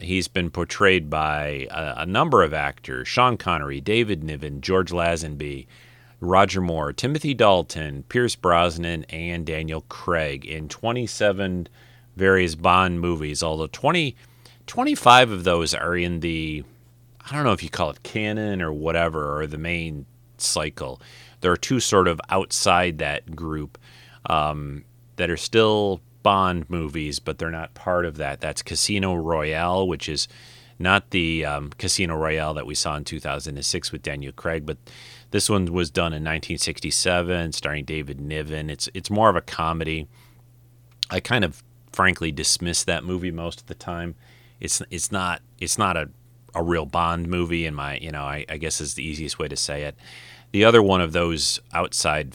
He's 0.00 0.26
been 0.26 0.50
portrayed 0.50 1.08
by 1.08 1.68
a, 1.70 2.02
a, 2.02 2.06
number 2.06 2.42
of 2.42 2.52
actors 2.52 3.06
Sean 3.06 3.36
Connery, 3.36 3.80
David 3.80 4.24
Niven, 4.24 4.60
George 4.60 4.90
Lazenby, 4.90 5.66
Roger 6.20 6.60
Moore, 6.60 6.92
Timothy 6.92 7.34
Dalton, 7.34 8.02
Pierce 8.08 8.34
Brosnan, 8.34 9.04
and 9.04 9.46
Daniel 9.46 9.82
Craig 9.82 10.44
in 10.44 10.68
27 10.68 11.68
various 12.16 12.54
Bond 12.54 13.00
movies, 13.00 13.42
although 13.42 13.68
20, 13.68 14.16
25 14.66 15.30
of 15.30 15.44
those 15.44 15.74
are 15.74 15.96
in 15.96 16.20
the, 16.20 16.64
I 17.28 17.34
don't 17.34 17.44
know 17.44 17.52
if 17.52 17.62
you 17.62 17.70
call 17.70 17.90
it 17.90 18.02
canon 18.02 18.62
or 18.62 18.72
whatever, 18.72 19.38
or 19.40 19.46
the 19.46 19.58
main 19.58 20.06
cycle. 20.38 21.00
There 21.40 21.52
are 21.52 21.56
two 21.56 21.80
sort 21.80 22.08
of 22.08 22.20
outside 22.28 22.98
that 22.98 23.34
group 23.34 23.78
um, 24.26 24.84
that 25.16 25.30
are 25.30 25.36
still 25.36 26.00
Bond 26.22 26.70
movies, 26.70 27.18
but 27.18 27.38
they're 27.38 27.50
not 27.50 27.74
part 27.74 28.06
of 28.06 28.16
that. 28.18 28.40
That's 28.40 28.62
Casino 28.62 29.14
Royale, 29.14 29.88
which 29.88 30.08
is 30.08 30.28
not 30.78 31.10
the 31.10 31.44
um, 31.44 31.70
Casino 31.78 32.16
Royale 32.16 32.54
that 32.54 32.66
we 32.66 32.74
saw 32.74 32.96
in 32.96 33.04
2006 33.04 33.92
with 33.92 34.02
Daniel 34.02 34.32
Craig, 34.32 34.64
but 34.64 34.78
this 35.30 35.48
one 35.48 35.72
was 35.72 35.90
done 35.90 36.12
in 36.12 36.22
1967, 36.22 37.52
starring 37.52 37.84
David 37.84 38.20
Niven. 38.20 38.68
It's 38.70 38.88
it's 38.94 39.10
more 39.10 39.30
of 39.30 39.36
a 39.36 39.40
comedy. 39.40 40.06
I 41.10 41.20
kind 41.20 41.44
of 41.44 41.62
frankly 41.92 42.32
dismiss 42.32 42.84
that 42.84 43.04
movie 43.04 43.30
most 43.30 43.60
of 43.60 43.66
the 43.66 43.74
time. 43.74 44.14
It's 44.60 44.82
it's 44.90 45.12
not 45.12 45.42
it's 45.58 45.78
not 45.78 45.96
a 45.96 46.10
a 46.54 46.62
real 46.62 46.84
Bond 46.84 47.28
movie 47.28 47.64
in 47.66 47.74
my 47.74 47.96
you 47.98 48.10
know 48.10 48.22
I, 48.22 48.44
I 48.48 48.56
guess 48.58 48.80
is 48.80 48.94
the 48.94 49.04
easiest 49.04 49.38
way 49.38 49.48
to 49.48 49.56
say 49.56 49.82
it. 49.82 49.96
The 50.52 50.64
other 50.64 50.82
one 50.82 51.00
of 51.00 51.12
those 51.12 51.60
outside 51.72 52.34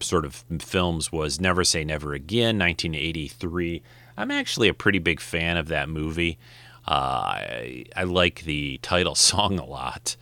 sort 0.00 0.24
of 0.24 0.44
films 0.58 1.10
was 1.10 1.40
Never 1.40 1.64
Say 1.64 1.82
Never 1.82 2.12
Again, 2.12 2.58
1983. 2.58 3.82
I'm 4.16 4.30
actually 4.30 4.68
a 4.68 4.74
pretty 4.74 4.98
big 4.98 5.20
fan 5.20 5.56
of 5.56 5.68
that 5.68 5.88
movie. 5.88 6.38
Uh, 6.86 6.90
I, 6.90 7.84
I, 7.96 8.04
like 8.04 8.42
the 8.42 8.78
title 8.82 9.14
song 9.14 9.58
a 9.58 9.64
lot, 9.64 10.16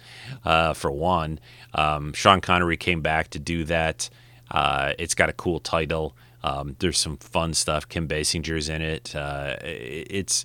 uh, 0.45 0.75
for 0.75 0.92
one. 0.92 1.40
Um, 1.75 2.12
Sean 2.12 2.40
Connery 2.40 2.77
came 2.77 3.01
back 3.01 3.29
to 3.31 3.40
do 3.40 3.64
that. 3.64 4.09
Uh, 4.51 4.92
it's 4.99 5.14
got 5.14 5.29
a 5.29 5.33
cool 5.33 5.59
title. 5.59 6.16
Um, 6.44 6.76
there's 6.81 6.98
some 6.98 7.16
fun 7.18 7.55
stuff. 7.55 7.88
Kim 7.88 8.09
Basinger's 8.09 8.68
in 8.68 8.83
it. 8.83 9.14
Uh, 9.14 9.57
it's, 9.62 10.44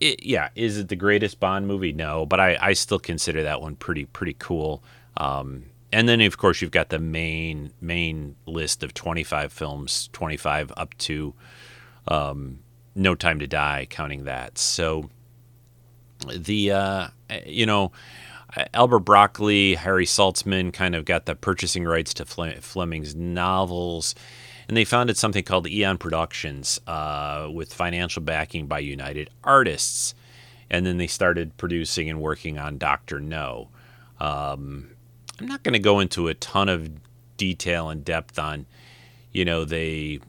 it, 0.00 0.24
yeah. 0.24 0.50
Is 0.54 0.78
it 0.78 0.88
the 0.88 0.96
greatest 0.96 1.40
Bond 1.40 1.66
movie? 1.66 1.92
No, 1.92 2.26
but 2.26 2.40
I, 2.40 2.58
I 2.60 2.72
still 2.74 2.98
consider 2.98 3.42
that 3.44 3.60
one 3.60 3.76
pretty 3.76 4.04
pretty 4.04 4.36
cool. 4.38 4.82
Um, 5.16 5.64
and 5.92 6.08
then 6.08 6.20
of 6.22 6.38
course 6.38 6.62
you've 6.62 6.70
got 6.70 6.88
the 6.88 6.98
main 6.98 7.72
main 7.80 8.34
list 8.46 8.82
of 8.82 8.94
25 8.94 9.52
films 9.52 10.08
25 10.12 10.72
up 10.76 10.96
to 10.98 11.34
um, 12.08 12.60
no 12.94 13.14
time 13.14 13.38
to 13.38 13.46
die 13.46 13.86
counting 13.88 14.24
that 14.24 14.58
so 14.58 15.10
the 16.34 16.72
uh, 16.72 17.08
you 17.46 17.66
know 17.66 17.92
albert 18.74 19.00
broccoli 19.00 19.74
harry 19.74 20.06
saltzman 20.06 20.72
kind 20.72 20.94
of 20.94 21.04
got 21.04 21.26
the 21.26 21.34
purchasing 21.34 21.84
rights 21.84 22.14
to 22.14 22.24
fleming's 22.24 23.14
novels 23.14 24.14
and 24.68 24.76
they 24.76 24.84
founded 24.84 25.16
something 25.16 25.42
called 25.42 25.68
eon 25.68 25.98
productions 25.98 26.80
uh, 26.86 27.48
with 27.52 27.72
financial 27.72 28.22
backing 28.22 28.66
by 28.66 28.78
united 28.78 29.30
artists 29.44 30.14
and 30.70 30.86
then 30.86 30.96
they 30.96 31.06
started 31.06 31.56
producing 31.56 32.08
and 32.08 32.20
working 32.20 32.58
on 32.58 32.78
dr 32.78 33.20
no 33.20 33.68
um, 34.22 34.90
I'm 35.40 35.48
not 35.48 35.64
going 35.64 35.72
to 35.72 35.80
go 35.80 35.98
into 35.98 36.28
a 36.28 36.34
ton 36.34 36.68
of 36.68 36.88
detail 37.36 37.90
and 37.90 38.04
depth 38.04 38.38
on, 38.38 38.66
you 39.32 39.44
know, 39.44 39.64
they. 39.64 40.20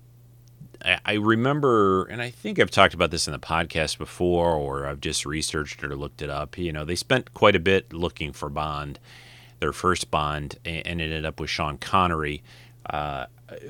I, 0.84 1.00
I 1.06 1.14
remember, 1.14 2.06
and 2.06 2.20
I 2.20 2.32
think 2.32 2.58
I've 2.58 2.72
talked 2.72 2.96
about 2.96 3.12
this 3.12 3.28
in 3.28 3.34
the 3.34 3.40
podcast 3.40 4.00
before, 4.00 4.56
or 4.56 4.88
I've 4.88 5.00
just 5.00 5.26
researched 5.26 5.84
it 5.84 5.92
or 5.92 5.96
looked 5.96 6.24
it 6.24 6.32
up. 6.32 6.58
You 6.58 6.74
know, 6.74 6.84
they 6.84 6.96
spent 6.96 7.36
quite 7.36 7.56
a 7.56 7.60
bit 7.60 7.94
looking 7.94 8.34
for 8.34 8.50
Bond, 8.50 8.98
their 9.60 9.72
first 9.72 10.10
Bond, 10.10 10.58
and, 10.66 10.88
ended 10.88 11.24
up 11.24 11.40
with 11.40 11.52
Sean 11.52 11.78
Connery. 11.78 12.42
Uh, 12.90 13.28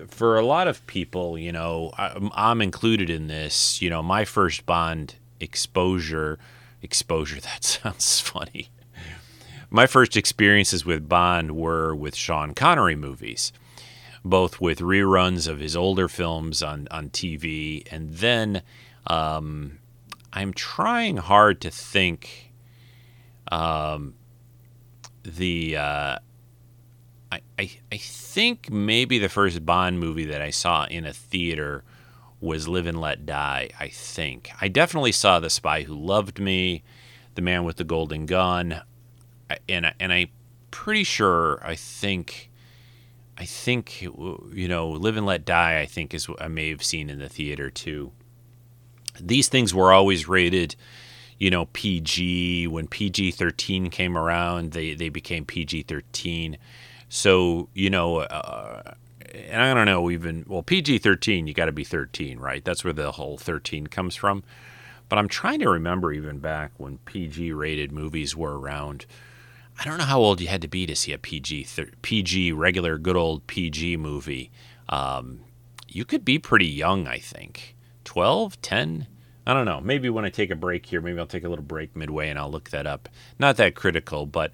for 0.08 0.38
a 0.38 0.46
lot 0.46 0.68
of 0.68 0.86
people, 0.88 1.38
you 1.38 1.52
know, 1.52 1.92
I'm, 1.98 2.32
I'm 2.34 2.62
included 2.62 3.10
in 3.10 3.28
this. 3.28 3.82
You 3.82 3.90
know, 3.90 4.04
my 4.04 4.26
first 4.26 4.66
Bond 4.66 5.16
exposure, 5.40 6.40
exposure. 6.82 7.40
That 7.42 7.64
sounds 7.64 8.20
funny 8.20 8.70
my 9.74 9.88
first 9.88 10.16
experiences 10.16 10.86
with 10.86 11.10
Bond 11.10 11.58
were 11.58 11.96
with 11.96 12.16
Sean 12.16 12.54
Connery 12.54 12.96
movies, 12.96 13.52
both 14.24 14.62
with 14.62 14.78
reruns 14.78 15.48
of 15.48 15.60
his 15.60 15.76
older 15.76 16.08
films 16.08 16.62
on, 16.62 16.88
on 16.92 17.10
TV, 17.10 17.84
and 17.92 18.14
then 18.14 18.62
um, 19.08 19.80
I'm 20.32 20.54
trying 20.54 21.18
hard 21.18 21.60
to 21.62 21.72
think. 21.72 22.52
Um, 23.52 24.14
the 25.24 25.78
uh, 25.78 26.20
I, 27.34 27.42
I 27.60 27.72
I 27.92 27.98
think 27.98 28.72
maybe 28.72 29.20
the 29.20 29.30
first 29.30 29.66
Bond 29.66 30.00
movie 30.00 30.26
that 30.26 30.42
I 30.42 30.50
saw 30.52 30.86
in 30.86 31.06
a 31.06 31.14
theater 31.14 31.84
was 32.40 32.68
Live 32.68 32.88
and 32.88 33.00
Let 33.00 33.26
Die. 33.26 33.70
I 33.80 33.88
think 33.90 34.50
I 34.62 34.68
definitely 34.68 35.12
saw 35.14 35.40
The 35.40 35.50
Spy 35.50 35.84
Who 35.84 35.96
Loved 35.96 36.40
Me, 36.40 36.84
The 37.36 37.42
Man 37.42 37.64
with 37.64 37.78
the 37.78 37.84
Golden 37.84 38.26
Gun 38.26 38.82
and 39.70 39.94
and 40.00 40.14
I'm 40.14 40.30
pretty 40.72 41.04
sure 41.04 41.60
I 41.64 41.76
think 41.76 42.50
I 43.38 43.46
think 43.46 44.02
you 44.02 44.68
know 44.68 44.90
Live 44.90 45.18
and 45.18 45.26
Let 45.26 45.46
Die 45.46 45.80
I 45.80 45.86
think 45.86 46.14
is 46.14 46.28
what 46.28 46.42
I 46.42 46.48
may 46.48 46.70
have 46.70 46.84
seen 46.84 47.10
in 47.10 47.20
the 47.20 47.30
theater 47.30 47.70
too. 47.70 48.12
these 49.20 49.48
things 49.48 49.74
were 49.74 49.94
always 49.94 50.28
rated, 50.28 50.76
you 51.38 51.50
know, 51.50 51.66
PG. 51.74 52.68
When 52.68 52.88
PG 52.88 53.32
13 53.32 53.90
came 53.90 54.18
around, 54.18 54.72
they, 54.72 54.94
they 54.96 55.10
became 55.10 55.46
PG 55.46 55.84
13. 55.84 56.58
So, 57.14 57.70
you 57.76 57.92
know, 57.92 58.22
uh, 58.22 58.94
and 59.36 59.62
I 59.62 59.72
don't 59.76 59.86
know 59.86 60.10
even, 60.10 60.46
well, 60.48 60.64
PG 60.64 60.98
13, 60.98 61.46
you 61.46 61.54
got 61.54 61.66
to 61.66 61.72
be 61.72 61.84
13, 61.84 62.40
right? 62.40 62.66
That's 62.66 62.84
where 62.84 62.92
the 62.92 63.12
whole 63.12 63.38
13 63.38 63.86
comes 63.86 64.16
from. 64.16 64.44
But 65.10 65.20
I'm 65.20 65.28
trying 65.28 65.60
to 65.60 65.70
remember 65.70 66.12
even 66.12 66.40
back 66.40 66.72
when 66.78 66.98
PG 67.06 67.54
rated 67.54 67.92
movies 67.92 68.36
were 68.36 68.60
around. 68.60 69.06
I 69.80 69.84
don't 69.84 70.00
know 70.00 70.06
how 70.06 70.22
old 70.22 70.42
you 70.42 70.48
had 70.48 70.64
to 70.64 70.68
be 70.68 70.88
to 70.88 70.96
see 70.96 71.14
a 71.14 71.20
PG 71.20 71.68
PG 72.02 72.52
regular 72.52 72.98
good 72.98 73.16
old 73.16 73.46
PG 73.46 73.98
movie. 73.98 74.50
Um, 74.90 75.42
you 75.88 76.06
could 76.06 76.26
be 76.26 76.40
pretty 76.40 76.66
young, 76.66 77.06
I 77.06 77.20
think. 77.20 77.76
12, 78.06 78.60
10, 78.64 79.06
I 79.46 79.54
don't 79.54 79.66
know. 79.66 79.82
Maybe 79.82 80.10
when 80.10 80.26
I 80.26 80.30
take 80.30 80.50
a 80.50 80.56
break 80.56 80.86
here, 80.86 81.02
maybe 81.02 81.20
I'll 81.20 81.28
take 81.28 81.44
a 81.44 81.50
little 81.50 81.66
break 81.66 81.96
midway 81.96 82.30
and 82.30 82.40
I'll 82.40 82.50
look 82.50 82.70
that 82.70 82.88
up. 82.88 83.10
Not 83.38 83.58
that 83.58 83.76
critical, 83.76 84.26
but 84.26 84.52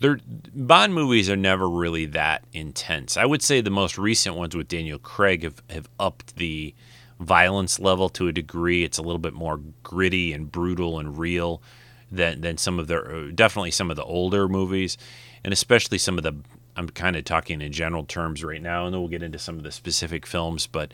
Bond 0.00 0.94
movies 0.94 1.28
are 1.28 1.36
never 1.36 1.68
really 1.68 2.06
that 2.06 2.44
intense. 2.52 3.16
I 3.16 3.24
would 3.24 3.42
say 3.42 3.60
the 3.60 3.70
most 3.70 3.98
recent 3.98 4.36
ones 4.36 4.54
with 4.54 4.68
Daniel 4.68 4.98
Craig 4.98 5.42
have, 5.42 5.62
have 5.70 5.88
upped 5.98 6.36
the 6.36 6.74
violence 7.18 7.80
level 7.80 8.08
to 8.10 8.28
a 8.28 8.32
degree. 8.32 8.84
It's 8.84 8.98
a 8.98 9.02
little 9.02 9.18
bit 9.18 9.34
more 9.34 9.60
gritty 9.82 10.32
and 10.32 10.50
brutal 10.50 10.98
and 10.98 11.18
real 11.18 11.62
than 12.10 12.40
than 12.40 12.56
some 12.56 12.78
of 12.78 12.86
the 12.86 13.32
definitely 13.34 13.70
some 13.70 13.90
of 13.90 13.96
the 13.96 14.04
older 14.04 14.48
movies, 14.48 14.96
and 15.44 15.52
especially 15.52 15.98
some 15.98 16.16
of 16.18 16.24
the. 16.24 16.34
I'm 16.76 16.88
kind 16.88 17.16
of 17.16 17.24
talking 17.24 17.60
in 17.60 17.72
general 17.72 18.04
terms 18.04 18.44
right 18.44 18.62
now, 18.62 18.84
and 18.86 18.94
then 18.94 19.00
we'll 19.00 19.08
get 19.08 19.24
into 19.24 19.40
some 19.40 19.56
of 19.56 19.64
the 19.64 19.72
specific 19.72 20.26
films. 20.26 20.68
But 20.68 20.92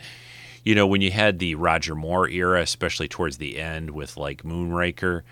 you 0.64 0.74
know, 0.74 0.86
when 0.86 1.02
you 1.02 1.10
had 1.10 1.38
the 1.38 1.56
Roger 1.56 1.94
Moore 1.94 2.26
era, 2.28 2.62
especially 2.62 3.06
towards 3.06 3.36
the 3.36 3.58
end 3.58 3.90
with 3.90 4.16
like 4.16 4.44
Moonraker, 4.44 5.22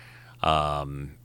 um, 0.43 1.15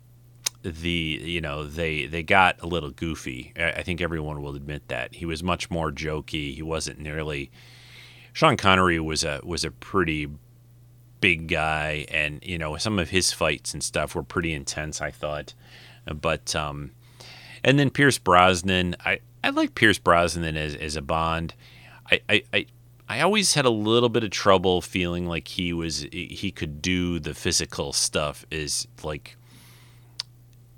the 0.63 1.21
you 1.23 1.41
know 1.41 1.65
they 1.65 2.07
they 2.07 2.23
got 2.23 2.61
a 2.63 2.67
little 2.67 2.91
goofy. 2.91 3.53
I 3.57 3.83
think 3.83 4.01
everyone 4.01 4.43
will 4.43 4.57
admit 4.57 4.89
that 4.89 5.15
he 5.15 5.27
was 5.27 5.43
much 5.43 5.71
more 5.71 5.91
jokey. 5.91 6.55
He 6.55 6.63
wasn't 6.63 6.99
nearly. 6.99 7.51
Sean 8.33 8.57
Connery 8.57 9.01
was 9.01 9.25
a 9.25 9.41
was 9.45 9.65
a 9.65 9.71
pretty 9.71 10.29
big 11.21 11.49
guy, 11.49 12.07
and 12.11 12.41
you 12.45 12.59
know 12.59 12.77
some 12.77 12.99
of 12.99 13.11
his 13.11 13.33
fights 13.33 13.73
and 13.73 13.83
stuff 13.83 14.15
were 14.15 14.23
pretty 14.23 14.53
intense. 14.53 15.01
I 15.01 15.11
thought, 15.11 15.55
but 16.21 16.55
um, 16.55 16.93
and 17.65 17.79
then 17.79 17.91
Pierce 17.91 18.19
Brosnan. 18.19 18.97
I 19.05 19.21
I 19.43 19.51
like 19.51 19.75
Pierce 19.75 19.99
Brosnan 19.99 20.57
as 20.57 20.75
as 20.75 20.97
a 20.97 21.03
Bond. 21.03 21.55
I, 22.11 22.21
I, 22.29 22.43
I 22.53 22.67
I 23.09 23.21
always 23.21 23.55
had 23.55 23.65
a 23.65 23.71
little 23.71 24.09
bit 24.09 24.25
of 24.25 24.31
trouble 24.31 24.83
feeling 24.83 25.27
like 25.27 25.49
he 25.49 25.73
was 25.73 26.07
he 26.13 26.51
could 26.51 26.83
do 26.83 27.19
the 27.19 27.35
physical 27.35 27.93
stuff 27.93 28.45
is 28.51 28.87
like 29.03 29.37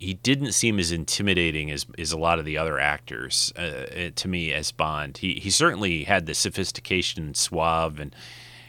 he 0.00 0.14
didn't 0.14 0.52
seem 0.52 0.78
as 0.80 0.90
intimidating 0.90 1.70
as, 1.70 1.86
as 1.98 2.10
a 2.10 2.18
lot 2.18 2.38
of 2.38 2.44
the 2.44 2.58
other 2.58 2.80
actors 2.80 3.52
uh, 3.56 4.10
to 4.14 4.28
me 4.28 4.52
as 4.52 4.72
Bond. 4.72 5.18
He 5.18 5.34
he 5.34 5.50
certainly 5.50 6.04
had 6.04 6.26
the 6.26 6.34
sophistication 6.34 7.22
and 7.22 7.36
suave 7.36 8.00
and 8.00 8.14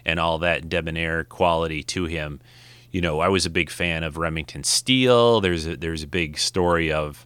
and 0.05 0.19
all 0.19 0.37
that 0.39 0.69
debonair 0.69 1.23
quality 1.23 1.81
to 1.83 2.05
him. 2.05 2.39
You 2.91 3.01
know, 3.01 3.21
I 3.21 3.29
was 3.29 3.45
a 3.45 3.49
big 3.49 3.69
fan 3.69 4.03
of 4.03 4.17
Remington 4.17 4.63
Steele. 4.63 5.41
There's 5.41 5.65
a, 5.65 5.77
there's 5.77 6.03
a 6.03 6.07
big 6.07 6.37
story 6.37 6.91
of 6.91 7.25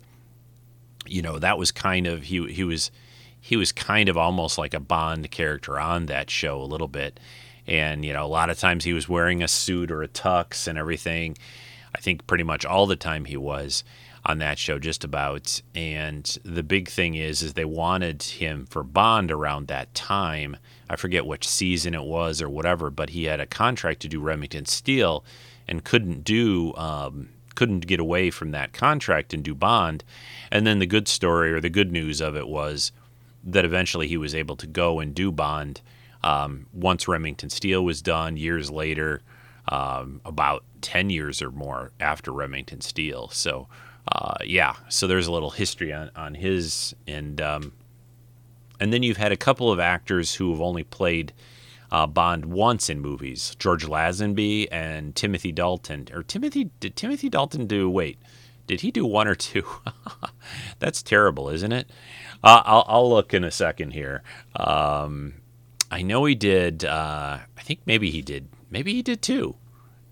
you 1.07 1.21
know, 1.21 1.39
that 1.39 1.57
was 1.57 1.71
kind 1.71 2.07
of 2.07 2.23
he 2.23 2.45
he 2.51 2.63
was 2.63 2.91
he 3.39 3.55
was 3.55 3.71
kind 3.71 4.09
of 4.09 4.17
almost 4.17 4.57
like 4.57 4.73
a 4.73 4.79
Bond 4.79 5.29
character 5.31 5.79
on 5.79 6.07
that 6.07 6.29
show 6.29 6.61
a 6.61 6.65
little 6.65 6.87
bit. 6.87 7.19
And, 7.67 8.03
you 8.05 8.13
know, 8.13 8.25
a 8.25 8.27
lot 8.27 8.49
of 8.49 8.59
times 8.59 8.83
he 8.83 8.93
was 8.93 9.09
wearing 9.09 9.43
a 9.43 9.47
suit 9.47 9.91
or 9.91 10.03
a 10.03 10.07
tux 10.07 10.67
and 10.67 10.77
everything. 10.77 11.37
I 11.95 12.01
think 12.01 12.27
pretty 12.27 12.43
much 12.43 12.65
all 12.65 12.86
the 12.88 12.97
time 12.97 13.23
he 13.23 13.38
was 13.38 13.84
on 14.25 14.39
that 14.39 14.60
show, 14.60 14.79
just 14.79 15.05
about. 15.05 15.62
And 15.73 16.25
the 16.43 16.63
big 16.63 16.89
thing 16.89 17.15
is, 17.15 17.41
is 17.41 17.53
they 17.53 17.63
wanted 17.63 18.21
him 18.21 18.65
for 18.65 18.84
Bond 18.84 19.31
around 19.31 19.67
that 19.67 19.93
time. 19.93 20.58
I 20.89 20.97
forget 20.97 21.25
which 21.25 21.47
season 21.47 21.93
it 21.93 22.03
was 22.03 22.41
or 22.41 22.49
whatever, 22.49 22.89
but 22.89 23.12
he 23.12 23.25
had 23.25 23.39
a 23.39 23.45
contract 23.45 24.01
to 24.01 24.10
do 24.10 24.19
Remington 24.19 24.65
Steele 24.65 25.23
and 25.69 25.86
couldn't 25.86 26.23
do 26.25 26.73
um, 26.75 27.29
couldn't 27.55 27.88
get 27.88 28.01
away 28.01 28.29
from 28.29 28.51
that 28.51 28.73
contract 28.73 29.34
and 29.34 29.41
do 29.41 29.55
Bond. 29.55 30.03
And 30.51 30.67
then 30.67 30.79
the 30.79 30.86
good 30.86 31.08
story 31.08 31.53
or 31.53 31.62
the 31.62 31.69
good 31.69 31.91
news 31.91 32.19
of 32.19 32.36
it 32.36 32.49
was 32.49 32.91
that 33.45 33.63
eventually 33.63 34.10
he 34.10 34.17
was 34.17 34.36
able 34.36 34.58
to 34.58 34.67
go 34.67 34.99
and 34.99 35.15
do 35.15 35.31
Bond 35.31 35.79
um, 36.23 36.65
once 36.73 37.08
Remington 37.08 37.49
Steele 37.49 37.86
was 37.86 38.01
done 38.01 38.36
years 38.36 38.69
later, 38.69 39.21
um, 39.69 40.19
about 40.25 40.63
10 40.86 41.10
years 41.10 41.41
or 41.41 41.50
more 41.50 41.91
after 42.00 42.32
Remington 42.32 42.80
Steele. 42.80 43.30
So, 43.30 43.67
uh, 44.12 44.36
yeah, 44.45 44.76
so 44.88 45.08
there's 45.08 45.26
a 45.26 45.32
little 45.32 45.50
history 45.50 45.91
on, 45.91 46.12
on 46.15 46.36
his. 46.36 46.93
And, 47.08 47.41
um, 47.41 47.74
and 48.80 48.93
then 48.93 49.02
you've 49.02 49.17
had 49.17 49.32
a 49.32 49.38
couple 49.38 49.71
of 49.71 49.80
actors 49.80 50.36
who 50.36 50.52
have 50.52 50.62
only 50.62 50.84
played 50.84 51.34
uh, 51.91 52.06
Bond 52.06 52.45
once 52.45 52.88
in 52.88 53.00
movies 53.02 53.56
George 53.58 53.88
Lazenby 53.88 54.67
and 54.71 55.15
Timothy 55.15 55.52
Dalton. 55.52 56.08
Or 56.13 56.21
Timothy, 56.21 56.69
did 56.80 56.95
Timothy 56.95 57.30
Dalton 57.30 57.65
do, 57.65 57.89
wait, 57.89 58.19
did 58.67 58.82
he 58.82 58.91
do 58.91 59.08
one 59.08 59.28
or 59.28 59.36
two? 59.36 59.65
That's 60.80 61.02
terrible, 61.02 61.50
isn't 61.50 61.71
it? 61.71 61.89
Uh, 62.43 62.62
I'll, 62.63 62.86
I'll 62.88 63.10
look 63.10 63.34
in 63.34 63.43
a 63.43 63.50
second 63.50 63.91
here. 63.91 64.21
Um, 64.56 65.34
I 65.89 66.04
know 66.04 66.26
he 66.26 66.36
did. 66.36 66.86
Uh, 66.86 67.39
I 67.58 67.62
think 67.62 67.80
maybe 67.88 68.12
he 68.12 68.21
did. 68.21 68.50
Maybe 68.69 68.93
he 68.93 69.02
did 69.02 69.24
too. 69.24 69.56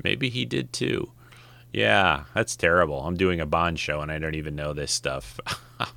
Maybe 0.04 0.30
he 0.30 0.46
did 0.46 0.74
too. 0.74 1.12
Yeah, 1.72 2.26
that's 2.36 2.56
terrible. 2.56 3.02
I'm 3.02 3.18
doing 3.18 3.40
a 3.40 3.46
Bond 3.46 3.80
show 3.80 4.02
and 4.02 4.12
I 4.12 4.20
don't 4.20 4.36
even 4.36 4.56
know 4.56 4.74
this 4.74 4.92
stuff. 4.92 5.40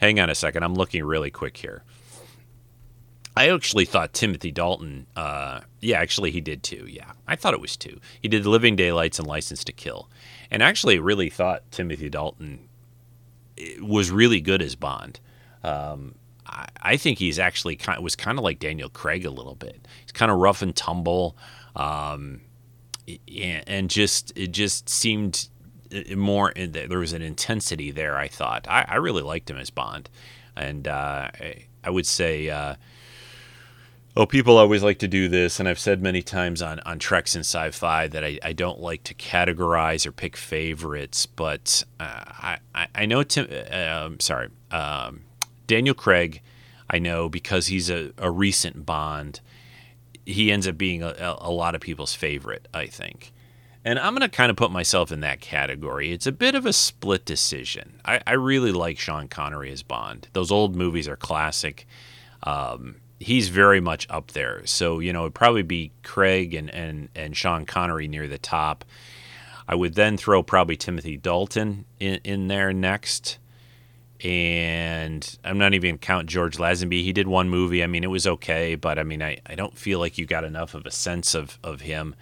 Hang 0.00 0.18
on 0.18 0.30
a 0.30 0.34
second. 0.34 0.62
I'm 0.62 0.74
looking 0.74 1.04
really 1.04 1.30
quick 1.30 1.56
here. 1.56 1.82
I 3.36 3.50
actually 3.50 3.84
thought 3.84 4.12
Timothy 4.12 4.52
Dalton. 4.52 5.06
Uh, 5.16 5.60
yeah, 5.80 5.98
actually, 5.98 6.30
he 6.30 6.40
did 6.40 6.62
too. 6.62 6.86
Yeah, 6.88 7.12
I 7.26 7.36
thought 7.36 7.52
it 7.52 7.60
was 7.60 7.76
two. 7.76 8.00
He 8.20 8.28
did 8.28 8.46
Living 8.46 8.76
Daylights 8.76 9.18
and 9.18 9.26
License 9.26 9.64
to 9.64 9.72
Kill, 9.72 10.08
and 10.50 10.62
actually, 10.62 10.98
really 11.00 11.30
thought 11.30 11.68
Timothy 11.72 12.08
Dalton 12.08 12.68
was 13.80 14.10
really 14.10 14.40
good 14.40 14.62
as 14.62 14.76
Bond. 14.76 15.18
Um, 15.64 16.14
I, 16.46 16.68
I, 16.80 16.96
think 16.96 17.18
he's 17.18 17.38
actually 17.38 17.76
kind 17.76 18.02
was 18.02 18.14
kind 18.14 18.38
of 18.38 18.44
like 18.44 18.60
Daniel 18.60 18.88
Craig 18.88 19.24
a 19.24 19.30
little 19.30 19.54
bit. 19.54 19.86
He's 20.02 20.12
kind 20.12 20.30
of 20.30 20.38
rough 20.38 20.62
and 20.62 20.74
tumble, 20.74 21.36
um, 21.76 22.40
and 23.66 23.90
just 23.90 24.32
it 24.36 24.48
just 24.48 24.88
seemed 24.88 25.48
uh, 25.94 26.16
more. 26.16 26.52
There 26.56 26.98
was 26.98 27.12
an 27.12 27.22
intensity 27.22 27.90
there. 27.90 28.16
I 28.16 28.28
thought 28.28 28.66
I, 28.68 28.84
I 28.88 28.96
really 28.96 29.22
liked 29.22 29.50
him 29.50 29.58
as 29.58 29.70
Bond, 29.70 30.08
and 30.56 30.88
uh, 30.88 31.30
I, 31.34 31.66
I, 31.82 31.90
would 31.90 32.06
say. 32.06 32.50
Uh, 32.50 32.76
Oh, 34.16 34.26
people 34.26 34.58
always 34.58 34.84
like 34.84 35.00
to 35.00 35.08
do 35.08 35.26
this, 35.26 35.58
and 35.58 35.68
I've 35.68 35.78
said 35.78 36.00
many 36.00 36.22
times 36.22 36.62
on, 36.62 36.78
on 36.86 37.00
Treks 37.00 37.34
in 37.34 37.40
Sci 37.40 37.70
Fi 37.72 38.06
that 38.06 38.22
I, 38.22 38.38
I 38.44 38.52
don't 38.52 38.78
like 38.78 39.02
to 39.04 39.14
categorize 39.14 40.06
or 40.06 40.12
pick 40.12 40.36
favorites, 40.36 41.26
but 41.26 41.82
uh, 41.98 42.22
I, 42.24 42.58
I 42.94 43.06
know 43.06 43.24
Tim, 43.24 43.48
uh, 43.50 44.04
um, 44.04 44.20
sorry, 44.20 44.50
um, 44.70 45.22
Daniel 45.66 45.96
Craig, 45.96 46.42
I 46.88 47.00
know 47.00 47.28
because 47.28 47.66
he's 47.66 47.90
a, 47.90 48.12
a 48.16 48.30
recent 48.30 48.86
Bond, 48.86 49.40
he 50.26 50.50
ends 50.50 50.66
up 50.66 50.78
being 50.78 51.02
a, 51.02 51.36
a 51.38 51.50
lot 51.50 51.74
of 51.74 51.80
people's 51.80 52.14
favorite, 52.14 52.68
I 52.72 52.86
think. 52.86 53.32
And 53.84 53.98
I'm 53.98 54.14
going 54.14 54.28
to 54.28 54.34
kind 54.34 54.50
of 54.50 54.56
put 54.56 54.70
myself 54.70 55.12
in 55.12 55.20
that 55.20 55.40
category. 55.40 56.10
It's 56.10 56.26
a 56.26 56.32
bit 56.32 56.54
of 56.54 56.64
a 56.64 56.72
split 56.72 57.26
decision. 57.26 58.00
I, 58.04 58.20
I 58.26 58.32
really 58.32 58.72
like 58.72 58.98
Sean 58.98 59.28
Connery 59.28 59.70
as 59.70 59.82
Bond. 59.82 60.28
Those 60.32 60.50
old 60.50 60.74
movies 60.74 61.06
are 61.06 61.16
classic. 61.16 61.86
Um, 62.44 62.96
he's 63.20 63.48
very 63.48 63.80
much 63.80 64.06
up 64.08 64.32
there. 64.32 64.64
So, 64.64 65.00
you 65.00 65.12
know, 65.12 65.22
it'd 65.22 65.34
probably 65.34 65.62
be 65.62 65.92
Craig 66.02 66.54
and, 66.54 66.70
and, 66.70 67.10
and 67.14 67.36
Sean 67.36 67.66
Connery 67.66 68.08
near 68.08 68.26
the 68.26 68.38
top. 68.38 68.86
I 69.68 69.74
would 69.74 69.94
then 69.94 70.16
throw 70.16 70.42
probably 70.42 70.76
Timothy 70.76 71.16
Dalton 71.18 71.84
in, 72.00 72.20
in 72.24 72.48
there 72.48 72.72
next. 72.72 73.38
And 74.24 75.38
I'm 75.44 75.58
not 75.58 75.74
even 75.74 75.98
count 75.98 76.30
George 76.30 76.56
Lazenby. 76.56 77.02
He 77.02 77.12
did 77.12 77.28
one 77.28 77.50
movie. 77.50 77.84
I 77.84 77.86
mean, 77.86 78.04
it 78.04 78.10
was 78.10 78.26
okay, 78.26 78.74
but 78.74 78.98
I 78.98 79.02
mean, 79.02 79.22
I, 79.22 79.38
I 79.44 79.54
don't 79.54 79.76
feel 79.76 79.98
like 79.98 80.16
you 80.16 80.24
got 80.24 80.44
enough 80.44 80.72
of 80.72 80.86
a 80.86 80.90
sense 80.90 81.34
of, 81.34 81.58
of 81.62 81.82
him. 81.82 82.14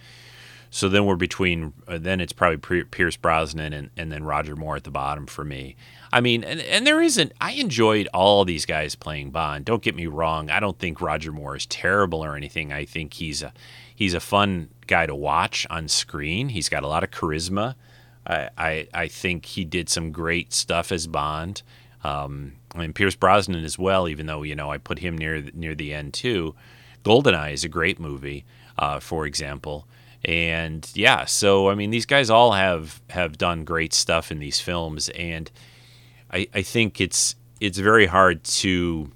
So 0.69 0.89
then 0.89 1.05
we're 1.05 1.15
between, 1.15 1.71
uh, 1.87 1.99
then 1.99 2.19
it's 2.19 2.33
probably 2.33 2.83
Pierce 2.83 3.15
Brosnan 3.15 3.73
and, 3.73 3.89
and 3.95 4.11
then 4.11 4.23
Roger 4.23 4.55
Moore 4.55 4.75
at 4.75 4.83
the 4.83 4.91
bottom 4.91 5.27
for 5.27 5.45
me. 5.45 5.75
I 6.11 6.19
mean, 6.19 6.43
and, 6.43 6.59
and 6.61 6.85
there 6.85 7.01
isn't, 7.01 7.31
I 7.39 7.51
enjoyed 7.51 8.09
all 8.13 8.43
these 8.43 8.65
guys 8.65 8.95
playing 8.95 9.29
Bond. 9.29 9.65
Don't 9.65 9.83
get 9.83 9.95
me 9.95 10.07
wrong. 10.07 10.49
I 10.49 10.59
don't 10.59 10.77
think 10.77 10.99
Roger 10.99 11.31
Moore 11.31 11.55
is 11.55 11.67
terrible 11.67 12.25
or 12.25 12.35
anything. 12.35 12.73
I 12.73 12.85
think 12.85 13.13
he's 13.13 13.43
a, 13.43 13.53
he's 13.95 14.13
a 14.13 14.19
fun 14.19 14.69
guy 14.87 15.05
to 15.05 15.15
watch 15.15 15.65
on 15.69 15.87
screen. 15.87 16.49
He's 16.49 16.69
got 16.69 16.83
a 16.83 16.87
lot 16.87 17.03
of 17.03 17.11
charisma. 17.11 17.75
I, 18.25 18.49
I, 18.57 18.87
I 18.93 19.07
think 19.07 19.45
he 19.45 19.63
did 19.63 19.89
some 19.89 20.11
great 20.11 20.53
stuff 20.53 20.91
as 20.91 21.07
Bond. 21.07 21.61
Um, 22.03 22.53
I 22.75 22.79
mean, 22.79 22.93
Pierce 22.93 23.15
Brosnan 23.15 23.63
as 23.63 23.79
well, 23.79 24.07
even 24.07 24.25
though, 24.25 24.43
you 24.43 24.55
know, 24.55 24.71
I 24.71 24.77
put 24.77 24.99
him 24.99 25.17
near, 25.17 25.43
near 25.53 25.75
the 25.75 25.93
end 25.93 26.13
too. 26.13 26.55
Goldeneye 27.03 27.53
is 27.53 27.63
a 27.63 27.69
great 27.69 27.99
movie. 27.99 28.45
uh, 28.77 28.99
for 28.99 29.25
example. 29.25 29.87
And 30.25 30.89
yeah, 30.93 31.25
so 31.25 31.69
I 31.69 31.75
mean, 31.75 31.89
these 31.91 32.05
guys 32.05 32.29
all 32.29 32.53
have 32.53 33.01
have 33.09 33.37
done 33.37 33.65
great 33.65 33.93
stuff 33.93 34.31
in 34.31 34.39
these 34.39 34.59
films, 34.59 35.09
and 35.09 35.51
I, 36.31 36.47
I 36.53 36.61
think 36.61 37.01
it's 37.01 37.35
it's 37.59 37.77
very 37.77 38.05
hard 38.05 38.43
to 38.45 39.11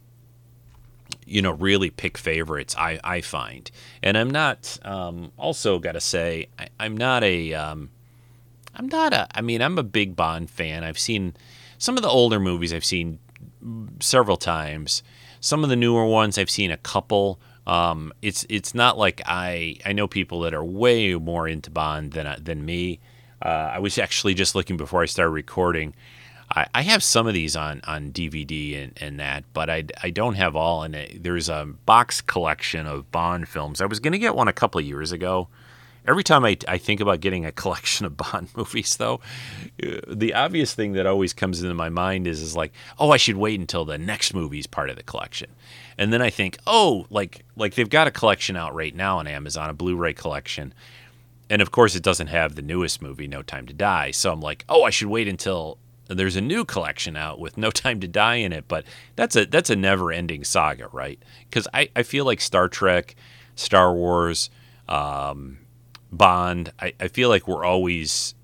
you 1.26 1.42
know 1.42 1.52
really 1.52 1.90
pick 1.90 2.18
favorites. 2.18 2.76
I 2.78 3.00
I 3.04 3.22
find, 3.22 3.72
and 4.04 4.18
I'm 4.18 4.30
not 4.30 4.78
um, 4.84 5.32
also 5.38 5.80
got 5.80 5.94
to 5.94 6.02
say 6.02 6.48
I, 6.60 6.68
I'm 6.78 6.98
not 6.98 7.24
a 7.24 7.54
um, 7.54 7.90
I'm 8.76 8.88
not 8.88 9.14
a 9.14 9.28
I 9.34 9.40
mean 9.42 9.62
I'm 9.62 9.78
a 9.78 9.84
big 9.84 10.16
Bond 10.16 10.50
fan. 10.50 10.84
I've 10.84 11.00
seen 11.00 11.36
some 11.78 11.98
of 11.98 12.04
the 12.04 12.10
older 12.10 12.40
movies. 12.40 12.74
I've 12.74 12.86
seen 12.86 13.20
several 14.00 14.38
times. 14.38 15.04
Some 15.40 15.64
of 15.64 15.70
the 15.70 15.76
newer 15.76 16.06
ones 16.06 16.38
I've 16.38 16.50
seen 16.50 16.72
a 16.72 16.78
couple. 16.78 17.40
Um, 17.66 18.14
it's 18.22 18.46
it's 18.50 18.74
not 18.74 18.98
like 18.98 19.22
I 19.26 19.78
I 19.86 19.94
know 19.94 20.08
people 20.08 20.42
that 20.42 20.54
are 20.54 20.64
way 20.64 21.14
more 21.16 21.48
into 21.48 21.70
Bond 21.70 22.14
than 22.14 22.44
than 22.44 22.66
me. 22.66 23.00
Uh, 23.42 23.72
I 23.74 23.80
was 23.80 23.98
actually 23.98 24.34
just 24.34 24.56
looking 24.56 24.78
before 24.78 25.04
I 25.04 25.06
started 25.06 25.32
recording. 25.32 25.94
I, 26.56 26.66
I 26.74 26.82
have 26.84 27.04
some 27.04 27.28
of 27.28 27.34
these 27.34 27.56
on, 27.56 27.82
on 27.86 28.12
DVD 28.12 28.84
and, 28.84 28.94
and 29.00 29.20
that, 29.20 29.44
but 29.54 29.70
I, 29.70 29.84
I 30.02 30.10
don't 30.10 30.36
have 30.36 30.56
all. 30.56 30.84
And 30.84 30.96
there's 31.20 31.50
a 31.50 31.66
box 31.86 32.22
collection 32.22 32.88
of 32.88 33.12
Bond 33.12 33.48
films. 33.48 33.82
I 33.82 33.86
was 33.86 34.00
to 34.14 34.20
get 34.20 34.36
one 34.36 34.48
a 34.48 34.54
couple 34.54 34.80
years 34.82 35.12
ago. 35.12 35.50
Every 36.08 36.24
time 36.24 36.46
I, 36.46 36.58
I 36.68 36.78
think 36.78 37.02
about 37.02 37.20
getting 37.20 37.46
a 37.46 37.52
collection 37.64 38.06
of 38.06 38.18
Bond 38.18 38.50
movies, 38.56 38.96
though, 38.98 39.20
uh, 39.84 39.98
the 40.08 40.34
obvious 40.34 40.74
thing 40.74 40.94
that 40.94 41.06
always 41.06 41.34
comes 41.34 41.62
into 41.62 41.74
my 41.74 41.90
mind 41.90 42.28
is, 42.28 42.42
is 42.42 42.56
like, 42.56 42.74
oh, 42.98 43.12
I 43.12 43.18
should 43.18 43.38
wait 43.38 43.60
until 43.60 43.86
the 43.86 43.98
next 43.98 44.34
movie 44.34 44.60
is 44.60 44.68
part 44.68 44.90
of 44.90 44.96
the 44.96 45.04
collection. 45.04 45.50
And 45.98 46.14
then 46.14 46.22
I 46.22 46.30
think, 46.30 46.58
oh, 46.68 47.08
like 47.10 47.44
like 47.56 47.76
they've 47.76 47.90
got 47.90 48.08
a 48.08 48.12
collection 48.12 48.56
out 48.56 48.74
right 48.76 48.96
now 48.96 49.18
on 49.18 49.28
Amazon, 49.28 49.70
a 49.70 49.74
Blu-ray 49.74 50.14
collection. 50.14 50.74
And 51.50 51.62
of 51.62 51.72
course, 51.72 51.96
it 51.96 52.04
doesn't 52.04 52.28
have 52.28 52.56
the 52.56 52.62
newest 52.62 53.02
movie, 53.02 53.28
No 53.28 53.42
Time 53.42 53.66
to 53.68 53.74
Die. 53.74 54.12
So 54.12 54.32
I'm 54.32 54.42
like, 54.42 54.66
oh, 54.70 54.84
I 54.84 54.90
should 54.90 55.08
wait 55.08 55.28
until 55.28 55.78
there's 56.08 56.36
a 56.36 56.42
new 56.42 56.66
collection 56.66 57.16
out 57.16 57.40
with 57.40 57.58
No 57.58 57.72
Time 57.72 58.00
to 58.02 58.08
Die 58.08 58.36
in 58.36 58.54
it. 58.54 58.68
But 58.68 58.86
that's 59.16 59.36
a 59.36 59.46
that's 59.46 59.70
a 59.70 59.76
never-ending 59.76 60.44
saga, 60.44 60.90
right? 60.92 61.20
Because 61.50 61.68
I, 61.74 61.90
I 61.96 62.04
feel 62.04 62.26
like 62.26 62.42
Star 62.42 62.68
Trek, 62.68 63.16
Star 63.56 63.94
Wars, 63.94 64.50
um, 64.88 65.58
Bond. 66.12 66.72
I, 66.80 66.94
I 67.00 67.08
feel 67.08 67.30
like 67.30 67.48
we're 67.48 67.66
always 67.66 68.36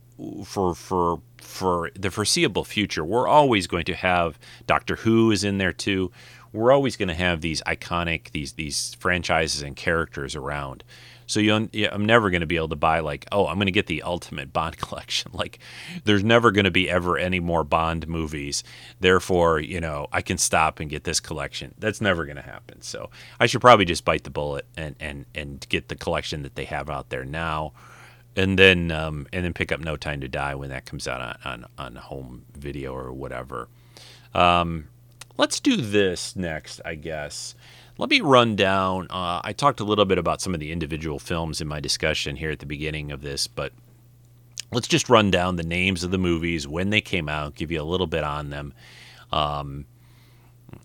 for 0.45 0.75
for 0.75 1.21
for 1.37 1.91
the 1.95 2.11
foreseeable 2.11 2.63
future, 2.63 3.03
we're 3.03 3.27
always 3.27 3.67
going 3.67 3.85
to 3.85 3.95
have 3.95 4.39
Doctor 4.67 4.95
Who 4.97 5.31
is 5.31 5.43
in 5.43 5.57
there 5.57 5.73
too 5.73 6.11
we're 6.53 6.71
always 6.71 6.95
going 6.95 7.09
to 7.09 7.15
have 7.15 7.41
these 7.41 7.61
iconic 7.63 8.31
these 8.31 8.53
these 8.53 8.93
franchises 8.99 9.61
and 9.61 9.75
characters 9.75 10.35
around. 10.35 10.83
So 11.27 11.39
you, 11.39 11.69
I'm 11.91 12.05
never 12.05 12.29
going 12.29 12.41
to 12.41 12.47
be 12.47 12.57
able 12.57 12.69
to 12.69 12.75
buy 12.75 12.99
like, 12.99 13.25
oh, 13.31 13.47
I'm 13.47 13.55
going 13.55 13.65
to 13.67 13.71
get 13.71 13.87
the 13.87 14.03
ultimate 14.03 14.53
Bond 14.53 14.77
collection. 14.79 15.31
Like, 15.33 15.59
there's 16.03 16.23
never 16.23 16.51
going 16.51 16.65
to 16.65 16.71
be 16.71 16.89
ever 16.89 17.17
any 17.17 17.39
more 17.39 17.63
Bond 17.63 18.07
movies. 18.07 18.63
Therefore, 18.99 19.59
you 19.59 19.79
know, 19.79 20.07
I 20.11 20.21
can 20.21 20.37
stop 20.37 20.79
and 20.79 20.89
get 20.89 21.03
this 21.03 21.19
collection. 21.19 21.73
That's 21.77 22.01
never 22.01 22.25
going 22.25 22.37
to 22.37 22.41
happen. 22.41 22.81
So 22.81 23.09
I 23.39 23.45
should 23.45 23.61
probably 23.61 23.85
just 23.85 24.05
bite 24.05 24.23
the 24.23 24.29
bullet 24.29 24.65
and 24.75 24.95
and 24.99 25.25
and 25.33 25.65
get 25.69 25.87
the 25.87 25.95
collection 25.95 26.43
that 26.43 26.55
they 26.55 26.65
have 26.65 26.89
out 26.89 27.09
there 27.09 27.25
now, 27.25 27.73
and 28.35 28.57
then 28.57 28.91
um, 28.91 29.27
and 29.33 29.45
then 29.45 29.53
pick 29.53 29.71
up 29.71 29.79
No 29.79 29.95
Time 29.95 30.21
to 30.21 30.27
Die 30.27 30.55
when 30.55 30.69
that 30.69 30.85
comes 30.85 31.07
out 31.07 31.21
on 31.21 31.37
on, 31.45 31.65
on 31.77 31.95
home 31.95 32.45
video 32.55 32.93
or 32.93 33.11
whatever. 33.11 33.67
Um, 34.33 34.89
Let's 35.35 35.59
do 35.59 35.77
this 35.77 36.35
next, 36.35 36.79
I 36.85 36.93
guess. 36.93 37.55
Let 37.97 38.09
me 38.09 38.21
run 38.21 38.55
down. 38.55 39.07
Uh, 39.09 39.41
I 39.43 39.53
talked 39.53 39.79
a 39.79 39.83
little 39.83 40.05
bit 40.05 40.17
about 40.17 40.41
some 40.41 40.53
of 40.53 40.59
the 40.59 40.71
individual 40.71 41.19
films 41.19 41.61
in 41.61 41.67
my 41.67 41.79
discussion 41.79 42.35
here 42.35 42.49
at 42.49 42.59
the 42.59 42.65
beginning 42.65 43.11
of 43.11 43.21
this, 43.21 43.45
but 43.45 43.71
let's 44.71 44.87
just 44.87 45.09
run 45.09 45.29
down 45.29 45.57
the 45.57 45.63
names 45.63 46.03
of 46.03 46.09
the 46.09 46.17
movies, 46.17 46.67
when 46.67 46.89
they 46.89 47.01
came 47.01 47.29
out, 47.29 47.55
give 47.55 47.71
you 47.71 47.79
a 47.79 47.83
little 47.83 48.07
bit 48.07 48.23
on 48.23 48.49
them, 48.49 48.73
um, 49.31 49.85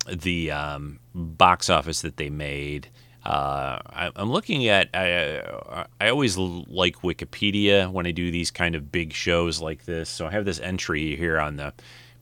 the 0.07 0.51
um, 0.51 0.99
box 1.14 1.71
office 1.71 2.03
that 2.03 2.18
they 2.18 2.29
made. 2.29 2.88
Uh, 3.25 3.79
I, 3.87 4.11
am 4.16 4.31
looking 4.31 4.68
at. 4.68 4.90
I, 4.94 5.87
I 6.01 6.09
always 6.09 6.37
like 6.37 6.97
Wikipedia 7.03 7.90
when 7.90 8.07
I 8.07 8.11
do 8.11 8.31
these 8.31 8.51
kind 8.51 8.75
of 8.75 8.92
big 8.92 9.12
shows 9.12 9.61
like 9.61 9.87
this. 9.87 10.09
So 10.09 10.27
I 10.27 10.31
have 10.31 10.44
this 10.44 10.61
entry 10.61 11.16
here 11.16 11.40
on 11.40 11.57
the 11.57 11.73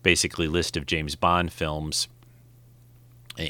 basically 0.03 0.49
list 0.49 0.77
of 0.77 0.87
James 0.87 1.17
Bond 1.17 1.53
films 1.53 2.09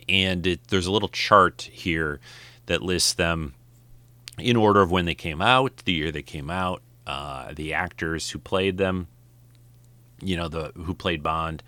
and 0.08 0.46
it, 0.46 0.68
there's 0.68 0.86
a 0.86 0.92
little 0.92 1.08
chart 1.08 1.68
here 1.72 2.20
that 2.66 2.82
lists 2.82 3.12
them 3.14 3.54
in 4.38 4.56
order 4.56 4.80
of 4.82 4.90
when 4.90 5.04
they 5.04 5.14
came 5.14 5.40
out, 5.40 5.78
the 5.84 5.92
year 5.92 6.12
they 6.12 6.22
came 6.22 6.50
out, 6.50 6.82
uh, 7.06 7.52
the 7.54 7.72
actors 7.72 8.30
who 8.30 8.38
played 8.38 8.76
them, 8.78 9.06
you 10.20 10.36
know, 10.36 10.48
the 10.48 10.72
who 10.74 10.94
played 10.94 11.22
Bond, 11.22 11.62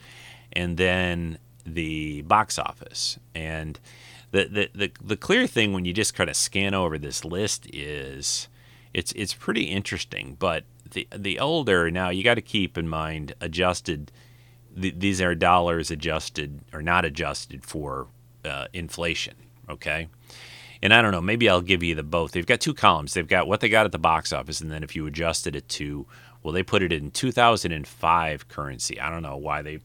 and 0.53 0.77
then 0.77 1.39
the 1.65 2.23
box 2.23 2.59
office. 2.59 3.19
And 3.35 3.79
the 4.31 4.45
the 4.45 4.71
the, 4.75 4.93
the 5.03 5.17
clear 5.17 5.47
thing 5.47 5.73
when 5.73 5.85
you 5.85 5.93
just 5.93 6.15
kind 6.15 6.29
of 6.29 6.37
scan 6.37 6.75
over 6.75 6.99
this 6.99 7.25
list 7.25 7.69
is 7.73 8.49
it's 8.93 9.13
it's 9.13 9.35
pretty 9.35 9.65
interesting. 9.65 10.37
But 10.39 10.65
the 10.91 11.07
the 11.15 11.39
older 11.39 11.91
now 11.91 12.11
you 12.11 12.23
got 12.25 12.35
to 12.35 12.43
keep 12.43 12.77
in 12.77 12.89
mind 12.89 13.35
adjusted 13.41 14.11
th- 14.81 14.95
these 14.99 15.21
are 15.21 15.35
dollars 15.35 15.91
adjusted 15.91 16.61
or 16.73 16.83
not 16.83 17.05
adjusted 17.05 17.65
for 17.65 18.09
uh, 18.45 18.67
inflation. 18.73 19.35
Okay. 19.69 20.09
And 20.83 20.95
I 20.95 21.03
don't 21.03 21.11
know, 21.11 21.21
maybe 21.21 21.49
I'll 21.49 21.61
give 21.61 21.83
you 21.83 21.95
the 21.95 22.03
both. 22.03 22.33
They've 22.33 22.47
got 22.47 22.61
two 22.61 22.75
columns. 22.75 23.15
They've 23.15 23.27
got 23.27 23.49
what 23.49 23.61
they 23.61 23.69
got 23.69 23.85
at 23.85 23.93
the 23.93 23.99
box 23.99 24.33
office, 24.33 24.61
and 24.61 24.71
then 24.71 24.85
if 24.85 24.95
you 24.95 25.07
adjusted 25.07 25.57
it 25.57 25.69
to, 25.71 26.07
well, 26.43 26.53
they 26.55 26.63
put 26.63 26.83
it 26.83 26.93
in 26.93 27.11
2005 27.11 28.49
currency. 28.49 29.01
I 29.01 29.11
don't 29.11 29.23
know 29.23 29.37
why 29.37 29.63
they, 29.63 29.81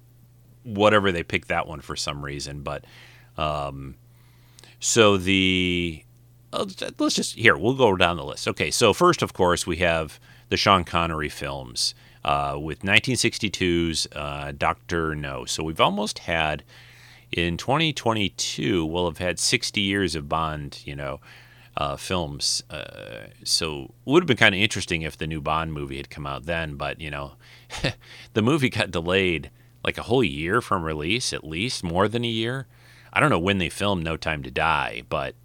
whatever 0.64 1.12
they 1.12 1.24
picked 1.24 1.48
that 1.48 1.68
one 1.68 1.82
for 1.82 1.96
some 1.96 2.24
reason, 2.24 2.62
but, 2.62 2.86
um, 3.38 3.96
so 4.80 5.18
the, 5.18 6.04
let's 7.00 7.16
just 7.16 7.36
here 7.36 7.58
we'll 7.58 7.74
go 7.74 7.96
down 7.96 8.18
the 8.18 8.26
list. 8.26 8.48
Okay, 8.48 8.70
so 8.70 8.94
first, 8.94 9.22
of 9.22 9.34
course, 9.34 9.66
we 9.66 9.78
have 9.78 10.20
the 10.50 10.58
Sean 10.58 10.84
Connery 10.84 11.30
films 11.30 11.96
uh, 12.26 12.58
with 12.60 12.82
1962's 12.82 14.08
uh, 14.14 14.54
Doctor 14.58 15.16
No. 15.16 15.46
So 15.46 15.64
we've 15.64 15.82
almost 15.82 16.20
had 16.20 16.64
in 17.32 17.58
2022 17.58 18.86
we'll 18.86 19.06
have 19.06 19.18
had 19.18 19.40
60 19.40 19.82
years 19.82 20.16
of 20.16 20.30
Bond, 20.30 20.82
you 20.86 20.96
know, 20.96 21.20
uh, 21.76 21.98
films. 21.98 22.64
Uh, 22.70 23.28
so 23.44 23.84
it 23.84 23.92
would 24.06 24.24
have 24.24 24.28
been 24.28 24.38
kind 24.38 24.56
of 24.56 24.62
interesting 24.62 25.02
if 25.02 25.18
the 25.18 25.28
new 25.28 25.42
Bond 25.42 25.74
movie 25.74 25.98
had 25.98 26.10
come 26.10 26.28
out 26.28 26.46
then, 26.46 26.76
but 26.76 27.02
you 27.02 27.10
know, 27.12 27.34
the 28.34 28.42
movie 28.42 28.70
got 28.70 28.92
delayed 28.92 29.50
like 29.84 29.98
a 29.98 30.04
whole 30.04 30.24
year 30.24 30.62
from 30.62 30.84
release, 30.84 31.34
at 31.34 31.44
least 31.44 31.84
more 31.84 32.08
than 32.08 32.24
a 32.24 32.30
year. 32.30 32.68
I 33.12 33.20
don't 33.20 33.30
know 33.30 33.40
when 33.40 33.58
they 33.58 33.70
filmed 33.70 34.04
No 34.04 34.18
Time 34.18 34.42
to 34.44 34.52
Die, 34.52 35.04
but 35.10 35.36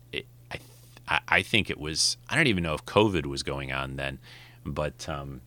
I, 1.09 1.21
I 1.29 1.43
think 1.43 1.71
it 1.71 1.79
was. 1.79 2.17
I 2.29 2.37
don't 2.37 2.47
even 2.47 2.63
know 2.63 2.75
if 2.75 2.85
COVID 2.85 3.27
was 3.27 3.43
going 3.43 3.73
on 3.73 3.97
then, 3.97 4.19
but 4.65 5.09
um, 5.09 5.41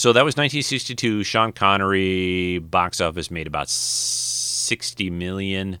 so 0.00 0.14
that 0.14 0.24
was 0.24 0.32
1962. 0.32 1.24
Sean 1.24 1.52
Connery 1.52 2.58
box 2.58 3.02
office 3.02 3.30
made 3.30 3.46
about 3.46 3.68
60 3.68 5.10
million. 5.10 5.78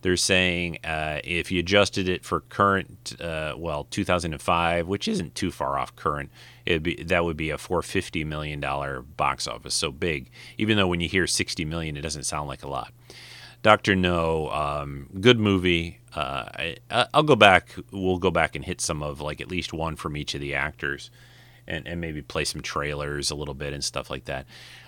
They're 0.00 0.16
saying 0.16 0.78
uh, 0.84 1.20
if 1.22 1.52
you 1.52 1.60
adjusted 1.60 2.08
it 2.08 2.24
for 2.24 2.40
current, 2.40 3.14
uh, 3.20 3.52
well, 3.58 3.84
2005, 3.90 4.88
which 4.88 5.06
isn't 5.06 5.34
too 5.34 5.50
far 5.50 5.78
off 5.78 5.94
current, 5.96 6.30
it'd 6.64 6.82
be 6.82 7.02
that 7.02 7.26
would 7.26 7.36
be 7.36 7.50
a 7.50 7.58
450 7.58 8.24
million 8.24 8.58
dollar 8.58 9.02
box 9.02 9.46
office. 9.46 9.74
So 9.74 9.92
big, 9.92 10.30
even 10.56 10.78
though 10.78 10.88
when 10.88 11.00
you 11.00 11.08
hear 11.10 11.26
60 11.26 11.66
million, 11.66 11.94
it 11.94 12.00
doesn't 12.00 12.24
sound 12.24 12.48
like 12.48 12.62
a 12.62 12.68
lot. 12.68 12.94
Doctor 13.62 13.94
No, 13.94 14.48
um, 14.48 15.10
good 15.20 15.38
movie. 15.38 15.98
Uh, 16.14 16.46
I, 16.90 17.06
will 17.12 17.22
go 17.22 17.36
back. 17.36 17.74
We'll 17.90 18.16
go 18.16 18.30
back 18.30 18.56
and 18.56 18.64
hit 18.64 18.80
some 18.80 19.02
of 19.02 19.20
like 19.20 19.42
at 19.42 19.50
least 19.50 19.74
one 19.74 19.94
from 19.96 20.16
each 20.16 20.34
of 20.34 20.40
the 20.40 20.54
actors, 20.54 21.10
and, 21.68 21.86
and 21.86 22.00
maybe 22.00 22.22
play 22.22 22.44
some 22.44 22.62
trailers 22.62 23.30
a 23.30 23.34
little 23.36 23.54
bit 23.54 23.72
and 23.72 23.84
stuff 23.84 24.10
like 24.10 24.24
that. 24.24 24.46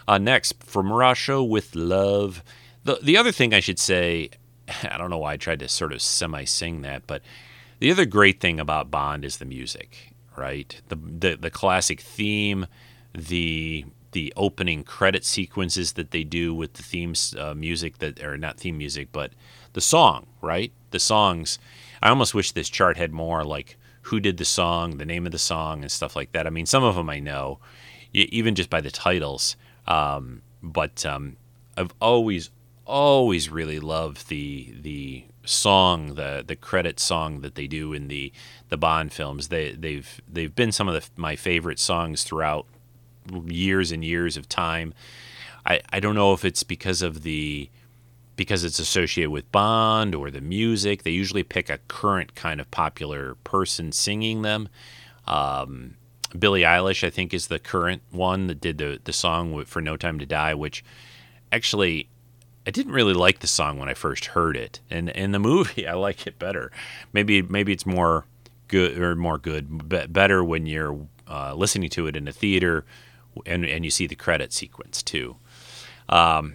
Uh, 0.09 0.19
next, 0.19 0.65
from 0.65 0.93
Russia 0.93 1.43
with 1.43 1.77
Love. 1.77 2.43
The 2.83 2.99
the 3.03 3.17
other 3.17 3.31
thing 3.31 3.55
I 3.55 3.61
should 3.61 3.79
say, 3.79 4.31
I 4.83 4.99
don't 4.99 5.11
know 5.11 5.19
why 5.19 5.35
I 5.35 5.37
tried 5.37 5.61
to 5.61 5.69
sort 5.69 5.93
of 5.93 6.03
semi 6.03 6.45
sing 6.45 6.83
that, 6.83 7.07
but 7.07 7.23
the 7.79 7.91
other 7.91 8.07
great 8.07 8.41
thing 8.41 8.59
about 8.59 8.91
Bond 8.91 9.25
is 9.25 9.37
the 9.37 9.45
music, 9.45 10.13
right? 10.37 10.81
The 10.89 10.97
the, 10.97 11.37
the 11.37 11.51
classic 11.51 12.01
theme, 12.01 12.67
the 13.15 13.85
the 14.13 14.33
opening 14.37 14.83
credit 14.83 15.25
sequences 15.25 15.93
that 15.93 16.11
they 16.11 16.25
do 16.25 16.53
with 16.53 16.73
the 16.73 16.83
themes 16.83 17.35
uh, 17.39 17.55
music 17.55 17.99
that 17.99 18.23
or 18.23 18.37
not 18.37 18.59
theme 18.59 18.79
music, 18.79 19.09
but 19.13 19.33
the 19.75 19.81
song, 19.81 20.27
right? 20.41 20.73
The 20.91 20.99
songs. 20.99 21.59
I 22.03 22.09
almost 22.09 22.35
wish 22.35 22.53
this 22.53 22.71
chart 22.71 22.97
had 22.97 23.13
more 23.13 23.45
like 23.45 23.77
who 24.11 24.19
did 24.19 24.39
the 24.39 24.45
song, 24.45 24.99
the 24.99 25.07
name 25.07 25.25
of 25.25 25.31
the 25.31 25.39
song, 25.39 25.83
and 25.83 25.91
stuff 25.91 26.17
like 26.17 26.33
that. 26.33 26.45
I 26.45 26.51
mean, 26.51 26.67
some 26.67 26.83
of 26.83 26.97
them 26.97 27.09
I 27.09 27.21
know, 27.21 27.61
even 28.13 28.57
just 28.57 28.69
by 28.69 28.81
the 28.81 28.91
titles. 28.91 29.57
Um, 29.87 30.43
but 30.61 31.07
um, 31.07 31.37
I've 31.77 31.95
always 32.01 32.51
always 32.85 33.49
really 33.49 33.79
loved 33.79 34.29
the 34.29 34.75
the 34.81 35.25
song, 35.45 36.17
the 36.17 36.43
the 36.45 36.57
credit 36.57 36.99
song 36.99 37.43
that 37.43 37.55
they 37.55 37.69
do 37.69 37.93
in 37.93 38.09
the 38.09 38.33
the 38.69 38.77
Bond 38.77 39.13
films. 39.13 39.47
They 39.47 39.73
they've 39.73 40.21
they've 40.29 40.55
been 40.55 40.73
some 40.73 40.89
of 40.89 40.95
the, 40.95 41.09
my 41.21 41.37
favorite 41.37 41.79
songs 41.79 42.25
throughout 42.25 42.67
years 43.47 43.93
and 43.93 44.05
years 44.05 44.37
of 44.37 44.49
time. 44.49 44.93
I, 45.65 45.83
I 45.93 46.01
don't 46.01 46.17
know 46.17 46.33
if 46.33 46.45
it's 46.45 46.65
because 46.65 47.01
of 47.01 47.23
the 47.23 47.71
because 48.41 48.65
it's 48.65 48.79
associated 48.79 49.29
with 49.29 49.53
Bond 49.53 50.15
or 50.15 50.31
the 50.31 50.41
music. 50.41 51.03
They 51.03 51.11
usually 51.11 51.43
pick 51.43 51.69
a 51.69 51.77
current 51.89 52.35
kind 52.35 52.59
of 52.59 52.71
popular 52.71 53.35
person 53.45 53.93
singing 53.93 54.41
them. 54.41 54.71
Um, 55.27 55.97
Billie 56.39 56.63
Eilish, 56.63 57.07
I 57.07 57.11
think, 57.11 57.35
is 57.35 57.49
the 57.49 57.59
current 57.59 58.01
one 58.11 58.47
that 58.47 58.59
did 58.59 58.79
the 58.79 58.99
the 59.05 59.13
song 59.13 59.63
for 59.67 59.83
"No 59.83 59.99
Time 59.99 60.19
to 60.21 60.25
Die," 60.25 60.55
which 60.55 60.83
actually 61.53 62.09
I 62.67 62.71
didn't 62.71 62.93
really 62.93 63.13
like 63.13 63.41
the 63.41 63.47
song 63.47 63.79
when 63.79 63.91
I 63.91 63.95
first 63.95 64.25
heard 64.25 64.57
it, 64.57 64.81
and 64.89 65.11
in 65.11 65.33
the 65.33 65.39
movie 65.39 65.87
I 65.87 65.93
like 65.93 66.27
it 66.27 66.39
better. 66.39 66.73
Maybe 67.13 67.43
maybe 67.43 67.75
it's 67.75 67.85
more 67.85 68.25
good 68.69 68.97
or 68.97 69.17
more 69.17 69.37
good, 69.37 69.87
better 70.11 70.43
when 70.43 70.65
you're 70.65 70.99
uh, 71.29 71.53
listening 71.53 71.91
to 71.91 72.07
it 72.07 72.17
in 72.17 72.27
a 72.27 72.33
theater, 72.33 72.87
and 73.45 73.67
and 73.67 73.85
you 73.85 73.91
see 73.91 74.07
the 74.07 74.17
credit 74.17 74.55
sequence 74.55 75.03
too. 75.03 75.37
Um, 76.09 76.55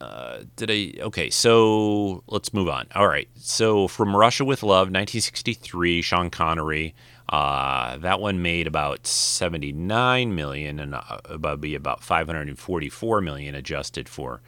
uh, 0.00 0.38
did 0.56 0.70
I? 0.70 1.02
Okay, 1.02 1.30
so 1.30 2.22
let's 2.26 2.52
move 2.54 2.68
on. 2.68 2.86
All 2.94 3.08
right, 3.08 3.28
so 3.36 3.88
from 3.88 4.14
Russia 4.16 4.44
with 4.44 4.62
Love, 4.62 4.88
1963, 4.88 6.02
Sean 6.02 6.30
Connery. 6.30 6.94
Uh, 7.28 7.98
that 7.98 8.20
one 8.20 8.40
made 8.40 8.66
about 8.66 9.06
79 9.06 10.34
million 10.34 10.80
and 10.80 10.94
uh, 10.94 11.18
about 11.24 11.60
be 11.60 11.74
about 11.74 12.02
544 12.02 13.20
million 13.20 13.54
adjusted 13.54 14.08
for 14.08 14.40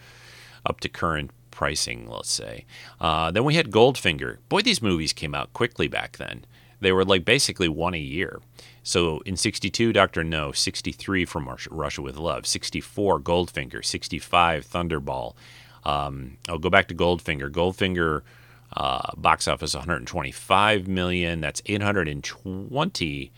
up 0.64 0.80
to 0.80 0.88
current 0.88 1.30
pricing, 1.50 2.08
let's 2.08 2.30
say. 2.30 2.64
Uh, 3.00 3.30
then 3.30 3.44
we 3.44 3.54
had 3.54 3.70
Goldfinger. 3.70 4.38
Boy, 4.48 4.62
these 4.62 4.80
movies 4.80 5.12
came 5.12 5.34
out 5.34 5.52
quickly 5.52 5.88
back 5.88 6.16
then. 6.16 6.46
They 6.80 6.92
were 6.92 7.04
like 7.04 7.24
basically 7.24 7.68
one 7.68 7.94
a 7.94 7.98
year. 7.98 8.40
So 8.82 9.20
in 9.20 9.36
62, 9.36 9.92
Dr. 9.92 10.24
No, 10.24 10.52
63 10.52 11.24
from 11.24 11.48
Russia 11.70 12.02
with 12.02 12.16
Love, 12.16 12.46
64, 12.46 13.20
Goldfinger, 13.20 13.84
65, 13.84 14.66
Thunderball. 14.66 15.34
Um, 15.84 16.38
I'll 16.48 16.58
go 16.58 16.70
back 16.70 16.88
to 16.88 16.94
Goldfinger. 16.94 17.50
Goldfinger 17.50 18.22
uh, 18.76 19.12
box 19.16 19.48
office 19.48 19.74
125 19.74 20.88
million. 20.88 21.40
That's 21.40 21.62
820, 21.66 23.32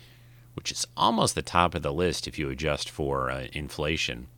which 0.55 0.70
is 0.70 0.86
almost 0.97 1.34
the 1.34 1.43
top 1.43 1.74
of 1.74 1.82
the 1.82 1.93
list 1.93 2.28
if 2.28 2.38
you 2.38 2.49
adjust 2.51 2.90
for 2.90 3.30
uh, 3.30 3.47
inflation. 3.53 4.28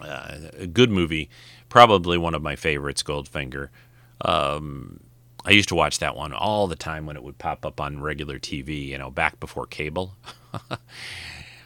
Uh, 0.00 0.38
a 0.58 0.66
good 0.66 0.90
movie, 0.90 1.28
probably 1.68 2.18
one 2.18 2.34
of 2.34 2.42
my 2.42 2.56
favorites, 2.56 3.02
Goldfinger. 3.02 3.68
Um, 4.24 5.00
I 5.44 5.50
used 5.50 5.68
to 5.70 5.74
watch 5.74 5.98
that 5.98 6.16
one 6.16 6.32
all 6.32 6.66
the 6.68 6.76
time 6.76 7.06
when 7.06 7.16
it 7.16 7.22
would 7.22 7.38
pop 7.38 7.66
up 7.66 7.80
on 7.80 8.00
regular 8.00 8.38
TV, 8.38 8.86
you 8.86 8.98
know, 8.98 9.10
back 9.10 9.40
before 9.40 9.66
cable. 9.66 10.14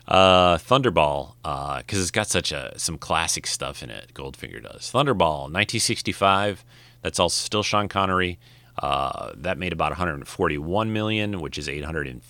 uh, 0.09 0.57
Thunderball, 0.57 1.35
because 1.43 1.99
uh, 1.99 2.03
it's 2.03 2.11
got 2.11 2.29
such 2.29 2.53
a 2.53 2.73
some 2.79 2.97
classic 2.97 3.47
stuff 3.47 3.83
in 3.83 3.91
it. 3.91 4.13
Goldfinger 4.15 4.63
does. 4.63 4.91
Thunderball, 4.91 5.51
1965. 5.53 6.65
That's 7.03 7.21
all 7.21 7.29
still 7.29 7.63
Sean 7.63 7.89
Connery. 7.89 8.39
Uh, 8.79 9.33
that 9.37 9.59
made 9.59 9.73
about 9.73 9.91
141 9.91 10.93
million, 10.93 11.41
which 11.41 11.59
is 11.59 11.69
800 11.69 12.07
and 12.07 12.21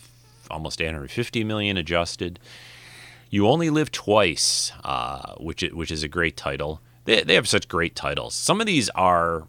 almost 0.50 0.80
850 0.80 1.44
million 1.44 1.76
adjusted. 1.76 2.38
You 3.30 3.48
Only 3.48 3.70
Live 3.70 3.90
Twice, 3.90 4.72
uh, 4.84 5.34
which 5.38 5.62
which 5.72 5.90
is 5.90 6.02
a 6.02 6.08
great 6.08 6.36
title. 6.36 6.80
They, 7.04 7.22
they 7.22 7.34
have 7.34 7.48
such 7.48 7.68
great 7.68 7.94
titles. 7.94 8.34
Some 8.34 8.60
of 8.60 8.66
these 8.66 8.88
are 8.90 9.46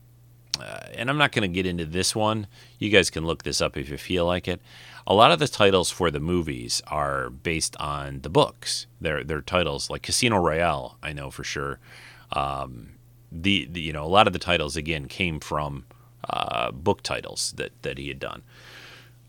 uh, 0.62 0.88
and 0.96 1.10
I'm 1.10 1.18
not 1.18 1.32
going 1.32 1.50
to 1.50 1.54
get 1.54 1.66
into 1.66 1.86
this 1.86 2.16
one. 2.16 2.48
You 2.80 2.90
guys 2.90 3.10
can 3.10 3.26
look 3.26 3.44
this 3.44 3.62
up 3.62 3.78
if 3.78 3.90
you 3.90 3.98
feel 3.98 4.26
like 4.26 4.48
it. 4.48 4.62
A 5.06 5.14
lot 5.14 5.32
of 5.32 5.40
the 5.40 5.48
titles 5.48 5.90
for 5.90 6.12
the 6.12 6.20
movies 6.20 6.82
are 6.88 7.30
based 7.30 7.78
on 7.78 8.22
the 8.22 8.30
books. 8.30 8.88
They're, 9.00 9.24
they're 9.24 9.42
titles 9.42 9.90
like 9.90 10.04
Casino 10.04 10.38
Royale, 10.38 10.98
I 11.02 11.14
know 11.14 11.32
for 11.32 11.44
sure. 11.44 11.80
Um, 12.34 12.90
the, 13.32 13.68
the, 13.72 13.82
you 13.82 13.94
know 13.94 14.04
a 14.06 14.08
lot 14.08 14.28
of 14.28 14.34
the 14.34 14.40
titles 14.40 14.76
again 14.78 15.08
came 15.08 15.40
from 15.40 15.86
uh, 16.30 16.72
book 16.72 17.02
titles 17.04 17.54
that, 17.58 17.72
that 17.84 17.98
he 17.98 18.08
had 18.08 18.20
done. 18.20 18.44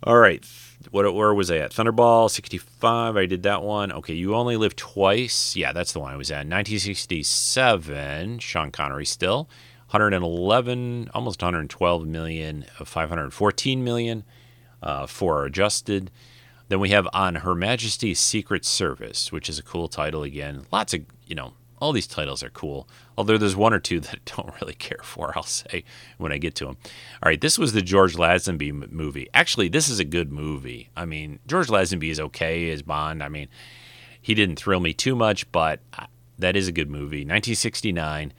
All 0.05 0.18
right, 0.18 0.45
what 0.93 1.12
where 1.12 1.35
was 1.35 1.51
I 1.51 1.57
at? 1.59 1.72
Thunderball 1.72 2.31
65. 2.31 3.16
I 3.16 3.26
did 3.26 3.43
that 3.43 3.62
one. 3.62 3.91
Okay, 3.91 4.14
You 4.14 4.37
Only 4.37 4.57
Live 4.57 4.76
Twice. 4.76 5.57
Yeah, 5.57 5.72
that's 5.72 5.93
the 5.93 5.99
one 5.99 6.12
I 6.12 6.16
was 6.16 6.31
at. 6.31 6.47
1967. 6.47 8.39
Sean 8.39 8.70
Connery 8.70 9.05
still. 9.05 9.49
111, 9.91 11.11
almost 11.14 11.41
112 11.41 12.07
million, 12.07 12.66
514 12.84 13.82
million 13.82 14.24
uh, 14.82 15.07
for 15.07 15.47
adjusted. 15.47 16.11
Then 16.68 16.80
we 16.80 16.91
have 16.91 17.09
on 17.14 17.36
Her 17.36 17.55
Majesty's 17.55 18.20
Secret 18.20 18.66
Service, 18.66 19.32
which 19.32 19.49
is 19.49 19.59
a 19.59 19.62
cool 19.62 19.89
title 19.89 20.22
again. 20.22 20.66
Lots 20.70 20.93
of, 20.93 21.07
you 21.26 21.34
know, 21.34 21.55
all 21.80 21.93
these 21.93 22.07
titles 22.07 22.43
are 22.43 22.51
cool. 22.51 22.86
Although 23.16 23.39
there's 23.39 23.57
one 23.57 23.72
or 23.72 23.78
two 23.78 24.01
that 24.01 24.14
I 24.14 24.18
don't 24.43 24.61
really 24.61 24.74
care 24.74 25.01
for, 25.03 25.32
I'll 25.34 25.43
say 25.43 25.84
when 26.18 26.32
I 26.32 26.39
get 26.39 26.55
to 26.57 26.66
them. 26.66 26.76
All 27.22 27.28
right, 27.28 27.41
this 27.41 27.59
was 27.59 27.72
the 27.72 27.80
George 27.80 28.14
Lazenby 28.14 28.93
movie. 28.93 29.28
Actually, 29.32 29.68
this 29.68 29.89
is 29.89 29.99
a 29.99 30.05
good 30.05 30.30
movie. 30.30 30.91
I 30.97 31.07
mean, 31.07 31.39
George 31.47 31.68
Lazenby 31.68 32.11
is 32.11 32.20
okay 32.20 32.70
as 32.70 32.82
Bond. 32.82 33.22
I 33.22 33.28
mean, 33.28 33.49
he 34.20 34.34
didn't 34.34 34.57
thrill 34.57 34.80
me 34.80 34.93
too 34.93 35.16
much, 35.16 35.51
but 35.51 35.80
uh, 35.99 36.07
that 36.39 36.57
is 36.57 36.68
a 36.68 36.72
good 36.72 36.91
movie. 36.91 37.24
1969. 37.24 38.34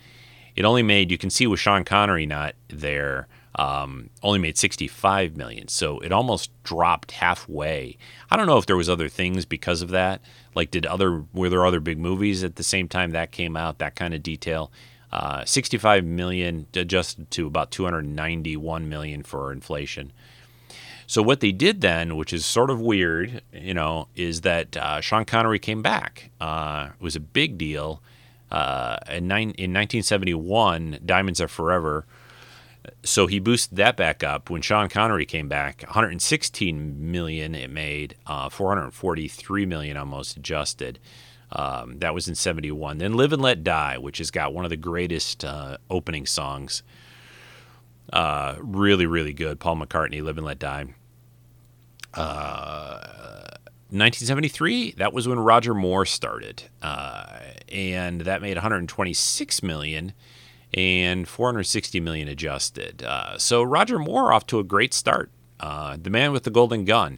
It 0.60 0.66
only 0.66 0.84
made 0.84 1.10
you 1.10 1.18
can 1.18 1.30
see 1.30 1.48
with 1.48 1.62
Sean 1.62 1.86
Connery 1.86 2.26
not 2.26 2.54
there. 2.68 3.30
Um, 3.56 4.10
only 4.22 4.40
made 4.40 4.58
65 4.58 5.38
million, 5.38 5.70
so 5.70 6.00
it 6.00 6.12
almost 6.12 6.52
dropped 6.64 7.12
halfway. 7.14 7.98
I 8.30 8.36
don't 8.36 8.46
know 8.46 8.58
if 8.58 8.66
there 8.66 8.76
was 8.76 8.90
other 8.90 9.08
things 9.08 9.46
because 9.46 9.82
of 9.82 9.90
that. 9.90 10.22
Like, 10.56 10.70
did 10.70 10.86
other 10.86 11.24
were 11.34 11.48
there 11.48 11.66
other 11.66 11.80
big 11.80 11.98
movies 11.98 12.44
at 12.44 12.58
the 12.58 12.64
same 12.64 12.90
time 12.90 13.12
that 13.12 13.32
came 13.32 13.56
out? 13.56 13.80
That 13.80 13.96
kind 13.96 14.14
of 14.14 14.22
detail. 14.22 14.70
Uh, 15.14 15.46
65 15.46 16.04
million 16.04 16.68
adjusted 16.74 17.32
to 17.32 17.48
about 17.48 17.72
291 17.72 18.90
million 18.90 19.24
for 19.24 19.54
inflation. 19.54 20.12
So 21.08 21.24
what 21.24 21.40
they 21.40 21.54
did 21.54 21.80
then, 21.80 22.18
which 22.18 22.34
is 22.34 22.46
sort 22.46 22.70
of 22.70 22.82
weird, 22.82 23.42
you 23.54 23.74
know, 23.74 24.10
is 24.14 24.42
that 24.42 24.76
uh, 24.76 25.00
Sean 25.00 25.24
Connery 25.24 25.58
came 25.58 25.82
back. 25.82 26.32
Uh, 26.42 26.90
it 27.00 27.02
was 27.02 27.16
a 27.16 27.22
big 27.22 27.58
deal. 27.58 28.04
Uh, 28.52 28.98
in, 29.10 29.28
nine, 29.28 29.52
in 29.52 29.74
1971, 29.74 31.00
Diamonds 31.06 31.40
Are 31.40 31.48
Forever. 31.48 32.06
So 33.04 33.28
he 33.28 33.40
boosted 33.40 33.78
that 33.78 33.98
back 33.98 34.24
up 34.24 34.50
when 34.50 34.62
Sean 34.62 34.90
Connery 34.90 35.26
came 35.26 35.48
back. 35.48 35.84
116 35.84 37.12
million 37.12 37.54
it 37.54 37.70
made, 37.70 38.16
uh, 38.26 38.50
443 38.50 39.66
million 39.66 39.98
almost 39.98 40.38
adjusted. 40.38 41.00
Um, 41.52 42.00
that 42.00 42.14
was 42.14 42.28
in 42.28 42.36
71. 42.36 43.00
Then 43.00 43.14
Live 43.14 43.34
and 43.34 43.42
Let 43.42 43.64
Die, 43.64 43.98
which 43.98 44.20
has 44.20 44.32
got 44.32 44.54
one 44.54 44.66
of 44.66 44.70
the 44.70 44.78
greatest 44.78 45.44
uh, 45.44 45.78
opening 45.90 46.26
songs. 46.26 46.84
Uh, 48.12 48.56
really, 48.60 49.06
really 49.06 49.34
good. 49.34 49.60
Paul 49.60 49.78
McCartney, 49.78 50.22
Live 50.22 50.38
and 50.38 50.46
Let 50.46 50.60
Die. 50.60 50.94
Uh, 52.14 53.00
1973, 53.92 54.92
that 54.98 55.14
was 55.14 55.28
when 55.28 55.40
Roger 55.40 55.74
Moore 55.74 56.06
started, 56.06 56.64
uh, 56.84 57.40
and 57.72 58.22
that 58.22 58.40
made 58.40 58.56
126 58.56 59.64
million 59.64 60.14
and 60.76 61.28
460 61.28 62.00
million 62.00 62.28
adjusted. 62.28 63.02
Uh, 63.02 63.38
so 63.40 63.64
Roger 63.64 63.98
Moore 63.98 64.32
off 64.32 64.46
to 64.48 64.60
a 64.60 64.64
great 64.64 64.94
start. 64.94 65.32
Uh, 65.60 65.98
the 66.00 66.12
Man 66.12 66.32
with 66.32 66.44
the 66.44 66.52
Golden 66.52 66.86
Gun, 66.86 67.14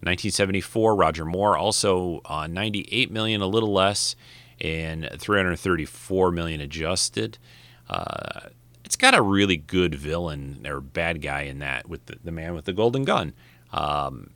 1974. 0.00 0.94
Roger 0.94 1.24
Moore 1.24 1.56
also 1.56 2.20
uh, 2.24 2.46
98 2.46 3.10
million, 3.10 3.40
a 3.40 3.46
little 3.46 3.72
less, 3.72 4.14
and 4.60 5.08
334 5.18 6.30
million 6.30 6.60
adjusted. 6.60 7.38
Uh, 7.90 8.48
it's 8.84 8.96
got 8.96 9.14
a 9.14 9.22
really 9.22 9.56
good 9.56 9.94
villain 9.96 10.64
or 10.66 10.80
bad 10.80 11.20
guy 11.20 11.42
in 11.42 11.58
that 11.58 11.88
with 11.88 12.06
the, 12.06 12.16
the 12.22 12.30
Man 12.30 12.54
with 12.54 12.64
the 12.64 12.72
Golden 12.72 13.04
Gun. 13.04 13.32
Um, 13.72 14.30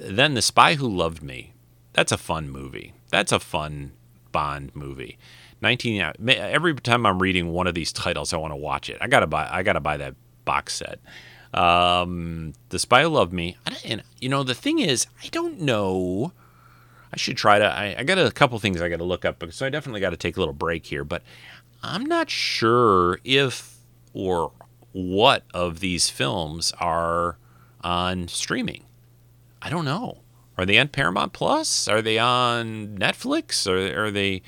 then 0.00 0.34
The 0.34 0.42
Spy 0.42 0.74
Who 0.74 0.88
Loved 0.88 1.22
Me. 1.22 1.54
That's 1.92 2.12
a 2.12 2.18
fun 2.18 2.50
movie. 2.50 2.94
That's 3.10 3.32
a 3.32 3.40
fun 3.40 3.92
Bond 4.32 4.74
movie. 4.74 5.18
19 5.60 6.00
every 6.28 6.74
time 6.74 7.04
I'm 7.04 7.20
reading 7.20 7.52
one 7.52 7.66
of 7.66 7.74
these 7.74 7.92
titles 7.92 8.32
I 8.32 8.38
want 8.38 8.52
to 8.52 8.56
watch 8.56 8.88
it. 8.88 8.98
I 9.00 9.08
got 9.08 9.20
to 9.20 9.26
buy 9.26 9.48
I 9.50 9.62
got 9.62 9.74
to 9.74 9.80
buy 9.80 9.96
that 9.96 10.14
box 10.44 10.74
set. 10.74 11.00
Um, 11.52 12.54
the 12.68 12.78
Spy 12.78 13.02
Who 13.02 13.08
Loved 13.08 13.32
Me. 13.32 13.56
And 13.84 14.02
you 14.20 14.28
know 14.28 14.42
the 14.42 14.54
thing 14.54 14.78
is 14.78 15.06
I 15.22 15.28
don't 15.28 15.60
know 15.60 16.32
I 17.12 17.16
should 17.16 17.36
try 17.36 17.58
to 17.58 17.64
I, 17.64 17.96
I 17.98 18.04
got 18.04 18.18
a 18.18 18.30
couple 18.30 18.58
things 18.58 18.80
I 18.80 18.88
got 18.88 18.98
to 18.98 19.04
look 19.04 19.24
up 19.24 19.42
so 19.52 19.66
I 19.66 19.68
definitely 19.68 20.00
got 20.00 20.10
to 20.10 20.16
take 20.16 20.36
a 20.36 20.40
little 20.40 20.54
break 20.54 20.86
here, 20.86 21.04
but 21.04 21.22
I'm 21.82 22.04
not 22.04 22.30
sure 22.30 23.20
if 23.24 23.76
or 24.12 24.52
what 24.92 25.44
of 25.52 25.80
these 25.80 26.08
films 26.08 26.72
are 26.80 27.38
on 27.82 28.28
streaming. 28.28 28.84
I 29.62 29.70
don't 29.70 29.84
know. 29.84 30.18
Are 30.58 30.66
they 30.66 30.78
on 30.78 30.88
Paramount 30.88 31.32
Plus? 31.32 31.88
Are 31.88 32.02
they 32.02 32.18
on 32.18 32.98
Netflix? 32.98 33.66
Or 33.66 34.04
are 34.06 34.10
they 34.10 34.42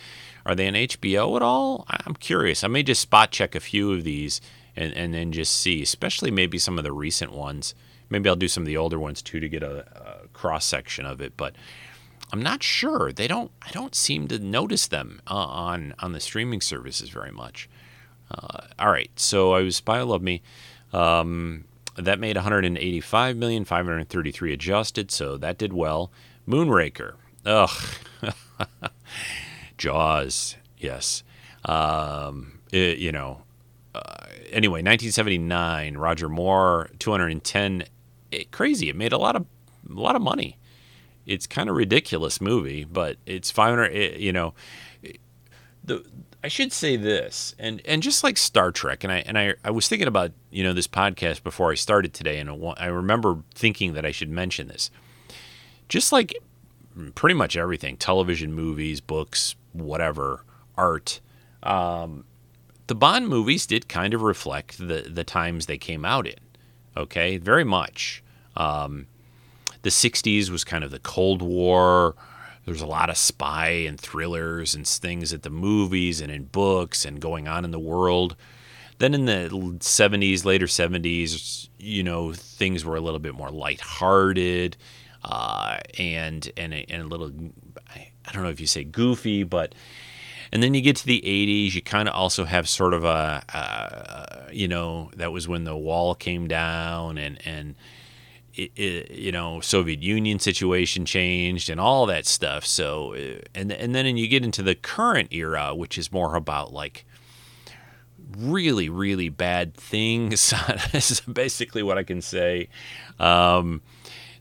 are 0.44 0.54
they 0.54 0.68
on 0.68 0.74
HBO 0.74 1.36
at 1.36 1.42
all? 1.42 1.86
I'm 1.88 2.14
curious. 2.14 2.64
I 2.64 2.68
may 2.68 2.82
just 2.82 3.00
spot 3.00 3.30
check 3.30 3.54
a 3.54 3.60
few 3.60 3.92
of 3.92 4.04
these 4.04 4.40
and 4.76 4.92
and 4.94 5.14
then 5.14 5.32
just 5.32 5.54
see, 5.54 5.82
especially 5.82 6.30
maybe 6.30 6.58
some 6.58 6.78
of 6.78 6.84
the 6.84 6.92
recent 6.92 7.32
ones. 7.32 7.74
Maybe 8.10 8.28
I'll 8.28 8.36
do 8.36 8.48
some 8.48 8.62
of 8.64 8.66
the 8.66 8.76
older 8.76 8.98
ones 8.98 9.22
too 9.22 9.40
to 9.40 9.48
get 9.48 9.62
a, 9.62 9.86
a 10.24 10.28
cross 10.28 10.66
section 10.66 11.06
of 11.06 11.22
it, 11.22 11.34
but 11.36 11.54
I'm 12.32 12.42
not 12.42 12.62
sure. 12.62 13.12
They 13.12 13.28
don't. 13.28 13.50
I 13.62 13.70
don't 13.70 13.94
seem 13.94 14.28
to 14.28 14.38
notice 14.38 14.86
them 14.86 15.20
uh, 15.26 15.34
on 15.34 15.94
on 15.98 16.12
the 16.12 16.20
streaming 16.20 16.60
services 16.60 17.10
very 17.10 17.30
much. 17.32 17.68
Uh, 18.30 18.66
all 18.78 18.90
right, 18.90 19.10
so 19.16 19.52
I 19.52 19.62
was 19.62 19.76
Spy 19.76 20.00
Love 20.00 20.22
Me. 20.22 20.42
Um, 20.92 21.64
that 21.96 22.18
made 22.18 22.36
185 22.36 23.36
million, 23.36 23.64
533 23.64 24.52
adjusted, 24.52 25.10
so 25.10 25.36
that 25.36 25.58
did 25.58 25.72
well. 25.72 26.10
Moonraker, 26.48 27.14
ugh, 27.44 27.70
Jaws, 29.78 30.56
yes. 30.78 31.22
Um, 31.64 32.60
it, 32.72 32.98
you 32.98 33.12
know, 33.12 33.42
uh, 33.94 34.26
anyway, 34.50 34.78
1979, 34.78 35.96
Roger 35.96 36.28
Moore, 36.28 36.90
210. 36.98 37.84
It, 38.30 38.50
crazy. 38.50 38.88
It 38.88 38.96
made 38.96 39.12
a 39.12 39.18
lot 39.18 39.36
of 39.36 39.46
a 39.88 40.00
lot 40.00 40.16
of 40.16 40.22
money. 40.22 40.58
It's 41.26 41.46
kind 41.46 41.68
of 41.68 41.76
ridiculous 41.76 42.40
movie, 42.40 42.84
but 42.84 43.16
it's 43.26 43.50
500. 43.50 43.92
It, 43.92 44.20
you 44.20 44.32
know, 44.32 44.54
the 45.84 46.04
I 46.44 46.48
should 46.48 46.72
say 46.72 46.96
this, 46.96 47.54
and 47.58 47.80
and 47.84 48.02
just 48.02 48.24
like 48.24 48.36
Star 48.36 48.72
Trek, 48.72 49.04
and 49.04 49.12
I 49.12 49.18
and 49.18 49.38
I, 49.38 49.54
I 49.64 49.70
was 49.70 49.86
thinking 49.88 50.08
about 50.08 50.32
you 50.50 50.64
know 50.64 50.72
this 50.72 50.88
podcast 50.88 51.42
before 51.44 51.70
I 51.70 51.76
started 51.76 52.12
today, 52.12 52.38
and 52.38 52.50
I 52.76 52.86
remember 52.86 53.38
thinking 53.54 53.92
that 53.92 54.04
I 54.04 54.10
should 54.10 54.30
mention 54.30 54.66
this. 54.66 54.90
Just 55.88 56.10
like 56.10 56.34
pretty 57.14 57.34
much 57.34 57.56
everything, 57.56 57.96
television, 57.96 58.52
movies, 58.52 59.00
books, 59.00 59.54
whatever, 59.72 60.44
art. 60.76 61.20
Um, 61.62 62.24
the 62.88 62.94
Bond 62.94 63.28
movies 63.28 63.64
did 63.64 63.88
kind 63.88 64.12
of 64.12 64.22
reflect 64.22 64.78
the 64.78 65.06
the 65.08 65.24
times 65.24 65.66
they 65.66 65.78
came 65.78 66.04
out 66.04 66.26
in. 66.26 66.40
Okay, 66.96 67.36
very 67.38 67.64
much. 67.64 68.22
Um, 68.56 69.06
the 69.82 69.90
'60s 69.90 70.50
was 70.50 70.64
kind 70.64 70.82
of 70.82 70.90
the 70.90 70.98
Cold 70.98 71.40
War 71.40 72.16
there's 72.64 72.82
a 72.82 72.86
lot 72.86 73.10
of 73.10 73.16
spy 73.16 73.68
and 73.68 74.00
thrillers 74.00 74.74
and 74.74 74.86
things 74.86 75.32
at 75.32 75.42
the 75.42 75.50
movies 75.50 76.20
and 76.20 76.30
in 76.30 76.44
books 76.44 77.04
and 77.04 77.20
going 77.20 77.48
on 77.48 77.64
in 77.64 77.70
the 77.70 77.78
world. 77.78 78.36
Then 78.98 79.14
in 79.14 79.24
the 79.24 79.48
70s, 79.80 80.44
later 80.44 80.66
70s, 80.66 81.68
you 81.78 82.04
know, 82.04 82.32
things 82.32 82.84
were 82.84 82.96
a 82.96 83.00
little 83.00 83.18
bit 83.18 83.34
more 83.34 83.50
lighthearted 83.50 84.76
uh, 85.24 85.78
and, 85.98 86.50
and, 86.56 86.72
a, 86.72 86.84
and 86.88 87.02
a 87.02 87.06
little, 87.06 87.32
I 87.96 88.32
don't 88.32 88.44
know 88.44 88.50
if 88.50 88.60
you 88.60 88.66
say 88.66 88.84
goofy, 88.84 89.42
but. 89.42 89.74
And 90.54 90.62
then 90.62 90.74
you 90.74 90.82
get 90.82 90.96
to 90.96 91.06
the 91.06 91.22
80s, 91.24 91.72
you 91.72 91.80
kind 91.80 92.10
of 92.10 92.14
also 92.14 92.44
have 92.44 92.68
sort 92.68 92.92
of 92.92 93.04
a, 93.04 93.42
uh, 93.54 94.50
you 94.52 94.68
know, 94.68 95.10
that 95.16 95.32
was 95.32 95.48
when 95.48 95.64
the 95.64 95.74
wall 95.74 96.14
came 96.14 96.46
down 96.46 97.16
and, 97.16 97.40
and, 97.46 97.74
you 98.54 99.32
know 99.32 99.60
Soviet 99.60 100.02
Union 100.02 100.38
situation 100.38 101.04
changed 101.04 101.70
and 101.70 101.80
all 101.80 102.06
that 102.06 102.26
stuff. 102.26 102.66
So 102.66 103.14
uh, 103.14 103.40
and 103.54 103.72
and 103.72 103.94
then 103.94 104.16
you 104.16 104.28
get 104.28 104.44
into 104.44 104.62
the 104.62 104.74
current 104.74 105.32
era, 105.32 105.74
which 105.74 105.98
is 105.98 106.12
more 106.12 106.34
about 106.34 106.72
like 106.72 107.04
really 108.36 108.88
really 108.88 109.28
bad 109.28 109.74
things. 109.74 110.52
this 110.92 111.10
is 111.10 111.20
basically 111.20 111.82
what 111.82 111.98
I 111.98 112.02
can 112.02 112.20
say. 112.20 112.68
Um, 113.18 113.82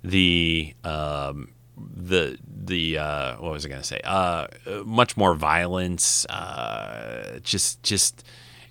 the 0.04 0.74
um, 0.84 1.50
the 1.78 2.38
the 2.46 2.98
uh, 2.98 3.36
what 3.38 3.52
was 3.52 3.66
I 3.66 3.70
going 3.70 3.82
to 3.82 3.88
say? 3.88 4.02
Uh, 4.04 4.48
much 4.86 5.16
more 5.18 5.36
violence. 5.36 6.26
Uh, 6.26 7.40
just 7.44 7.82
just 7.84 8.24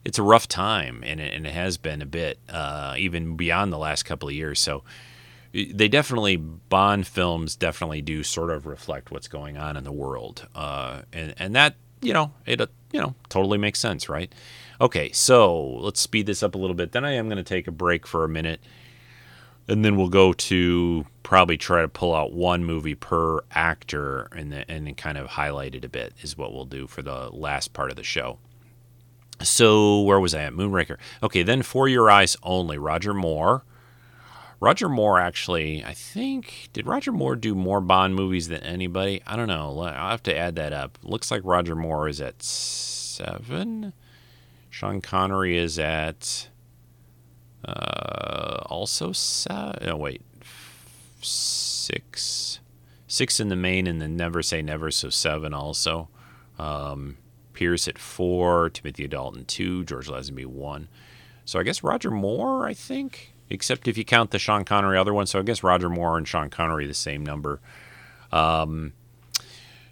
it's 0.05 0.19
a 0.19 0.23
rough 0.23 0.49
time, 0.49 1.03
and 1.07 1.21
it, 1.21 1.33
and 1.35 1.47
it 1.47 1.53
has 1.53 1.77
been 1.77 2.03
a 2.03 2.07
bit 2.07 2.39
uh, 2.49 2.95
even 2.99 3.37
beyond 3.37 3.73
the 3.73 3.79
last 3.79 4.05
couple 4.05 4.29
of 4.29 4.35
years. 4.35 4.61
So 4.61 4.83
they 5.53 5.89
definitely 5.89 6.37
Bond 6.37 7.07
films 7.07 7.57
definitely 7.57 8.03
do 8.03 8.23
sort 8.23 8.51
of 8.51 8.67
reflect 8.67 9.11
what's 9.11 9.29
going 9.29 9.57
on 9.57 9.77
in 9.77 9.85
the 9.85 9.93
world, 9.93 10.47
uh, 10.55 11.03
and 11.13 11.35
and 11.39 11.55
that 11.57 11.75
you 12.01 12.13
know 12.13 12.33
it 12.47 12.61
uh, 12.61 12.67
you 12.93 13.01
know 13.01 13.15
totally 13.29 13.59
makes 13.59 13.81
sense, 13.81 14.09
right? 14.09 14.33
Okay, 14.81 15.11
so 15.13 15.61
let's 15.63 16.01
speed 16.01 16.27
this 16.27 16.43
up 16.43 16.55
a 16.55 16.59
little 16.59 16.77
bit. 16.77 16.93
Then 16.93 17.05
I 17.05 17.13
am 17.13 17.27
going 17.27 17.37
to 17.37 17.43
take 17.43 17.67
a 17.67 17.73
break 17.73 18.07
for 18.07 18.25
a 18.25 18.29
minute, 18.29 18.61
and 19.69 19.85
then 19.85 19.97
we'll 19.97 20.09
go 20.09 20.33
to 20.33 21.07
probably 21.23 21.57
try 21.57 21.83
to 21.83 21.89
pull 21.89 22.15
out 22.15 22.33
one 22.33 22.65
movie 22.65 22.95
per 22.95 23.41
actor 23.51 24.29
and 24.33 24.53
the, 24.53 24.71
and 24.71 24.97
kind 24.97 25.19
of 25.19 25.27
highlight 25.27 25.75
it 25.75 25.85
a 25.85 25.89
bit 25.89 26.15
is 26.23 26.39
what 26.39 26.53
we'll 26.53 26.65
do 26.65 26.87
for 26.87 27.03
the 27.03 27.29
last 27.31 27.73
part 27.73 27.91
of 27.91 27.97
the 27.97 28.03
show. 28.03 28.39
So 29.43 30.03
where 30.03 30.21
was 30.21 30.35
I 30.35 30.43
at? 30.43 30.53
Moonraker. 30.53 30.99
Okay, 31.23 31.43
then 31.43 31.63
For 31.63 31.89
Your 31.89 32.11
Eyes 32.11 32.37
Only. 32.43 32.79
Roger 32.79 33.15
Moore 33.15 33.65
Roger 34.61 34.91
Moore 34.91 35.19
actually, 35.19 35.83
I 35.83 35.95
think, 35.95 36.69
did 36.75 36.87
Roger 36.87 37.13
Moore 37.13 37.35
do 37.35 37.55
more 37.55 37.81
Bond 37.81 38.15
movies 38.15 38.49
than 38.49 38.63
anybody? 38.63 39.23
I 39.27 39.35
don't 39.35 39.49
know. 39.49 39.81
I'll 39.81 40.11
have 40.11 40.23
to 40.25 40.37
add 40.37 40.55
that 40.57 40.75
up. 40.75 40.99
Looks 41.03 41.31
like 41.31 41.41
Roger 41.45 41.75
Moore 41.75 42.09
is 42.09 42.21
at 42.21 42.43
seven. 42.43 43.95
Sean 44.69 45.01
Connery 45.01 45.57
is 45.57 45.79
at 45.79 46.49
uh, 47.65 48.59
also 48.67 49.13
seven. 49.13 49.87
No, 49.87 49.97
wait, 49.97 50.21
six. 51.23 52.61
Six 53.07 53.41
in 53.41 53.49
the 53.49 53.57
main, 53.57 53.87
and 53.87 54.01
then 54.01 54.15
Never 54.15 54.43
Say 54.43 54.61
Never, 54.63 54.91
so 54.91 55.09
seven 55.09 55.55
also. 55.55 56.09
Um, 56.59 57.17
Pierce 57.55 57.89
at 57.89 57.99
four, 57.99 58.71
Timothy 58.71 59.09
Dalton 59.09 59.47
two, 59.47 59.85
George 59.85 60.07
Lazenby 60.07 60.47
one. 60.47 60.89
So 61.47 61.59
I 61.59 61.63
guess 61.63 61.83
Roger 61.83 62.11
Moore, 62.11 62.67
I 62.67 62.75
think 62.75 63.33
except 63.51 63.89
if 63.89 63.99
you 63.99 64.05
count 64.05 64.31
the 64.31 64.39
Sean 64.39 64.65
Connery 64.65 64.97
other 64.97 65.13
one. 65.13 65.27
So 65.27 65.41
I 65.41 65.43
guess 65.43 65.63
Roger 65.63 65.91
Moore 65.91 66.17
and 66.17 66.27
Sean 66.27 66.49
Connery 66.49 66.87
the 66.87 66.95
same 66.95 67.27
number. 67.27 67.61
Um, 68.33 68.93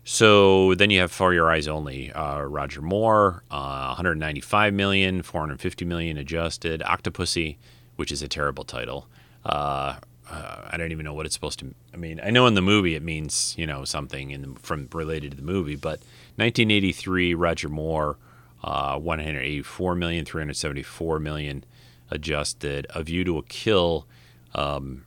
so 0.04 0.74
then 0.74 0.88
you 0.88 1.00
have 1.00 1.12
For 1.12 1.34
Your 1.34 1.50
Eyes 1.50 1.68
Only, 1.68 2.10
uh, 2.12 2.40
Roger 2.40 2.80
Moore, 2.80 3.42
uh, 3.50 3.88
195 3.88 4.72
million, 4.72 5.22
450 5.22 5.84
million 5.84 6.16
adjusted. 6.16 6.80
Octopussy, 6.80 7.56
which 7.96 8.10
is 8.10 8.22
a 8.22 8.28
terrible 8.28 8.64
title. 8.64 9.06
Uh, 9.44 9.96
uh, 10.30 10.68
I 10.70 10.76
don't 10.76 10.92
even 10.92 11.04
know 11.04 11.14
what 11.14 11.26
it's 11.26 11.34
supposed 11.34 11.58
to. 11.58 11.74
I 11.92 11.96
mean, 11.96 12.20
I 12.22 12.30
know 12.30 12.46
in 12.46 12.54
the 12.54 12.62
movie 12.62 12.94
it 12.94 13.02
means 13.02 13.54
you 13.58 13.66
know 13.66 13.84
something 13.84 14.30
in 14.30 14.42
the, 14.42 14.60
from 14.60 14.88
related 14.92 15.32
to 15.32 15.36
the 15.36 15.42
movie, 15.42 15.76
but 15.76 16.00
1983, 16.36 17.34
Roger 17.34 17.68
Moore, 17.68 18.16
uh, 18.62 18.98
184 18.98 19.94
million, 19.94 20.24
374 20.24 21.18
million 21.18 21.64
adjusted, 22.10 22.86
A 22.90 23.02
View 23.02 23.24
to 23.24 23.38
a 23.38 23.42
Kill. 23.42 24.06
Um, 24.54 25.04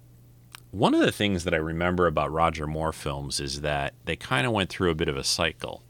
one 0.72 0.94
of 0.94 1.02
the 1.02 1.12
things 1.12 1.44
that 1.44 1.54
I 1.54 1.58
remember 1.58 2.08
about 2.08 2.32
Roger 2.32 2.66
Moore 2.66 2.94
films 2.94 3.40
is 3.40 3.62
that 3.62 3.94
they 4.06 4.16
kind 4.16 4.48
of 4.48 4.54
went 4.54 4.70
through 4.70 4.90
a 4.90 4.96
bit 4.96 5.10
of 5.10 5.18
a 5.18 5.24
cycle. 5.24 5.84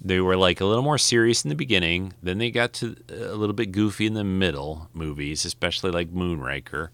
They 0.00 0.20
were 0.20 0.36
like 0.36 0.60
a 0.60 0.64
little 0.64 0.82
more 0.82 0.96
serious 0.96 1.44
in 1.44 1.50
the 1.50 1.54
beginning, 1.54 2.14
then 2.22 2.38
they 2.38 2.50
got 2.50 2.72
to 2.74 2.96
a 3.10 3.34
little 3.34 3.54
bit 3.54 3.72
goofy 3.72 4.06
in 4.06 4.14
the 4.14 4.24
middle 4.24 4.88
movies, 4.94 5.44
especially 5.44 5.90
like 5.90 6.08
Moonraker. 6.08 6.88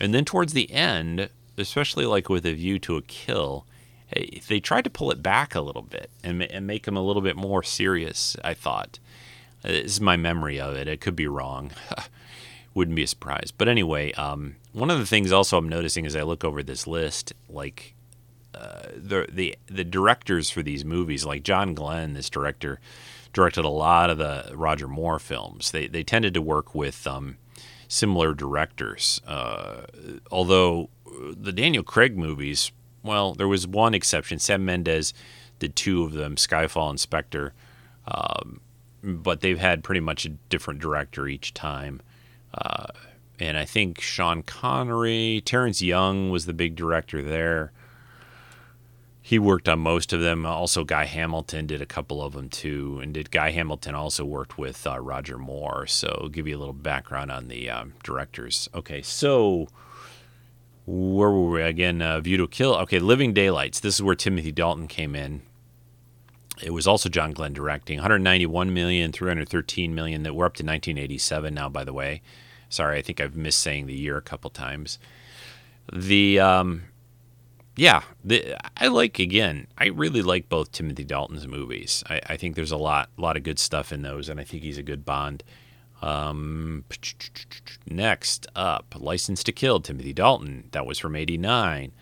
And 0.00 0.14
then 0.14 0.24
towards 0.24 0.54
the 0.54 0.70
end, 0.70 1.28
especially 1.58 2.06
like 2.06 2.30
with 2.30 2.46
A 2.46 2.54
View 2.54 2.78
to 2.78 2.96
a 2.96 3.02
Kill, 3.02 3.66
they 4.48 4.60
tried 4.60 4.84
to 4.84 4.90
pull 4.90 5.10
it 5.10 5.22
back 5.22 5.54
a 5.54 5.60
little 5.60 5.82
bit 5.82 6.10
and, 6.24 6.42
and 6.42 6.66
make 6.66 6.84
them 6.84 6.96
a 6.96 7.02
little 7.02 7.20
bit 7.20 7.36
more 7.36 7.62
serious, 7.62 8.36
I 8.42 8.54
thought. 8.54 8.98
This 9.62 9.92
is 9.92 10.00
my 10.00 10.16
memory 10.16 10.58
of 10.58 10.74
it. 10.74 10.88
It 10.88 11.00
could 11.02 11.16
be 11.16 11.26
wrong. 11.26 11.72
wouldn't 12.74 12.94
be 12.94 13.02
a 13.02 13.08
surprise. 13.08 13.52
But 13.56 13.68
anyway, 13.68 14.12
um, 14.12 14.56
one 14.72 14.90
of 14.90 14.98
the 14.98 15.06
things 15.06 15.32
also 15.32 15.58
I'm 15.58 15.68
noticing 15.68 16.06
as 16.06 16.16
I 16.16 16.22
look 16.22 16.44
over 16.44 16.62
this 16.62 16.86
list, 16.86 17.32
like 17.48 17.94
uh, 18.54 18.88
the 18.94 19.26
the 19.30 19.56
the 19.66 19.84
directors 19.84 20.50
for 20.50 20.62
these 20.62 20.84
movies, 20.84 21.24
like 21.24 21.42
John 21.42 21.74
Glenn, 21.74 22.14
this 22.14 22.30
director, 22.30 22.80
directed 23.32 23.64
a 23.64 23.68
lot 23.68 24.10
of 24.10 24.18
the 24.18 24.52
Roger 24.54 24.88
Moore 24.88 25.18
films. 25.18 25.70
They 25.70 25.86
they 25.86 26.02
tended 26.02 26.34
to 26.34 26.42
work 26.42 26.74
with 26.74 27.06
um, 27.06 27.36
similar 27.88 28.34
directors, 28.34 29.20
uh, 29.26 29.82
although 30.30 30.90
the 31.06 31.52
Daniel 31.52 31.82
Craig 31.82 32.16
movies. 32.16 32.72
Well, 33.02 33.32
there 33.32 33.48
was 33.48 33.66
one 33.66 33.94
exception. 33.94 34.38
Sam 34.38 34.64
Mendes 34.64 35.14
did 35.60 35.76
two 35.76 36.02
of 36.02 36.12
them, 36.12 36.34
Skyfall 36.34 36.90
and 36.90 37.00
Spectre. 37.00 37.54
Um, 38.06 38.60
but 39.02 39.40
they've 39.40 39.58
had 39.58 39.84
pretty 39.84 40.00
much 40.00 40.26
a 40.26 40.30
different 40.30 40.80
director 40.80 41.28
each 41.28 41.54
time. 41.54 42.00
Uh, 42.54 42.86
and 43.38 43.56
I 43.56 43.64
think 43.64 44.00
Sean 44.00 44.42
Connery, 44.42 45.42
Terrence 45.44 45.80
Young 45.80 46.30
was 46.30 46.46
the 46.46 46.52
big 46.52 46.74
director 46.74 47.22
there. 47.22 47.72
He 49.20 49.38
worked 49.38 49.68
on 49.68 49.80
most 49.80 50.12
of 50.12 50.20
them. 50.20 50.46
Also, 50.46 50.84
Guy 50.84 51.04
Hamilton 51.04 51.66
did 51.66 51.82
a 51.82 51.86
couple 51.86 52.22
of 52.22 52.32
them 52.32 52.48
too. 52.48 52.98
And 53.02 53.12
did 53.12 53.30
Guy 53.30 53.50
Hamilton 53.50 53.94
also 53.94 54.24
worked 54.24 54.56
with 54.56 54.86
uh, 54.86 54.98
Roger 54.98 55.38
Moore? 55.38 55.86
So, 55.86 56.18
I'll 56.22 56.28
give 56.30 56.48
you 56.48 56.56
a 56.56 56.58
little 56.58 56.72
background 56.72 57.30
on 57.30 57.48
the 57.48 57.68
um, 57.68 57.92
directors. 58.02 58.68
Okay, 58.74 59.02
so 59.02 59.68
where 60.86 61.30
were 61.30 61.50
we 61.50 61.62
again? 61.62 62.00
Uh, 62.00 62.20
View 62.20 62.38
to 62.38 62.48
Kill. 62.48 62.74
Okay, 62.76 62.98
Living 62.98 63.34
Daylights. 63.34 63.80
This 63.80 63.96
is 63.96 64.02
where 64.02 64.14
Timothy 64.14 64.50
Dalton 64.50 64.88
came 64.88 65.14
in. 65.14 65.42
It 66.62 66.70
was 66.70 66.86
also 66.86 67.08
John 67.08 67.32
Glenn 67.32 67.52
directing. 67.52 67.98
191 67.98 68.72
million, 68.72 69.12
313 69.12 69.94
million. 69.94 70.22
That 70.22 70.34
we're 70.34 70.46
up 70.46 70.54
to 70.54 70.64
1987 70.64 71.54
now. 71.54 71.68
By 71.68 71.84
the 71.84 71.92
way, 71.92 72.22
sorry, 72.68 72.98
I 72.98 73.02
think 73.02 73.20
I've 73.20 73.36
missed 73.36 73.60
saying 73.60 73.86
the 73.86 73.94
year 73.94 74.16
a 74.16 74.22
couple 74.22 74.50
times. 74.50 74.98
The 75.92 76.38
um, 76.40 76.82
yeah, 77.78 78.02
the, 78.24 78.56
I 78.76 78.88
like 78.88 79.20
again. 79.20 79.68
I 79.78 79.86
really 79.86 80.20
like 80.20 80.48
both 80.48 80.72
Timothy 80.72 81.04
Dalton's 81.04 81.46
movies. 81.46 82.02
I, 82.10 82.20
I 82.26 82.36
think 82.36 82.56
there's 82.56 82.72
a 82.72 82.76
lot, 82.76 83.08
lot 83.16 83.36
of 83.36 83.44
good 83.44 83.60
stuff 83.60 83.92
in 83.92 84.02
those, 84.02 84.28
and 84.28 84.40
I 84.40 84.44
think 84.44 84.64
he's 84.64 84.78
a 84.78 84.82
good 84.82 85.04
Bond. 85.04 85.44
Um, 86.02 86.84
next 87.86 88.48
up, 88.56 88.96
License 88.98 89.44
to 89.44 89.52
Kill, 89.52 89.78
Timothy 89.78 90.12
Dalton. 90.12 90.68
That 90.72 90.86
was 90.86 90.98
from 90.98 91.14
'89. 91.14 91.92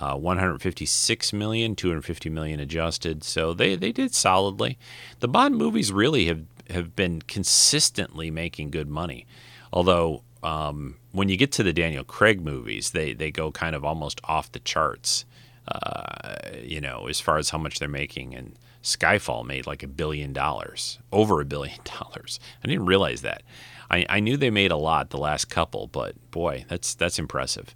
Uh, 0.00 0.16
156 0.16 1.32
million, 1.34 1.76
250 1.76 2.30
million 2.30 2.58
adjusted. 2.58 3.22
So 3.22 3.52
they, 3.52 3.76
they 3.76 3.92
did 3.92 4.14
solidly. 4.14 4.78
The 5.18 5.28
Bond 5.28 5.56
movies 5.56 5.92
really 5.92 6.24
have, 6.24 6.44
have 6.70 6.96
been 6.96 7.20
consistently 7.20 8.30
making 8.30 8.70
good 8.70 8.88
money. 8.88 9.26
Although 9.74 10.22
um, 10.42 10.96
when 11.12 11.28
you 11.28 11.36
get 11.36 11.52
to 11.52 11.62
the 11.62 11.74
Daniel 11.74 12.02
Craig 12.02 12.40
movies, 12.40 12.92
they, 12.92 13.12
they 13.12 13.30
go 13.30 13.52
kind 13.52 13.76
of 13.76 13.84
almost 13.84 14.22
off 14.24 14.50
the 14.50 14.60
charts, 14.60 15.26
uh, 15.68 16.36
you 16.62 16.80
know, 16.80 17.06
as 17.06 17.20
far 17.20 17.36
as 17.36 17.50
how 17.50 17.58
much 17.58 17.78
they're 17.78 17.86
making. 17.86 18.34
And 18.34 18.56
Skyfall 18.82 19.44
made 19.44 19.66
like 19.66 19.82
a 19.82 19.86
billion 19.86 20.32
dollars, 20.32 20.98
over 21.12 21.42
a 21.42 21.44
billion 21.44 21.80
dollars. 21.84 22.40
I 22.64 22.68
didn't 22.68 22.86
realize 22.86 23.20
that. 23.20 23.42
I, 23.90 24.06
I 24.08 24.20
knew 24.20 24.38
they 24.38 24.48
made 24.48 24.70
a 24.70 24.78
lot 24.78 25.10
the 25.10 25.18
last 25.18 25.50
couple, 25.50 25.88
but 25.88 26.14
boy, 26.30 26.64
that's 26.68 26.94
that's 26.94 27.18
impressive. 27.18 27.74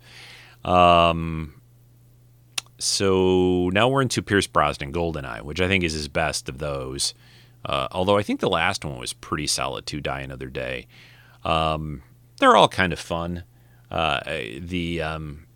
Um, 0.64 1.61
so 2.79 3.70
now 3.72 3.89
we're 3.89 4.03
into 4.03 4.22
Pierce 4.22 4.47
Brosnan, 4.47 4.93
Goldeneye, 4.93 5.43
which 5.43 5.61
I 5.61 5.68
think 5.68 5.85
is 5.85 5.93
his 5.93 6.09
best 6.09 6.49
of 6.49 6.59
those. 6.59 7.14
Uh, 7.64 7.89
although 7.93 8.18
I 8.18 8.22
think 8.22 8.41
the 8.41 8.49
last 8.49 8.85
one 8.85 8.99
was 8.99 9.12
pretty 9.12 9.47
solid 9.47 9.87
too, 9.87 10.01
Die 10.01 10.20
Another 10.20 10.49
Day. 10.49 10.87
Um, 11.45 12.03
they're 12.39 12.57
all 12.57 12.68
kind 12.68 12.93
of 12.93 12.99
fun. 12.99 13.45
Uh, 13.91 14.20
the 14.59 15.01
um, 15.01 15.47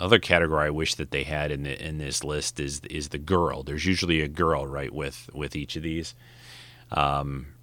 other 0.00 0.18
category 0.18 0.66
I 0.66 0.70
wish 0.70 0.94
that 0.96 1.10
they 1.10 1.24
had 1.24 1.50
in 1.50 1.62
the, 1.62 1.86
in 1.86 1.98
this 1.98 2.24
list 2.24 2.58
is 2.58 2.80
is 2.90 3.10
the 3.10 3.18
girl. 3.18 3.62
There's 3.62 3.86
usually 3.86 4.20
a 4.20 4.28
girl 4.28 4.66
right 4.66 4.92
with 4.92 5.30
with 5.32 5.54
each 5.54 5.76
of 5.76 5.82
these, 5.82 6.14
um, 6.90 7.54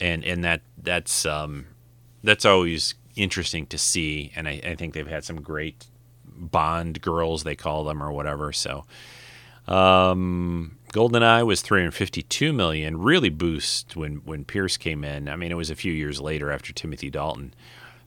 and 0.00 0.24
and 0.24 0.42
that 0.44 0.62
that's 0.76 1.24
um, 1.24 1.66
that's 2.22 2.44
always 2.44 2.94
interesting 3.16 3.66
to 3.66 3.78
see. 3.78 4.32
And 4.34 4.48
I, 4.48 4.60
I, 4.64 4.74
think 4.74 4.92
they've 4.92 5.06
had 5.06 5.24
some 5.24 5.40
great 5.40 5.86
Bond 6.36 7.00
girls 7.00 7.44
they 7.44 7.56
call 7.56 7.84
them 7.84 8.02
or 8.02 8.12
whatever. 8.12 8.52
So. 8.52 8.84
Um, 9.66 10.76
Goldeneye 10.92 11.44
was 11.44 11.62
352 11.62 12.52
million, 12.52 12.98
really 13.00 13.30
boost 13.30 13.96
when 13.96 14.16
when 14.18 14.44
Pierce 14.44 14.76
came 14.76 15.02
in. 15.02 15.28
I 15.28 15.36
mean, 15.36 15.50
it 15.50 15.56
was 15.56 15.70
a 15.70 15.74
few 15.74 15.92
years 15.92 16.20
later 16.20 16.52
after 16.52 16.72
Timothy 16.72 17.10
Dalton. 17.10 17.54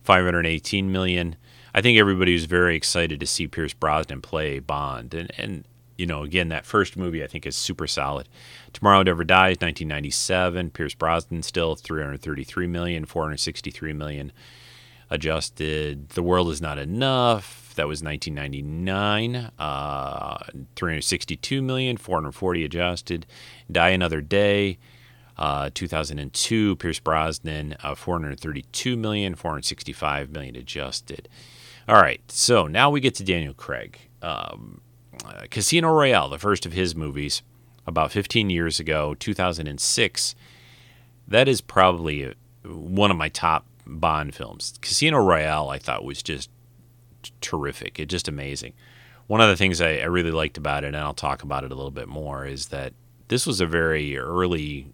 518 0.08 0.90
million. 0.90 1.36
I 1.74 1.82
think 1.82 2.00
everybody 2.00 2.32
was 2.32 2.46
very 2.46 2.78
excited 2.78 3.20
to 3.20 3.28
see 3.28 3.46
Pierce 3.46 3.74
Brosnan 3.74 4.22
play 4.22 4.60
Bond, 4.60 5.14
and 5.14 5.30
and 5.38 5.66
you 5.98 6.06
know 6.06 6.24
again 6.24 6.48
that 6.48 6.66
first 6.66 6.96
movie 6.96 7.22
I 7.22 7.28
think 7.28 7.46
is 7.46 7.58
super 7.58 7.88
solid. 7.88 8.30
Tomorrow 8.72 9.04
Never 9.04 9.26
Dies, 9.26 9.58
1997. 9.58 10.70
Pierce 10.72 10.94
Brosnan 10.94 11.44
still 11.44 11.76
333 11.76 12.68
million, 12.68 13.04
463 13.04 13.92
million 13.92 14.32
adjusted. 15.10 16.08
The 16.10 16.24
World 16.24 16.50
Is 16.52 16.62
Not 16.62 16.80
Enough. 16.80 17.67
That 17.78 17.88
was 17.88 18.04
1999. 18.04 19.52
Uh, 19.58 20.38
362 20.76 21.62
million, 21.62 21.96
440 21.96 22.66
adjusted. 22.66 23.26
Die 23.72 23.90
Another 23.90 24.20
Day. 24.22 24.78
Uh, 25.38 25.70
2002, 25.72 26.76
Pierce 26.78 27.00
Brosnan, 27.00 27.78
uh, 27.84 27.94
432 27.94 28.98
million, 28.98 29.36
465 29.36 30.32
million 30.32 30.56
adjusted. 30.56 31.30
All 31.88 32.02
right, 32.02 32.20
so 32.28 32.66
now 32.66 32.90
we 32.90 33.00
get 33.00 33.14
to 33.16 33.24
Daniel 33.24 33.54
Craig. 33.54 34.00
Um, 34.24 34.82
uh, 35.24 35.44
Casino 35.52 35.92
Royale, 35.92 36.28
the 36.28 36.40
first 36.40 36.66
of 36.66 36.74
his 36.74 36.96
movies, 36.96 37.44
about 37.86 38.12
15 38.12 38.50
years 38.50 38.80
ago, 38.80 39.14
2006. 39.14 40.36
That 41.28 41.48
is 41.48 41.62
probably 41.62 42.34
one 42.66 43.12
of 43.12 43.18
my 43.18 43.30
top 43.30 43.68
Bond 43.86 44.34
films. 44.36 44.74
Casino 44.82 45.20
Royale, 45.20 45.70
I 45.70 45.78
thought 45.78 46.04
was 46.04 46.24
just 46.24 46.50
terrific. 47.42 48.00
It's 48.00 48.12
just 48.12 48.28
amazing. 48.28 48.74
One 49.28 49.42
of 49.42 49.50
the 49.50 49.58
things 49.58 49.82
I, 49.82 49.98
I 49.98 50.06
really 50.06 50.32
liked 50.32 50.58
about 50.58 50.84
it, 50.84 50.88
and 50.88 50.98
I'll 50.98 51.14
talk 51.14 51.44
about 51.44 51.64
it 51.64 51.72
a 51.72 51.76
little 51.76 51.92
bit 51.92 52.08
more, 52.08 52.46
is 52.46 52.68
that 52.68 52.94
this 53.28 53.46
was 53.46 53.60
a 53.60 53.66
very 53.66 54.18
early 54.18 54.88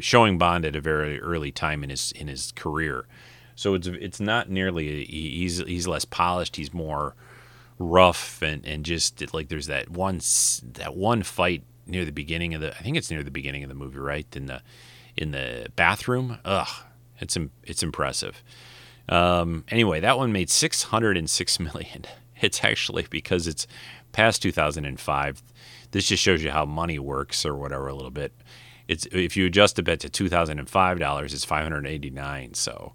showing 0.00 0.38
Bond 0.38 0.64
at 0.64 0.76
a 0.76 0.80
very 0.80 1.20
early 1.20 1.50
time 1.50 1.82
in 1.82 1.90
his 1.90 2.12
in 2.12 2.28
his 2.28 2.52
career. 2.52 3.06
So 3.54 3.74
it's 3.74 3.86
it's 3.86 4.20
not 4.20 4.50
nearly 4.50 5.04
he's 5.04 5.58
he's 5.58 5.88
less 5.88 6.04
polished. 6.04 6.56
He's 6.56 6.72
more 6.72 7.14
rough 7.78 8.42
and 8.42 8.64
and 8.66 8.84
just 8.84 9.32
like 9.32 9.48
there's 9.48 9.66
that 9.66 9.88
one 9.88 10.20
that 10.74 10.94
one 10.94 11.22
fight 11.22 11.62
near 11.86 12.04
the 12.04 12.12
beginning 12.12 12.54
of 12.54 12.60
the 12.60 12.76
I 12.76 12.82
think 12.82 12.96
it's 12.96 13.10
near 13.10 13.22
the 13.22 13.30
beginning 13.30 13.62
of 13.62 13.68
the 13.68 13.74
movie, 13.74 13.98
right? 13.98 14.26
In 14.36 14.46
the 14.46 14.62
in 15.16 15.30
the 15.32 15.72
bathroom. 15.74 16.38
Ugh, 16.44 16.68
it's 17.18 17.36
it's 17.64 17.82
impressive. 17.82 18.42
Um, 19.08 19.64
anyway, 19.68 20.00
that 20.00 20.18
one 20.18 20.32
made 20.32 20.50
606 20.50 21.60
million. 21.60 22.04
It's 22.40 22.62
actually 22.62 23.04
because 23.10 23.48
it's 23.48 23.66
past 24.12 24.42
2005. 24.42 25.42
This 25.90 26.06
just 26.06 26.22
shows 26.22 26.40
you 26.40 26.52
how 26.52 26.64
money 26.64 27.00
works 27.00 27.44
or 27.44 27.56
whatever 27.56 27.88
a 27.88 27.94
little 27.96 28.12
bit 28.12 28.32
it's 28.88 29.06
if 29.12 29.36
you 29.36 29.46
adjust 29.46 29.78
a 29.78 29.82
bit 29.82 30.00
to 30.00 30.08
two 30.08 30.28
thousand 30.28 30.58
and 30.58 30.68
five 30.68 30.98
dollars, 30.98 31.32
it's 31.34 31.44
five 31.44 31.62
hundred 31.62 31.86
eighty 31.86 32.10
nine. 32.10 32.54
So 32.54 32.94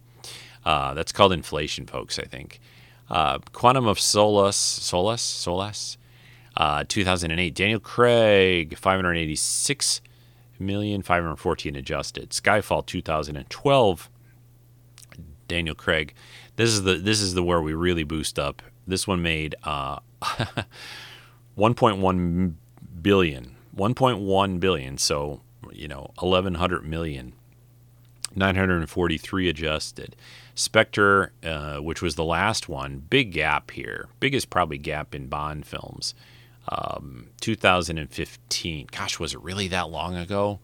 uh, 0.66 0.94
that's 0.96 1.12
called 1.12 1.32
inflation, 1.32 1.86
folks. 1.86 2.20
I 2.20 2.24
think. 2.24 2.60
Uh, 3.10 3.38
Quantum 3.52 3.86
of 3.86 4.00
Solace, 4.00 4.56
Solace, 4.56 5.22
Solace, 5.22 5.98
uh, 6.58 6.84
2008. 6.88 7.54
Daniel 7.54 7.80
Craig, 7.80 8.78
586 8.78 10.02
million, 10.58 11.04
514 11.04 11.76
adjusted. 11.76 12.30
Skyfall, 12.30 12.86
2012. 12.86 14.10
Daniel 15.48 15.76
Craig. 15.76 16.14
This 16.56 16.70
is 16.70 16.84
the 16.84 16.96
this 16.96 17.22
is 17.22 17.34
the 17.34 17.44
where 17.44 17.62
we 17.62 17.74
really 17.74 18.04
boost 18.04 18.38
up. 18.38 18.62
This 18.86 19.08
one 19.08 19.22
made 19.22 19.56
uh, 19.64 20.00
1.1 20.22 22.54
billion, 23.02 23.56
1.1 23.76 24.60
billion. 24.60 24.98
So 24.98 25.42
you 25.72 25.88
know, 25.88 26.12
1100 26.20 26.86
million. 26.86 27.34
943 28.36 29.50
adjusted. 29.50 30.16
Spectre, 30.56 31.32
uh, 31.44 31.78
which 31.78 32.02
was 32.02 32.16
the 32.16 32.24
last 32.24 32.68
one, 32.68 33.04
big 33.10 33.32
gap 33.32 33.72
here. 33.72 34.08
Biggest 34.20 34.50
probably 34.50 34.78
gap 34.78 35.14
in 35.14 35.28
Bond 35.28 35.66
films. 35.66 36.14
Um, 36.68 37.30
2015. 37.42 38.88
Gosh, 38.92 39.20
was 39.20 39.34
it 39.34 39.42
really 39.42 39.68
that 39.68 39.90
long 39.90 40.16
ago? 40.16 40.60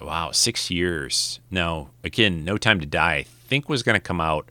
Wow, 0.00 0.30
six 0.30 0.70
years. 0.70 1.40
Now, 1.50 1.90
again, 2.02 2.44
No 2.44 2.56
Time 2.56 2.80
to 2.80 2.86
Die, 2.86 3.14
I 3.14 3.22
think 3.22 3.68
was 3.68 3.82
going 3.82 3.96
to 3.96 4.00
come 4.00 4.20
out. 4.20 4.48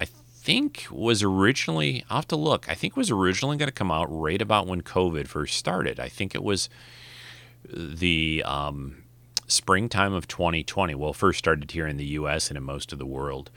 I 0.00 0.06
think 0.06 0.86
was 0.90 1.22
originally, 1.22 2.04
I'll 2.10 2.18
have 2.18 2.28
to 2.28 2.36
look. 2.36 2.68
I 2.68 2.74
think 2.74 2.96
was 2.96 3.10
originally 3.10 3.56
going 3.56 3.68
to 3.68 3.72
come 3.72 3.90
out 3.90 4.06
right 4.10 4.42
about 4.42 4.66
when 4.66 4.82
COVID 4.82 5.28
first 5.28 5.56
started. 5.56 6.00
I 6.00 6.08
think 6.08 6.34
it 6.34 6.42
was 6.42 6.68
the 7.72 8.42
um, 8.44 9.04
springtime 9.46 10.12
of 10.12 10.26
2020. 10.26 10.94
Well, 10.94 11.12
first 11.12 11.38
started 11.38 11.70
here 11.70 11.86
in 11.86 11.96
the 11.96 12.06
U.S. 12.06 12.48
and 12.48 12.56
in 12.56 12.64
most 12.64 12.92
of 12.92 12.98
the 12.98 13.06
world. 13.06 13.50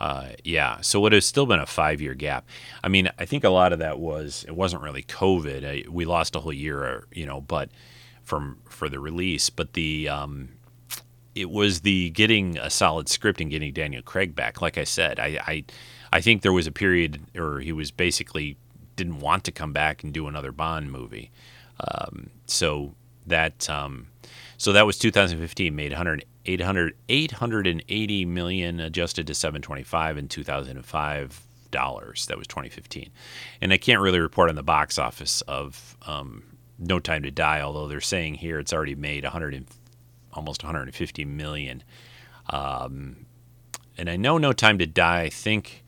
Uh, 0.00 0.30
yeah, 0.42 0.80
so 0.80 1.04
it 1.06 1.12
has 1.12 1.24
still 1.24 1.46
been 1.46 1.60
a 1.60 1.66
five-year 1.66 2.14
gap. 2.14 2.44
I 2.82 2.88
mean, 2.88 3.08
I 3.18 3.24
think 3.24 3.44
a 3.44 3.50
lot 3.50 3.72
of 3.72 3.78
that 3.78 4.00
was 4.00 4.44
it 4.48 4.56
wasn't 4.56 4.82
really 4.82 5.04
COVID. 5.04 5.64
I, 5.64 5.88
we 5.88 6.04
lost 6.04 6.34
a 6.34 6.40
whole 6.40 6.52
year, 6.52 7.06
you 7.12 7.24
know, 7.24 7.40
but 7.40 7.70
from 8.24 8.58
for 8.68 8.88
the 8.88 8.98
release, 8.98 9.48
but 9.48 9.74
the 9.74 10.08
um, 10.08 10.48
it 11.34 11.50
was 11.50 11.80
the 11.80 12.10
getting 12.10 12.58
a 12.58 12.70
solid 12.70 13.08
script 13.08 13.40
and 13.40 13.50
getting 13.50 13.72
Daniel 13.72 14.02
Craig 14.02 14.34
back. 14.34 14.60
Like 14.60 14.78
I 14.78 14.84
said, 14.84 15.18
I, 15.18 15.38
I 15.46 15.64
I 16.12 16.20
think 16.20 16.42
there 16.42 16.52
was 16.52 16.66
a 16.66 16.72
period, 16.72 17.22
or 17.36 17.60
he 17.60 17.72
was 17.72 17.90
basically 17.90 18.56
didn't 18.96 19.20
want 19.20 19.44
to 19.44 19.52
come 19.52 19.72
back 19.72 20.04
and 20.04 20.12
do 20.12 20.28
another 20.28 20.52
Bond 20.52 20.92
movie. 20.92 21.30
Um, 21.80 22.30
so 22.46 22.94
that 23.26 23.68
um, 23.70 24.08
so 24.58 24.72
that 24.72 24.86
was 24.86 24.98
2015 24.98 25.74
made 25.74 25.92
100 25.92 26.24
800 26.44 26.96
880 27.08 28.24
million 28.24 28.80
adjusted 28.80 29.26
to 29.26 29.34
725 29.34 30.18
in 30.18 30.28
2005 30.28 31.46
dollars 31.70 32.26
that 32.26 32.36
was 32.36 32.46
2015 32.48 33.10
and 33.62 33.72
i 33.72 33.78
can't 33.78 34.00
really 34.00 34.20
report 34.20 34.50
on 34.50 34.56
the 34.56 34.62
box 34.62 34.98
office 34.98 35.40
of 35.42 35.96
um, 36.06 36.42
no 36.78 36.98
time 36.98 37.22
to 37.22 37.30
die 37.30 37.62
although 37.62 37.88
they're 37.88 38.00
saying 38.00 38.34
here 38.34 38.58
it's 38.58 38.72
already 38.74 38.94
made 38.94 39.24
100 39.24 39.54
and, 39.54 39.66
almost 40.32 40.62
150 40.62 41.24
million 41.24 41.82
um, 42.50 43.26
and 43.96 44.08
i 44.08 44.16
know 44.16 44.38
no 44.38 44.52
time 44.52 44.78
to 44.78 44.86
die 44.86 45.22
i 45.22 45.28
think 45.28 45.84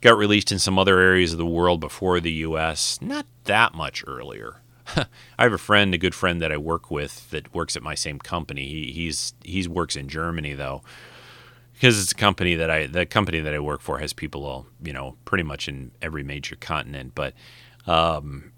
got 0.00 0.16
released 0.16 0.52
in 0.52 0.58
some 0.58 0.78
other 0.78 0.98
areas 1.00 1.32
of 1.32 1.38
the 1.38 1.46
world 1.46 1.80
before 1.80 2.20
the 2.20 2.32
us 2.32 3.00
not 3.00 3.26
that 3.44 3.74
much 3.74 4.04
earlier 4.06 4.60
I 4.96 5.42
have 5.42 5.52
a 5.52 5.58
friend, 5.58 5.94
a 5.94 5.98
good 5.98 6.14
friend 6.14 6.40
that 6.42 6.52
I 6.52 6.56
work 6.56 6.90
with 6.90 7.30
that 7.30 7.54
works 7.54 7.76
at 7.76 7.82
my 7.82 7.94
same 7.94 8.18
company. 8.18 8.66
He 8.66 8.92
he's 8.92 9.34
he's 9.42 9.68
works 9.68 9.96
in 9.96 10.08
Germany 10.08 10.54
though, 10.54 10.82
because 11.72 12.00
it's 12.00 12.12
a 12.12 12.16
company 12.16 12.54
that 12.56 12.70
I 12.70 12.86
the 12.86 13.06
company 13.06 13.40
that 13.40 13.54
I 13.54 13.58
work 13.58 13.80
for 13.80 13.98
has 13.98 14.12
people 14.12 14.44
all 14.44 14.66
you 14.82 14.92
know 14.92 15.16
pretty 15.24 15.44
much 15.44 15.68
in 15.68 15.90
every 16.02 16.22
major 16.22 16.56
continent. 16.56 17.12
But 17.14 17.34
um, 17.86 18.52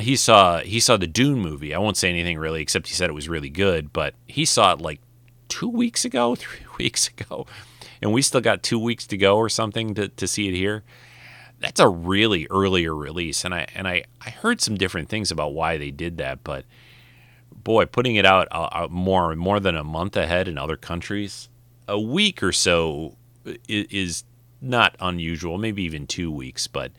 he 0.00 0.16
saw 0.16 0.60
he 0.60 0.80
saw 0.80 0.96
the 0.96 1.06
Dune 1.06 1.38
movie. 1.40 1.74
I 1.74 1.78
won't 1.78 1.96
say 1.96 2.08
anything 2.10 2.38
really, 2.38 2.62
except 2.62 2.88
he 2.88 2.94
said 2.94 3.10
it 3.10 3.14
was 3.14 3.28
really 3.28 3.50
good. 3.50 3.92
But 3.92 4.14
he 4.26 4.44
saw 4.44 4.72
it 4.72 4.80
like 4.80 5.00
two 5.48 5.68
weeks 5.68 6.04
ago, 6.04 6.34
three 6.36 6.66
weeks 6.78 7.08
ago, 7.08 7.46
and 8.02 8.12
we 8.12 8.22
still 8.22 8.40
got 8.40 8.62
two 8.62 8.78
weeks 8.78 9.06
to 9.08 9.16
go 9.16 9.36
or 9.36 9.48
something 9.48 9.94
to 9.94 10.08
to 10.08 10.26
see 10.26 10.48
it 10.48 10.54
here 10.54 10.84
that's 11.64 11.80
a 11.80 11.88
really 11.88 12.46
earlier 12.50 12.94
release 12.94 13.44
and 13.44 13.54
i 13.54 13.66
and 13.74 13.88
i 13.88 14.04
i 14.20 14.30
heard 14.30 14.60
some 14.60 14.76
different 14.76 15.08
things 15.08 15.30
about 15.30 15.54
why 15.54 15.78
they 15.78 15.90
did 15.90 16.18
that 16.18 16.44
but 16.44 16.64
boy 17.50 17.86
putting 17.86 18.16
it 18.16 18.26
out 18.26 18.46
uh, 18.50 18.86
more 18.90 19.34
more 19.34 19.58
than 19.60 19.74
a 19.74 19.84
month 19.84 20.16
ahead 20.16 20.46
in 20.46 20.58
other 20.58 20.76
countries 20.76 21.48
a 21.88 21.98
week 21.98 22.42
or 22.42 22.52
so 22.52 23.16
is, 23.66 23.86
is 23.90 24.24
not 24.60 24.94
unusual 25.00 25.56
maybe 25.56 25.82
even 25.82 26.06
two 26.06 26.30
weeks 26.30 26.66
but 26.66 26.92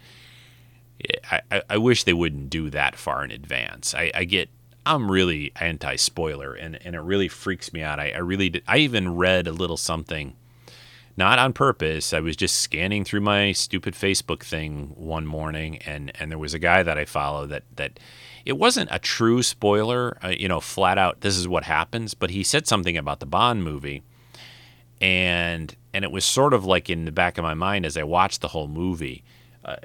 I, 1.32 1.62
I 1.70 1.78
wish 1.78 2.04
they 2.04 2.14
wouldn't 2.14 2.50
do 2.50 2.70
that 2.70 2.96
far 2.96 3.24
in 3.24 3.32
advance 3.32 3.94
i, 3.94 4.12
I 4.14 4.24
get 4.24 4.50
i'm 4.86 5.12
really 5.12 5.52
anti 5.60 5.96
spoiler 5.96 6.54
and, 6.54 6.80
and 6.86 6.96
it 6.96 7.02
really 7.02 7.28
freaks 7.28 7.74
me 7.74 7.82
out 7.82 8.00
i, 8.00 8.12
I 8.12 8.20
really 8.20 8.50
did, 8.50 8.64
i 8.68 8.78
even 8.78 9.16
read 9.16 9.48
a 9.48 9.52
little 9.52 9.78
something 9.78 10.36
not 11.18 11.40
on 11.40 11.54
purpose. 11.54 12.14
I 12.14 12.20
was 12.20 12.36
just 12.36 12.58
scanning 12.58 13.06
through 13.06 13.22
my 13.22 13.54
stupid 13.54 13.94
Facebook 13.94 14.44
thing 14.44 14.92
one 14.96 15.26
morning, 15.26 15.78
and 15.86 16.12
and 16.20 16.32
there 16.32 16.38
was 16.38 16.54
a 16.54 16.60
guy 16.60 16.84
that 16.84 16.98
I 16.98 17.06
follow 17.06 17.46
that 17.48 17.64
that 17.78 18.00
it 18.46 18.58
wasn't 18.58 18.90
a 18.92 19.00
true 19.00 19.42
spoiler, 19.42 20.18
uh, 20.24 20.30
you 20.30 20.48
know, 20.48 20.60
flat 20.60 20.98
out. 20.98 21.22
This 21.22 21.38
is 21.38 21.48
what 21.48 21.64
happens, 21.64 22.14
but 22.14 22.32
he 22.32 22.44
said 22.44 22.68
something 22.68 22.98
about 22.98 23.20
the 23.20 23.26
Bond 23.26 23.64
movie, 23.64 24.04
and 25.00 25.76
and 25.94 26.04
it 26.04 26.12
was 26.12 26.26
sort 26.26 26.54
of 26.54 26.66
like 26.66 26.90
in 26.90 27.06
the 27.06 27.12
back 27.12 27.38
of 27.38 27.44
my 27.44 27.54
mind 27.54 27.86
as 27.86 27.96
I 27.96 28.04
watched 28.04 28.42
the 28.42 28.50
whole 28.50 28.68
movie. 28.68 29.24
Uh, 29.66 29.78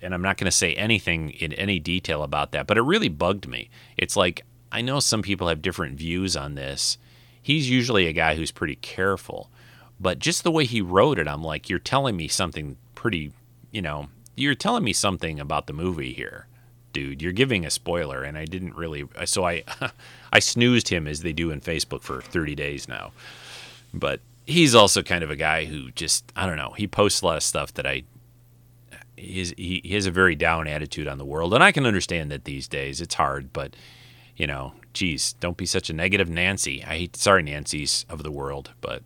and 0.00 0.14
I'm 0.14 0.22
not 0.22 0.38
going 0.38 0.46
to 0.46 0.50
say 0.50 0.74
anything 0.74 1.30
in 1.30 1.52
any 1.52 1.78
detail 1.78 2.22
about 2.22 2.52
that, 2.52 2.66
but 2.66 2.78
it 2.78 2.82
really 2.82 3.10
bugged 3.10 3.46
me. 3.46 3.68
It's 3.98 4.16
like 4.16 4.44
I 4.72 4.80
know 4.80 4.98
some 4.98 5.22
people 5.22 5.48
have 5.48 5.62
different 5.62 5.98
views 5.98 6.36
on 6.36 6.54
this. 6.54 6.96
He's 7.42 7.70
usually 7.70 8.06
a 8.06 8.12
guy 8.12 8.34
who's 8.34 8.50
pretty 8.50 8.76
careful 8.76 9.50
but 9.98 10.18
just 10.18 10.44
the 10.44 10.50
way 10.50 10.64
he 10.64 10.80
wrote 10.80 11.18
it, 11.18 11.28
I'm 11.28 11.42
like, 11.42 11.70
you're 11.70 11.78
telling 11.78 12.16
me 12.16 12.28
something 12.28 12.76
pretty, 12.94 13.32
you 13.70 13.80
know, 13.80 14.08
you're 14.36 14.54
telling 14.54 14.84
me 14.84 14.92
something 14.92 15.40
about 15.40 15.66
the 15.66 15.72
movie 15.72 16.12
here, 16.12 16.46
dude. 16.92 17.22
You're 17.22 17.32
giving 17.32 17.64
a 17.64 17.70
spoiler, 17.70 18.22
and 18.22 18.36
I 18.36 18.44
didn't 18.44 18.76
really. 18.76 19.08
So 19.24 19.46
I, 19.46 19.64
I 20.32 20.38
snoozed 20.38 20.88
him 20.88 21.06
as 21.06 21.22
they 21.22 21.32
do 21.32 21.50
in 21.50 21.60
Facebook 21.60 22.02
for 22.02 22.20
30 22.20 22.54
days 22.54 22.88
now. 22.88 23.12
But 23.94 24.20
he's 24.44 24.74
also 24.74 25.02
kind 25.02 25.24
of 25.24 25.30
a 25.30 25.36
guy 25.36 25.64
who 25.64 25.90
just, 25.92 26.30
I 26.36 26.46
don't 26.46 26.58
know, 26.58 26.74
he 26.76 26.86
posts 26.86 27.22
a 27.22 27.26
lot 27.26 27.36
of 27.36 27.42
stuff 27.42 27.72
that 27.74 27.86
I. 27.86 28.04
He, 29.16 29.82
he 29.82 29.94
has 29.94 30.06
a 30.06 30.10
very 30.10 30.34
down 30.34 30.66
attitude 30.66 31.08
on 31.08 31.18
the 31.18 31.24
world, 31.24 31.54
and 31.54 31.64
I 31.64 31.72
can 31.72 31.86
understand 31.86 32.30
that 32.30 32.44
these 32.44 32.68
days. 32.68 33.00
It's 33.00 33.14
hard, 33.14 33.52
but 33.52 33.74
you 34.36 34.46
know, 34.46 34.74
geez, 34.92 35.32
don't 35.34 35.56
be 35.56 35.66
such 35.66 35.88
a 35.88 35.94
negative 35.94 36.28
Nancy. 36.28 36.84
I 36.84 36.98
hate, 36.98 37.16
sorry, 37.16 37.42
Nancy's 37.42 38.04
of 38.08 38.22
the 38.22 38.30
world, 38.30 38.72
but 38.80 39.02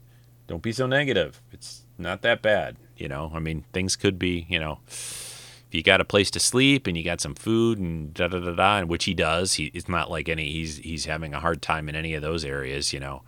don't 0.48 0.62
be 0.62 0.72
so 0.72 0.86
negative. 0.86 1.40
It's 1.52 1.84
not 1.96 2.22
that 2.22 2.42
bad, 2.42 2.76
you 2.96 3.08
know. 3.08 3.30
I 3.34 3.38
mean, 3.38 3.64
things 3.72 3.94
could 3.94 4.18
be, 4.18 4.46
you 4.48 4.58
know, 4.58 4.80
if 4.88 5.68
you 5.70 5.84
got 5.84 6.00
a 6.00 6.04
place 6.04 6.32
to 6.32 6.40
sleep 6.40 6.88
and 6.88 6.96
you 6.96 7.04
got 7.04 7.20
some 7.20 7.36
food 7.36 7.78
and 7.78 8.12
da 8.12 8.26
da 8.26 8.40
da 8.40 8.52
da, 8.52 8.78
and 8.78 8.88
which 8.88 9.04
he 9.04 9.14
does. 9.14 9.54
He 9.54 9.70
it's 9.72 9.88
not 9.88 10.10
like 10.10 10.28
any 10.28 10.50
he's 10.50 10.78
he's 10.78 11.04
having 11.04 11.32
a 11.32 11.40
hard 11.40 11.62
time 11.62 11.88
in 11.88 11.94
any 11.94 12.14
of 12.14 12.22
those 12.22 12.44
areas, 12.44 12.92
you 12.92 12.98
know. 12.98 13.22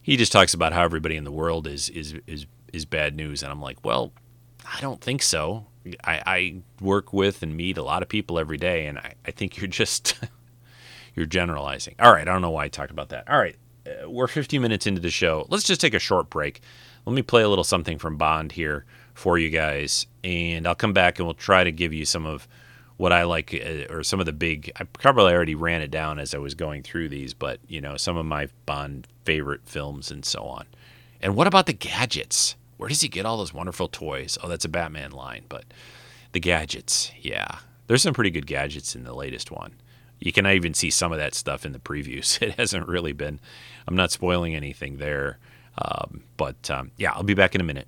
He 0.00 0.16
just 0.16 0.30
talks 0.30 0.54
about 0.54 0.72
how 0.72 0.84
everybody 0.84 1.16
in 1.16 1.24
the 1.24 1.32
world 1.32 1.66
is 1.66 1.88
is 1.88 2.14
is 2.28 2.46
is 2.72 2.84
bad 2.84 3.16
news, 3.16 3.42
and 3.42 3.50
I'm 3.50 3.60
like, 3.60 3.84
well, 3.84 4.12
I 4.64 4.80
don't 4.80 5.00
think 5.00 5.22
so. 5.22 5.66
I, 6.04 6.22
I 6.26 6.54
work 6.80 7.12
with 7.12 7.42
and 7.42 7.56
meet 7.56 7.78
a 7.78 7.82
lot 7.82 8.02
of 8.02 8.08
people 8.08 8.38
every 8.38 8.58
day, 8.58 8.86
and 8.86 8.98
I, 8.98 9.14
I 9.26 9.30
think 9.30 9.56
you're 9.58 9.68
just 9.68 10.18
you're 11.14 11.26
generalizing. 11.26 11.94
All 11.98 12.12
right, 12.12 12.26
I 12.26 12.32
don't 12.32 12.42
know 12.42 12.50
why 12.50 12.64
I 12.64 12.68
talked 12.68 12.90
about 12.90 13.10
that. 13.10 13.28
All 13.28 13.38
right, 13.38 13.56
uh, 13.86 14.08
we're 14.10 14.26
15 14.26 14.60
minutes 14.60 14.86
into 14.86 15.00
the 15.00 15.10
show. 15.10 15.46
Let's 15.48 15.64
just 15.64 15.80
take 15.80 15.94
a 15.94 15.98
short 15.98 16.30
break. 16.30 16.60
Let 17.06 17.14
me 17.14 17.22
play 17.22 17.42
a 17.42 17.48
little 17.48 17.64
something 17.64 17.98
from 17.98 18.16
Bond 18.16 18.52
here 18.52 18.84
for 19.14 19.38
you 19.38 19.50
guys, 19.50 20.06
and 20.22 20.66
I'll 20.66 20.74
come 20.74 20.92
back 20.92 21.18
and 21.18 21.26
we'll 21.26 21.34
try 21.34 21.64
to 21.64 21.72
give 21.72 21.92
you 21.92 22.04
some 22.04 22.26
of 22.26 22.46
what 22.98 23.12
I 23.12 23.24
like, 23.24 23.54
uh, 23.54 23.92
or 23.92 24.02
some 24.02 24.20
of 24.20 24.26
the 24.26 24.32
big. 24.32 24.70
I 24.76 24.84
probably 24.84 25.32
already 25.32 25.54
ran 25.54 25.80
it 25.80 25.90
down 25.90 26.18
as 26.18 26.34
I 26.34 26.38
was 26.38 26.54
going 26.54 26.82
through 26.82 27.08
these, 27.08 27.32
but 27.32 27.58
you 27.66 27.80
know, 27.80 27.96
some 27.96 28.16
of 28.16 28.26
my 28.26 28.48
Bond 28.66 29.06
favorite 29.24 29.62
films 29.64 30.10
and 30.10 30.24
so 30.24 30.44
on. 30.44 30.66
And 31.22 31.34
what 31.34 31.46
about 31.46 31.66
the 31.66 31.72
gadgets? 31.72 32.56
Where 32.80 32.88
does 32.88 33.02
he 33.02 33.08
get 33.08 33.26
all 33.26 33.36
those 33.36 33.52
wonderful 33.52 33.88
toys? 33.88 34.38
Oh, 34.42 34.48
that's 34.48 34.64
a 34.64 34.68
Batman 34.70 35.10
line, 35.10 35.44
but 35.50 35.64
the 36.32 36.40
gadgets, 36.40 37.12
yeah, 37.20 37.58
there's 37.88 38.00
some 38.00 38.14
pretty 38.14 38.30
good 38.30 38.46
gadgets 38.46 38.96
in 38.96 39.04
the 39.04 39.12
latest 39.12 39.50
one. 39.50 39.74
You 40.18 40.32
can 40.32 40.46
even 40.46 40.72
see 40.72 40.88
some 40.88 41.12
of 41.12 41.18
that 41.18 41.34
stuff 41.34 41.66
in 41.66 41.72
the 41.72 41.78
previews. 41.78 42.40
It 42.42 42.54
hasn't 42.54 42.88
really 42.88 43.12
been 43.12 43.38
I'm 43.86 43.96
not 43.96 44.12
spoiling 44.12 44.54
anything 44.54 44.96
there. 44.96 45.38
Um, 45.76 46.22
but 46.38 46.70
um, 46.70 46.90
yeah, 46.96 47.12
I'll 47.12 47.22
be 47.22 47.34
back 47.34 47.54
in 47.54 47.60
a 47.60 47.64
minute. 47.64 47.86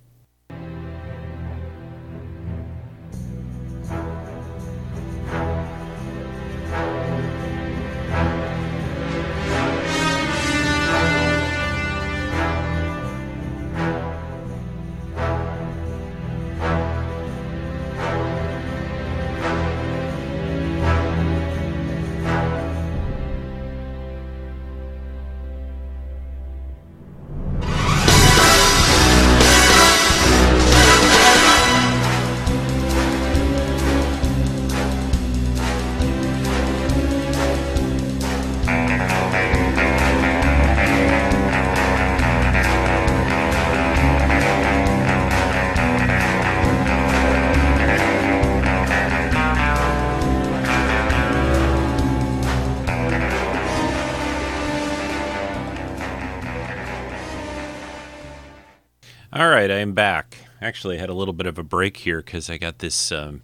Actually, 60.72 60.96
had 60.96 61.10
a 61.10 61.14
little 61.14 61.34
bit 61.34 61.46
of 61.46 61.58
a 61.58 61.62
break 61.62 61.98
here 61.98 62.22
because 62.22 62.48
I 62.48 62.56
got 62.56 62.78
this 62.78 63.12
um, 63.12 63.42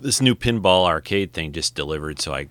this 0.00 0.22
new 0.22 0.34
pinball 0.34 0.86
arcade 0.86 1.34
thing 1.34 1.52
just 1.52 1.74
delivered. 1.74 2.22
So 2.22 2.32
I 2.32 2.48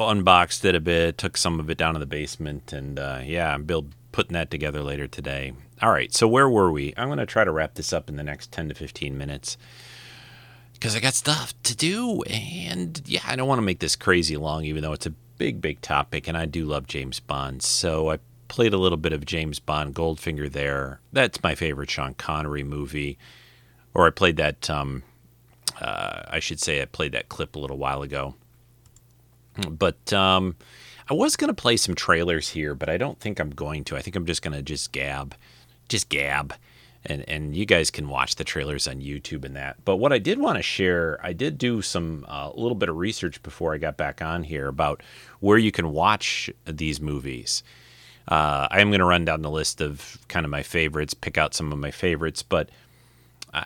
unboxed 0.00 0.64
it 0.64 0.74
a 0.74 0.80
bit, 0.80 1.16
took 1.16 1.36
some 1.36 1.60
of 1.60 1.70
it 1.70 1.78
down 1.78 1.94
to 1.94 2.00
the 2.00 2.06
basement, 2.06 2.72
and 2.72 2.98
uh, 2.98 3.20
yeah, 3.22 3.54
I'm 3.54 3.62
build 3.62 3.94
putting 4.10 4.32
that 4.32 4.50
together 4.50 4.82
later 4.82 5.06
today. 5.06 5.52
All 5.80 5.92
right, 5.92 6.12
so 6.12 6.26
where 6.26 6.48
were 6.48 6.72
we? 6.72 6.92
I'm 6.96 7.06
going 7.06 7.20
to 7.20 7.24
try 7.26 7.44
to 7.44 7.52
wrap 7.52 7.74
this 7.74 7.92
up 7.92 8.08
in 8.08 8.16
the 8.16 8.24
next 8.24 8.50
10 8.50 8.70
to 8.70 8.74
15 8.74 9.16
minutes 9.16 9.56
because 10.72 10.96
I 10.96 10.98
got 10.98 11.14
stuff 11.14 11.54
to 11.62 11.76
do, 11.76 12.22
and 12.22 13.00
yeah, 13.06 13.22
I 13.28 13.36
don't 13.36 13.46
want 13.46 13.58
to 13.58 13.64
make 13.64 13.78
this 13.78 13.94
crazy 13.94 14.36
long, 14.36 14.64
even 14.64 14.82
though 14.82 14.92
it's 14.92 15.06
a 15.06 15.14
big, 15.38 15.60
big 15.60 15.82
topic, 15.82 16.26
and 16.26 16.36
I 16.36 16.46
do 16.46 16.64
love 16.64 16.88
James 16.88 17.20
Bond. 17.20 17.62
So 17.62 18.10
I 18.10 18.18
played 18.50 18.74
a 18.74 18.78
little 18.78 18.98
bit 18.98 19.12
of 19.12 19.24
James 19.24 19.60
Bond 19.60 19.94
Goldfinger 19.94 20.50
there. 20.50 21.00
That's 21.12 21.42
my 21.42 21.54
favorite 21.54 21.88
Sean 21.88 22.14
Connery 22.14 22.64
movie. 22.64 23.16
Or 23.94 24.08
I 24.08 24.10
played 24.10 24.36
that, 24.38 24.68
um, 24.68 25.04
uh, 25.80 26.22
I 26.28 26.40
should 26.40 26.60
say, 26.60 26.82
I 26.82 26.84
played 26.84 27.12
that 27.12 27.28
clip 27.28 27.54
a 27.54 27.60
little 27.60 27.78
while 27.78 28.02
ago. 28.02 28.34
But 29.68 30.12
um, 30.12 30.56
I 31.08 31.14
was 31.14 31.36
going 31.36 31.48
to 31.48 31.54
play 31.54 31.76
some 31.76 31.94
trailers 31.94 32.48
here, 32.48 32.74
but 32.74 32.88
I 32.88 32.96
don't 32.96 33.20
think 33.20 33.38
I'm 33.38 33.50
going 33.50 33.84
to. 33.84 33.96
I 33.96 34.02
think 34.02 34.16
I'm 34.16 34.26
just 34.26 34.42
going 34.42 34.56
to 34.56 34.62
just 34.62 34.90
gab, 34.90 35.36
just 35.88 36.08
gab. 36.08 36.54
And, 37.06 37.26
and 37.28 37.56
you 37.56 37.66
guys 37.66 37.90
can 37.90 38.08
watch 38.08 38.34
the 38.34 38.44
trailers 38.44 38.88
on 38.88 39.00
YouTube 39.00 39.44
and 39.44 39.54
that. 39.54 39.76
But 39.84 39.96
what 39.96 40.12
I 40.12 40.18
did 40.18 40.40
want 40.40 40.56
to 40.56 40.62
share, 40.62 41.18
I 41.22 41.32
did 41.32 41.56
do 41.56 41.82
some 41.82 42.26
a 42.28 42.32
uh, 42.32 42.52
little 42.54 42.74
bit 42.74 42.88
of 42.88 42.96
research 42.96 43.42
before 43.44 43.74
I 43.74 43.78
got 43.78 43.96
back 43.96 44.20
on 44.20 44.42
here 44.42 44.66
about 44.66 45.02
where 45.38 45.56
you 45.56 45.70
can 45.70 45.92
watch 45.92 46.50
these 46.66 47.00
movies. 47.00 47.62
Uh, 48.30 48.68
I 48.70 48.80
am 48.80 48.90
going 48.90 49.00
to 49.00 49.04
run 49.04 49.24
down 49.24 49.42
the 49.42 49.50
list 49.50 49.80
of 49.80 50.18
kind 50.28 50.46
of 50.46 50.50
my 50.50 50.62
favorites, 50.62 51.14
pick 51.14 51.36
out 51.36 51.54
some 51.54 51.72
of 51.72 51.78
my 51.78 51.90
favorites, 51.90 52.42
but 52.42 52.70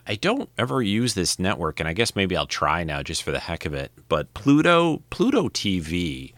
I 0.06 0.14
don't 0.14 0.48
ever 0.56 0.80
use 0.80 1.12
this 1.12 1.38
network, 1.38 1.78
and 1.78 1.86
I 1.86 1.92
guess 1.92 2.16
maybe 2.16 2.36
I'll 2.36 2.46
try 2.46 2.84
now 2.84 3.02
just 3.02 3.22
for 3.22 3.32
the 3.32 3.38
heck 3.38 3.66
of 3.66 3.74
it. 3.74 3.92
But 4.08 4.32
Pluto, 4.32 5.02
Pluto 5.10 5.50
TV. 5.50 6.32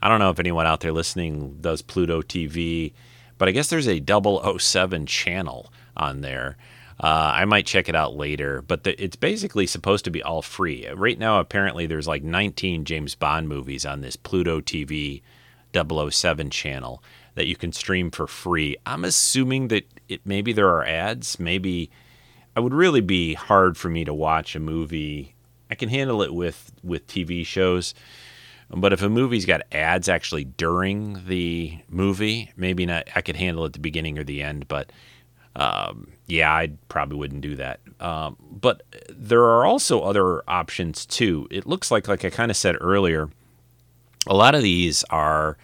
I 0.00 0.08
don't 0.08 0.20
know 0.20 0.30
if 0.30 0.38
anyone 0.38 0.66
out 0.66 0.80
there 0.80 0.92
listening 0.92 1.58
does 1.60 1.82
Pluto 1.82 2.22
TV, 2.22 2.92
but 3.38 3.48
I 3.48 3.52
guess 3.52 3.68
there's 3.68 3.88
a 3.88 4.00
007 4.00 5.06
channel 5.06 5.72
on 5.96 6.20
there. 6.20 6.56
Uh, 7.00 7.32
I 7.34 7.44
might 7.44 7.66
check 7.66 7.88
it 7.88 7.96
out 7.96 8.14
later, 8.14 8.62
but 8.62 8.84
the, 8.84 9.02
it's 9.02 9.16
basically 9.16 9.66
supposed 9.66 10.04
to 10.04 10.12
be 10.12 10.22
all 10.22 10.42
free. 10.42 10.88
Right 10.88 11.18
now, 11.18 11.40
apparently, 11.40 11.86
there's 11.86 12.06
like 12.06 12.22
19 12.22 12.84
James 12.84 13.16
Bond 13.16 13.48
movies 13.48 13.84
on 13.84 14.00
this 14.00 14.14
Pluto 14.14 14.60
TV 14.60 15.22
007 15.74 16.50
channel 16.50 17.02
that 17.34 17.46
you 17.46 17.56
can 17.56 17.72
stream 17.72 18.10
for 18.10 18.26
free. 18.26 18.76
I'm 18.86 19.04
assuming 19.04 19.68
that 19.68 19.86
it 20.08 20.20
maybe 20.24 20.52
there 20.52 20.68
are 20.68 20.84
ads. 20.84 21.38
Maybe 21.38 21.90
I 22.56 22.60
would 22.60 22.74
really 22.74 23.00
be 23.00 23.34
hard 23.34 23.76
for 23.76 23.88
me 23.88 24.04
to 24.04 24.14
watch 24.14 24.54
a 24.54 24.60
movie. 24.60 25.34
I 25.70 25.74
can 25.74 25.88
handle 25.88 26.22
it 26.22 26.34
with 26.34 26.72
with 26.82 27.06
TV 27.06 27.46
shows, 27.46 27.94
but 28.70 28.92
if 28.92 29.02
a 29.02 29.08
movie's 29.08 29.46
got 29.46 29.62
ads 29.72 30.08
actually 30.08 30.44
during 30.44 31.26
the 31.26 31.78
movie, 31.88 32.52
maybe 32.56 32.86
not. 32.86 33.08
I 33.14 33.22
could 33.22 33.36
handle 33.36 33.64
it 33.64 33.72
the 33.72 33.78
beginning 33.78 34.18
or 34.18 34.24
the 34.24 34.42
end, 34.42 34.68
but 34.68 34.90
um, 35.56 36.08
yeah, 36.26 36.52
I 36.52 36.72
probably 36.88 37.18
wouldn't 37.18 37.42
do 37.42 37.56
that. 37.56 37.80
Um, 38.00 38.36
but 38.40 38.82
there 39.08 39.44
are 39.44 39.64
also 39.64 40.00
other 40.00 40.42
options 40.48 41.04
too. 41.04 41.46
It 41.50 41.66
looks 41.66 41.90
like, 41.90 42.08
like 42.08 42.24
I 42.24 42.30
kind 42.30 42.50
of 42.50 42.56
said 42.56 42.76
earlier, 42.80 43.28
a 44.26 44.34
lot 44.34 44.54
of 44.54 44.62
these 44.62 45.04
are 45.04 45.58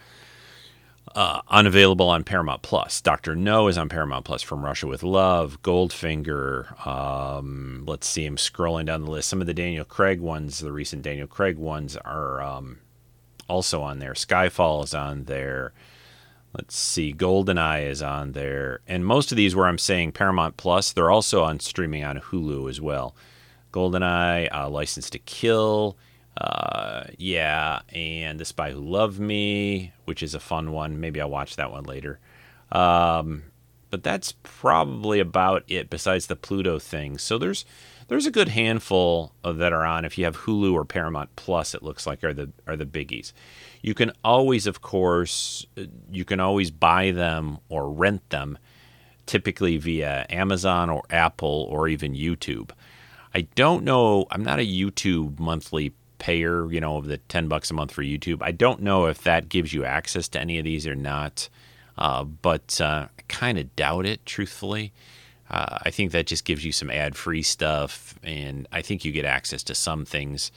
uh, 1.15 1.41
unavailable 1.49 2.09
on 2.09 2.23
Paramount 2.23 2.61
Plus. 2.61 3.01
Doctor 3.01 3.35
No 3.35 3.67
is 3.67 3.77
on 3.77 3.89
Paramount 3.89 4.25
Plus 4.25 4.41
from 4.41 4.63
Russia 4.63 4.87
with 4.87 5.03
Love, 5.03 5.61
Goldfinger. 5.61 6.85
Um, 6.85 7.83
let's 7.87 8.07
see, 8.07 8.25
I'm 8.25 8.35
scrolling 8.35 8.85
down 8.85 9.03
the 9.03 9.11
list. 9.11 9.29
Some 9.29 9.41
of 9.41 9.47
the 9.47 9.53
Daniel 9.53 9.85
Craig 9.85 10.19
ones, 10.19 10.59
the 10.59 10.71
recent 10.71 11.01
Daniel 11.01 11.27
Craig 11.27 11.57
ones, 11.57 11.97
are 11.97 12.41
um, 12.41 12.79
also 13.47 13.81
on 13.81 13.99
there. 13.99 14.13
Skyfall 14.13 14.83
is 14.83 14.93
on 14.93 15.25
there. 15.25 15.73
Let's 16.53 16.75
see, 16.75 17.13
GoldenEye 17.13 17.87
is 17.87 18.01
on 18.01 18.31
there. 18.31 18.79
And 18.87 19.05
most 19.05 19.31
of 19.31 19.35
these 19.35 19.55
where 19.55 19.67
I'm 19.67 19.77
saying 19.77 20.13
Paramount 20.13 20.57
Plus, 20.57 20.91
they're 20.91 21.11
also 21.11 21.43
on 21.43 21.59
streaming 21.59 22.03
on 22.03 22.19
Hulu 22.19 22.69
as 22.69 22.81
well. 22.81 23.15
GoldenEye, 23.71 24.49
uh, 24.51 24.69
License 24.69 25.09
to 25.11 25.19
Kill, 25.19 25.95
uh, 26.37 27.03
yeah, 27.17 27.81
and 27.89 28.39
The 28.39 28.45
Spy 28.45 28.71
Who 28.71 28.79
Loved 28.79 29.19
Me, 29.19 29.91
which 30.05 30.23
is 30.23 30.33
a 30.33 30.39
fun 30.39 30.71
one. 30.71 30.99
Maybe 30.99 31.19
I'll 31.19 31.29
watch 31.29 31.55
that 31.57 31.71
one 31.71 31.83
later. 31.83 32.19
Um, 32.71 33.43
but 33.89 34.03
that's 34.03 34.33
probably 34.43 35.19
about 35.19 35.63
it 35.67 35.89
besides 35.89 36.27
the 36.27 36.35
Pluto 36.35 36.79
thing. 36.79 37.17
So 37.17 37.37
there's 37.37 37.65
there's 38.07 38.25
a 38.25 38.31
good 38.31 38.49
handful 38.49 39.33
that 39.43 39.71
are 39.71 39.85
on. 39.85 40.03
If 40.03 40.17
you 40.17 40.25
have 40.25 40.37
Hulu 40.37 40.73
or 40.73 40.83
Paramount 40.83 41.35
Plus, 41.35 41.75
it 41.75 41.83
looks 41.83 42.07
like 42.07 42.23
are 42.23 42.33
the 42.33 42.51
are 42.67 42.75
the 42.75 42.85
biggies. 42.85 43.33
You 43.81 43.93
can 43.93 44.11
always, 44.23 44.67
of 44.67 44.81
course, 44.81 45.65
you 46.11 46.25
can 46.25 46.39
always 46.39 46.71
buy 46.71 47.11
them 47.11 47.59
or 47.69 47.89
rent 47.89 48.29
them, 48.29 48.57
typically 49.25 49.77
via 49.77 50.25
Amazon 50.29 50.89
or 50.89 51.03
Apple 51.09 51.67
or 51.69 51.87
even 51.87 52.13
YouTube. 52.13 52.71
I 53.33 53.41
don't 53.41 53.83
know. 53.83 54.25
I'm 54.31 54.43
not 54.43 54.59
a 54.59 54.65
YouTube 54.65 55.39
monthly 55.39 55.93
payer, 56.19 56.71
you 56.71 56.79
know, 56.79 56.97
of 56.97 57.05
the 57.05 57.17
10 57.17 57.47
bucks 57.47 57.71
a 57.71 57.73
month 57.73 57.91
for 57.91 58.03
YouTube. 58.03 58.39
I 58.41 58.51
don't 58.51 58.81
know 58.81 59.07
if 59.07 59.23
that 59.23 59.49
gives 59.49 59.73
you 59.73 59.83
access 59.85 60.27
to 60.29 60.39
any 60.39 60.59
of 60.59 60.65
these 60.65 60.85
or 60.85 60.95
not, 60.95 61.49
uh, 61.97 62.23
but 62.23 62.79
uh, 62.79 63.07
I 63.17 63.21
kind 63.27 63.57
of 63.57 63.75
doubt 63.75 64.05
it, 64.05 64.25
truthfully. 64.25 64.93
Uh, 65.49 65.79
I 65.83 65.89
think 65.89 66.11
that 66.11 66.27
just 66.27 66.45
gives 66.45 66.63
you 66.63 66.71
some 66.71 66.91
ad 66.91 67.15
free 67.15 67.41
stuff, 67.41 68.19
and 68.21 68.67
I 68.71 68.81
think 68.81 69.03
you 69.03 69.11
get 69.11 69.25
access 69.25 69.63
to 69.63 69.75
some 69.75 70.05
things, 70.05 70.51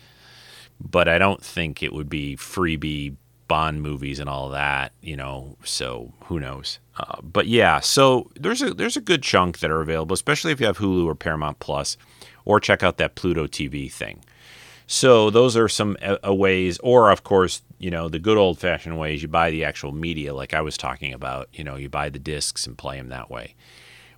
but 0.78 1.08
I 1.08 1.18
don't 1.18 1.42
think 1.42 1.82
it 1.82 1.92
would 1.92 2.10
be 2.10 2.36
freebie 2.36 3.16
Bond 3.48 3.82
movies 3.82 4.18
and 4.18 4.30
all 4.30 4.48
that, 4.48 4.92
you 5.02 5.14
know. 5.14 5.58
So 5.62 6.14
who 6.24 6.40
knows? 6.40 6.78
Uh, 6.96 7.20
but 7.22 7.46
yeah, 7.46 7.80
so 7.80 8.30
there's 8.34 8.62
a 8.62 8.72
there's 8.72 8.96
a 8.96 9.00
good 9.02 9.22
chunk 9.22 9.58
that 9.58 9.70
are 9.70 9.82
available, 9.82 10.14
especially 10.14 10.52
if 10.52 10.60
you 10.60 10.66
have 10.66 10.78
Hulu 10.78 11.04
or 11.04 11.14
Paramount 11.14 11.58
Plus, 11.58 11.98
or 12.46 12.60
check 12.60 12.82
out 12.82 12.96
that 12.96 13.14
Pluto 13.14 13.46
TV 13.46 13.92
thing. 13.92 14.24
So 14.92 15.30
those 15.30 15.56
are 15.56 15.70
some 15.70 15.96
uh, 16.02 16.34
ways, 16.34 16.78
or 16.80 17.10
of 17.10 17.24
course, 17.24 17.62
you 17.78 17.90
know, 17.90 18.10
the 18.10 18.18
good 18.18 18.36
old 18.36 18.58
fashioned 18.58 18.98
ways. 18.98 19.22
You 19.22 19.28
buy 19.28 19.50
the 19.50 19.64
actual 19.64 19.90
media, 19.90 20.34
like 20.34 20.52
I 20.52 20.60
was 20.60 20.76
talking 20.76 21.14
about. 21.14 21.48
You 21.54 21.64
know, 21.64 21.76
you 21.76 21.88
buy 21.88 22.10
the 22.10 22.18
discs 22.18 22.66
and 22.66 22.76
play 22.76 22.98
them 22.98 23.08
that 23.08 23.30
way, 23.30 23.54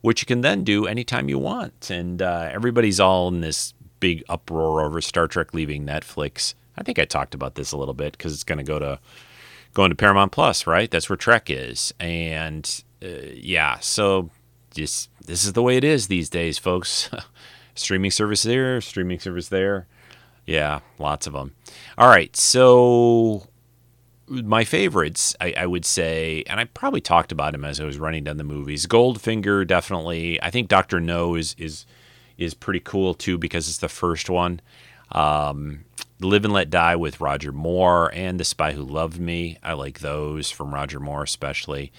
which 0.00 0.20
you 0.20 0.26
can 0.26 0.40
then 0.40 0.64
do 0.64 0.84
anytime 0.88 1.28
you 1.28 1.38
want. 1.38 1.90
And 1.90 2.20
uh, 2.20 2.48
everybody's 2.50 2.98
all 2.98 3.28
in 3.28 3.40
this 3.40 3.72
big 4.00 4.24
uproar 4.28 4.84
over 4.84 5.00
Star 5.00 5.28
Trek 5.28 5.54
leaving 5.54 5.86
Netflix. 5.86 6.54
I 6.76 6.82
think 6.82 6.98
I 6.98 7.04
talked 7.04 7.36
about 7.36 7.54
this 7.54 7.70
a 7.70 7.76
little 7.76 7.94
bit 7.94 8.18
because 8.18 8.34
it's 8.34 8.42
going 8.42 8.58
to 8.58 8.64
go 8.64 8.80
to 8.80 8.98
going 9.74 9.90
to 9.90 9.96
Paramount 9.96 10.32
Plus, 10.32 10.66
right? 10.66 10.90
That's 10.90 11.08
where 11.08 11.16
Trek 11.16 11.50
is, 11.50 11.94
and 12.00 12.82
uh, 13.00 13.30
yeah, 13.32 13.78
so 13.78 14.28
just 14.74 15.08
this 15.24 15.44
is 15.44 15.52
the 15.52 15.62
way 15.62 15.76
it 15.76 15.84
is 15.84 16.08
these 16.08 16.28
days, 16.28 16.58
folks. 16.58 17.10
streaming 17.76 18.10
service 18.10 18.42
there, 18.42 18.80
streaming 18.80 19.18
service 19.18 19.48
there. 19.48 19.86
Yeah, 20.46 20.80
lots 20.98 21.26
of 21.26 21.32
them. 21.32 21.54
All 21.96 22.08
right, 22.08 22.34
so 22.36 23.48
my 24.28 24.64
favorites, 24.64 25.34
I, 25.40 25.54
I, 25.56 25.66
would 25.66 25.84
say, 25.84 26.44
and 26.46 26.58
I 26.58 26.64
probably 26.64 27.00
talked 27.00 27.32
about 27.32 27.54
him 27.54 27.64
as 27.64 27.80
I 27.80 27.84
was 27.84 27.98
running 27.98 28.24
down 28.24 28.36
the 28.36 28.44
movies. 28.44 28.86
Goldfinger, 28.86 29.66
definitely. 29.66 30.42
I 30.42 30.50
think 30.50 30.68
Doctor 30.68 31.00
No 31.00 31.34
is 31.34 31.54
is 31.58 31.86
is 32.36 32.54
pretty 32.54 32.80
cool 32.80 33.14
too 33.14 33.38
because 33.38 33.68
it's 33.68 33.78
the 33.78 33.88
first 33.88 34.28
one. 34.28 34.60
Um, 35.12 35.84
Live 36.20 36.44
and 36.44 36.54
Let 36.54 36.70
Die 36.70 36.96
with 36.96 37.20
Roger 37.20 37.52
Moore 37.52 38.12
and 38.14 38.40
The 38.40 38.44
Spy 38.44 38.72
Who 38.72 38.82
Loved 38.82 39.20
Me. 39.20 39.58
I 39.62 39.74
like 39.74 40.00
those 40.00 40.50
from 40.50 40.74
Roger 40.74 40.98
Moore 40.98 41.22
especially. 41.22 41.92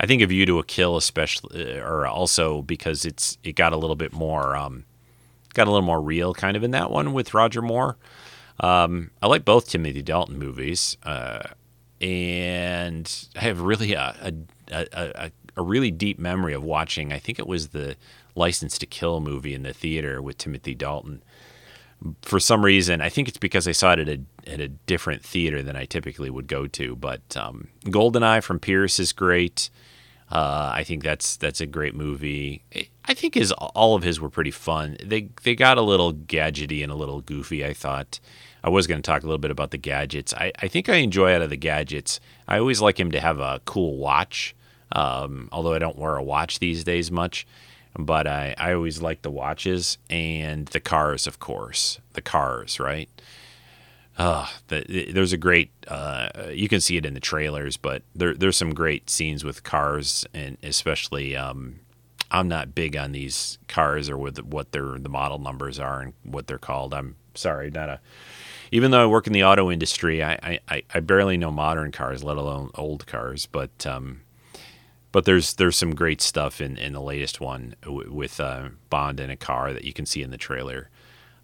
I 0.00 0.06
think 0.06 0.22
A 0.22 0.26
View 0.26 0.46
to 0.46 0.58
a 0.58 0.64
Kill 0.64 0.96
especially, 0.96 1.78
uh, 1.78 1.84
or 1.84 2.06
also 2.06 2.62
because 2.62 3.04
it's 3.04 3.38
it 3.42 3.54
got 3.54 3.72
a 3.72 3.76
little 3.76 3.96
bit 3.96 4.12
more. 4.12 4.56
Um, 4.56 4.84
got 5.52 5.66
a 5.66 5.70
little 5.70 5.86
more 5.86 6.00
real 6.00 6.34
kind 6.34 6.56
of 6.56 6.62
in 6.62 6.70
that 6.72 6.90
one 6.90 7.12
with 7.12 7.34
Roger 7.34 7.62
Moore. 7.62 7.96
Um, 8.60 9.10
I 9.20 9.26
like 9.26 9.44
both 9.44 9.68
Timothy 9.68 10.02
Dalton 10.02 10.38
movies, 10.38 10.96
uh, 11.02 11.42
and 12.00 13.28
I 13.36 13.40
have 13.40 13.60
really 13.60 13.94
a, 13.94 14.32
a, 14.70 14.86
a, 14.92 15.30
a, 15.56 15.62
really 15.62 15.90
deep 15.90 16.18
memory 16.18 16.52
of 16.52 16.62
watching. 16.62 17.12
I 17.12 17.18
think 17.18 17.38
it 17.38 17.46
was 17.46 17.68
the 17.68 17.96
License 18.34 18.78
to 18.78 18.86
Kill 18.86 19.20
movie 19.20 19.54
in 19.54 19.62
the 19.62 19.72
theater 19.72 20.20
with 20.20 20.38
Timothy 20.38 20.74
Dalton. 20.74 21.22
For 22.22 22.40
some 22.40 22.64
reason, 22.64 23.00
I 23.00 23.08
think 23.08 23.28
it's 23.28 23.38
because 23.38 23.68
I 23.68 23.72
saw 23.72 23.92
it 23.92 24.00
at 24.00 24.08
a, 24.08 24.20
at 24.46 24.60
a 24.60 24.68
different 24.68 25.22
theater 25.22 25.62
than 25.62 25.76
I 25.76 25.84
typically 25.84 26.30
would 26.30 26.48
go 26.48 26.66
to. 26.66 26.96
But 26.96 27.36
um, 27.36 27.68
Goldeneye 27.84 28.42
from 28.42 28.58
Pierce 28.58 28.98
is 28.98 29.12
great. 29.12 29.70
Uh, 30.32 30.72
I 30.74 30.82
think 30.82 31.02
that's 31.02 31.36
that's 31.36 31.60
a 31.60 31.66
great 31.66 31.94
movie. 31.94 32.62
I 33.04 33.12
think 33.12 33.34
his 33.34 33.52
all 33.52 33.94
of 33.94 34.02
his 34.02 34.18
were 34.18 34.30
pretty 34.30 34.50
fun. 34.50 34.96
They 35.04 35.28
they 35.42 35.54
got 35.54 35.76
a 35.76 35.82
little 35.82 36.14
gadgety 36.14 36.82
and 36.82 36.90
a 36.90 36.94
little 36.94 37.20
goofy. 37.20 37.62
I 37.66 37.74
thought 37.74 38.18
I 38.64 38.70
was 38.70 38.86
going 38.86 39.02
to 39.02 39.06
talk 39.06 39.22
a 39.22 39.26
little 39.26 39.36
bit 39.36 39.50
about 39.50 39.72
the 39.72 39.76
gadgets. 39.76 40.32
I, 40.32 40.50
I 40.58 40.68
think 40.68 40.88
I 40.88 40.96
enjoy 40.96 41.34
out 41.34 41.42
of 41.42 41.50
the 41.50 41.58
gadgets. 41.58 42.18
I 42.48 42.58
always 42.58 42.80
like 42.80 42.98
him 42.98 43.10
to 43.10 43.20
have 43.20 43.40
a 43.40 43.60
cool 43.66 43.98
watch. 43.98 44.54
Um, 44.92 45.50
although 45.52 45.74
I 45.74 45.78
don't 45.78 45.98
wear 45.98 46.16
a 46.16 46.22
watch 46.22 46.60
these 46.60 46.82
days 46.82 47.10
much, 47.10 47.46
but 47.98 48.26
I, 48.26 48.54
I 48.56 48.72
always 48.72 49.02
like 49.02 49.20
the 49.22 49.30
watches 49.30 49.98
and 50.08 50.66
the 50.68 50.80
cars, 50.80 51.26
of 51.26 51.40
course. 51.40 51.98
The 52.14 52.22
cars, 52.22 52.80
right? 52.80 53.08
Uh, 54.18 54.46
the, 54.68 55.10
there's 55.12 55.32
a 55.32 55.38
great, 55.38 55.70
uh, 55.88 56.28
you 56.52 56.68
can 56.68 56.80
see 56.80 56.96
it 56.96 57.06
in 57.06 57.14
the 57.14 57.20
trailers, 57.20 57.76
but 57.76 58.02
there, 58.14 58.34
there's 58.34 58.56
some 58.56 58.74
great 58.74 59.08
scenes 59.08 59.42
with 59.42 59.62
cars, 59.62 60.26
and 60.34 60.58
especially, 60.62 61.34
um, 61.34 61.80
I'm 62.32 62.48
not 62.48 62.74
big 62.74 62.96
on 62.96 63.12
these 63.12 63.58
cars 63.68 64.08
or 64.08 64.16
with 64.16 64.38
what 64.42 64.72
their 64.72 64.98
the 64.98 65.08
model 65.08 65.38
numbers 65.38 65.78
are 65.78 66.00
and 66.00 66.14
what 66.22 66.46
they're 66.46 66.58
called. 66.58 66.94
I'm 66.94 67.16
sorry, 67.34 67.70
not 67.70 67.88
a. 67.88 68.00
Even 68.70 68.90
though 68.90 69.02
I 69.02 69.06
work 69.06 69.26
in 69.26 69.34
the 69.34 69.44
auto 69.44 69.70
industry, 69.70 70.24
I, 70.24 70.58
I, 70.66 70.82
I 70.94 71.00
barely 71.00 71.36
know 71.36 71.50
modern 71.50 71.92
cars, 71.92 72.24
let 72.24 72.38
alone 72.38 72.70
old 72.74 73.06
cars. 73.06 73.44
But 73.44 73.86
um, 73.86 74.22
but 75.12 75.26
there's 75.26 75.54
there's 75.54 75.76
some 75.76 75.94
great 75.94 76.22
stuff 76.22 76.62
in, 76.62 76.78
in 76.78 76.94
the 76.94 77.02
latest 77.02 77.38
one 77.38 77.74
with 77.86 78.40
uh, 78.40 78.70
Bond 78.88 79.20
in 79.20 79.28
a 79.28 79.36
car 79.36 79.74
that 79.74 79.84
you 79.84 79.92
can 79.92 80.06
see 80.06 80.22
in 80.22 80.30
the 80.30 80.38
trailer. 80.38 80.88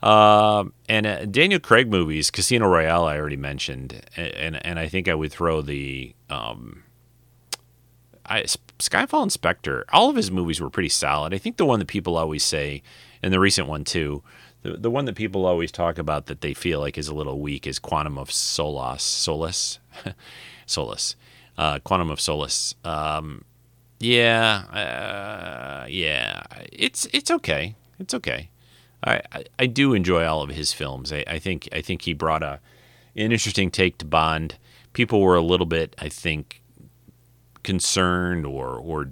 Uh, 0.02 0.64
and 0.88 1.06
uh, 1.06 1.24
Daniel 1.26 1.60
Craig 1.60 1.90
movies, 1.90 2.30
Casino 2.30 2.68
Royale, 2.68 3.04
I 3.04 3.18
already 3.18 3.36
mentioned, 3.36 4.00
and 4.16 4.64
and 4.64 4.78
I 4.78 4.88
think 4.88 5.08
I 5.08 5.14
would 5.14 5.32
throw 5.32 5.60
the 5.60 6.14
um, 6.30 6.84
I, 8.24 8.42
Skyfall 8.78 9.22
and 9.22 9.32
Spectre. 9.32 9.84
All 9.92 10.08
of 10.08 10.16
his 10.16 10.30
movies 10.30 10.60
were 10.60 10.70
pretty 10.70 10.88
solid. 10.88 11.34
I 11.34 11.38
think 11.38 11.56
the 11.56 11.66
one 11.66 11.80
that 11.80 11.88
people 11.88 12.16
always 12.16 12.44
say, 12.44 12.82
and 13.22 13.32
the 13.32 13.40
recent 13.40 13.66
one 13.66 13.84
too, 13.84 14.22
the 14.62 14.76
the 14.76 14.90
one 14.90 15.04
that 15.06 15.16
people 15.16 15.46
always 15.46 15.72
talk 15.72 15.98
about 15.98 16.26
that 16.26 16.42
they 16.42 16.54
feel 16.54 16.78
like 16.78 16.96
is 16.96 17.08
a 17.08 17.14
little 17.14 17.40
weak 17.40 17.66
is 17.66 17.80
Quantum 17.80 18.18
of 18.18 18.30
Solace, 18.30 19.02
Solace, 19.02 19.80
Solace, 20.66 21.16
uh, 21.56 21.80
Quantum 21.80 22.10
of 22.10 22.20
Solace. 22.20 22.76
Um, 22.84 23.44
yeah, 23.98 25.82
uh, 25.82 25.86
yeah, 25.88 26.44
it's 26.72 27.06
it's 27.12 27.32
okay. 27.32 27.74
It's 27.98 28.14
okay. 28.14 28.50
I, 29.04 29.20
I, 29.32 29.44
I 29.58 29.66
do 29.66 29.94
enjoy 29.94 30.24
all 30.26 30.42
of 30.42 30.50
his 30.50 30.72
films. 30.72 31.12
I, 31.12 31.24
I 31.26 31.38
think 31.38 31.68
I 31.72 31.80
think 31.80 32.02
he 32.02 32.12
brought 32.12 32.42
a 32.42 32.60
an 33.16 33.32
interesting 33.32 33.70
take 33.70 33.98
to 33.98 34.04
Bond. 34.04 34.56
People 34.92 35.20
were 35.20 35.36
a 35.36 35.42
little 35.42 35.66
bit, 35.66 35.94
I 35.98 36.08
think, 36.08 36.62
concerned 37.62 38.46
or 38.46 38.76
or 38.76 39.10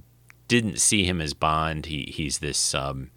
didn't 0.49 0.81
see 0.81 1.05
him 1.05 1.21
as 1.21 1.35
Bond. 1.35 1.87
He 1.87 2.13
he's 2.15 2.39
this 2.39 2.75
um, 2.75 3.11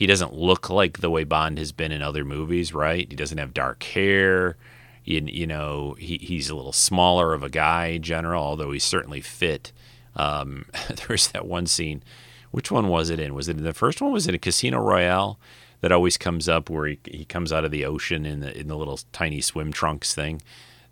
he 0.00 0.06
doesn't 0.06 0.32
look 0.32 0.70
like 0.70 0.98
the 0.98 1.10
way 1.10 1.24
Bond 1.24 1.58
has 1.58 1.72
been 1.72 1.92
in 1.92 2.00
other 2.00 2.24
movies, 2.24 2.72
right? 2.72 3.06
He 3.10 3.16
doesn't 3.16 3.36
have 3.36 3.52
dark 3.52 3.82
hair. 3.82 4.56
You, 5.04 5.22
you 5.26 5.46
know, 5.46 5.94
he, 5.98 6.18
he's 6.18 6.48
a 6.48 6.54
little 6.54 6.72
smaller 6.72 7.34
of 7.34 7.42
a 7.42 7.50
guy 7.50 7.88
in 7.88 8.02
general, 8.02 8.42
although 8.42 8.72
he's 8.72 8.84
certainly 8.84 9.20
fit. 9.20 9.72
Um, 10.16 10.64
there's 11.06 11.28
that 11.28 11.46
one 11.46 11.66
scene. 11.66 12.02
Which 12.50 12.70
one 12.70 12.88
was 12.88 13.10
it 13.10 13.20
in? 13.20 13.34
Was 13.34 13.48
it 13.48 13.58
in 13.58 13.62
the 13.64 13.74
first 13.74 14.00
one? 14.00 14.10
Was 14.10 14.26
it 14.26 14.34
a 14.34 14.38
Casino 14.38 14.78
Royale? 14.80 15.38
That 15.80 15.92
always 15.92 16.18
comes 16.18 16.48
up 16.48 16.68
where 16.68 16.86
he, 16.86 16.98
he 17.04 17.24
comes 17.24 17.52
out 17.52 17.64
of 17.64 17.70
the 17.70 17.84
ocean 17.84 18.26
in 18.26 18.40
the 18.40 18.58
in 18.58 18.68
the 18.68 18.76
little 18.76 19.00
tiny 19.12 19.40
swim 19.40 19.72
trunks 19.72 20.14
thing 20.14 20.42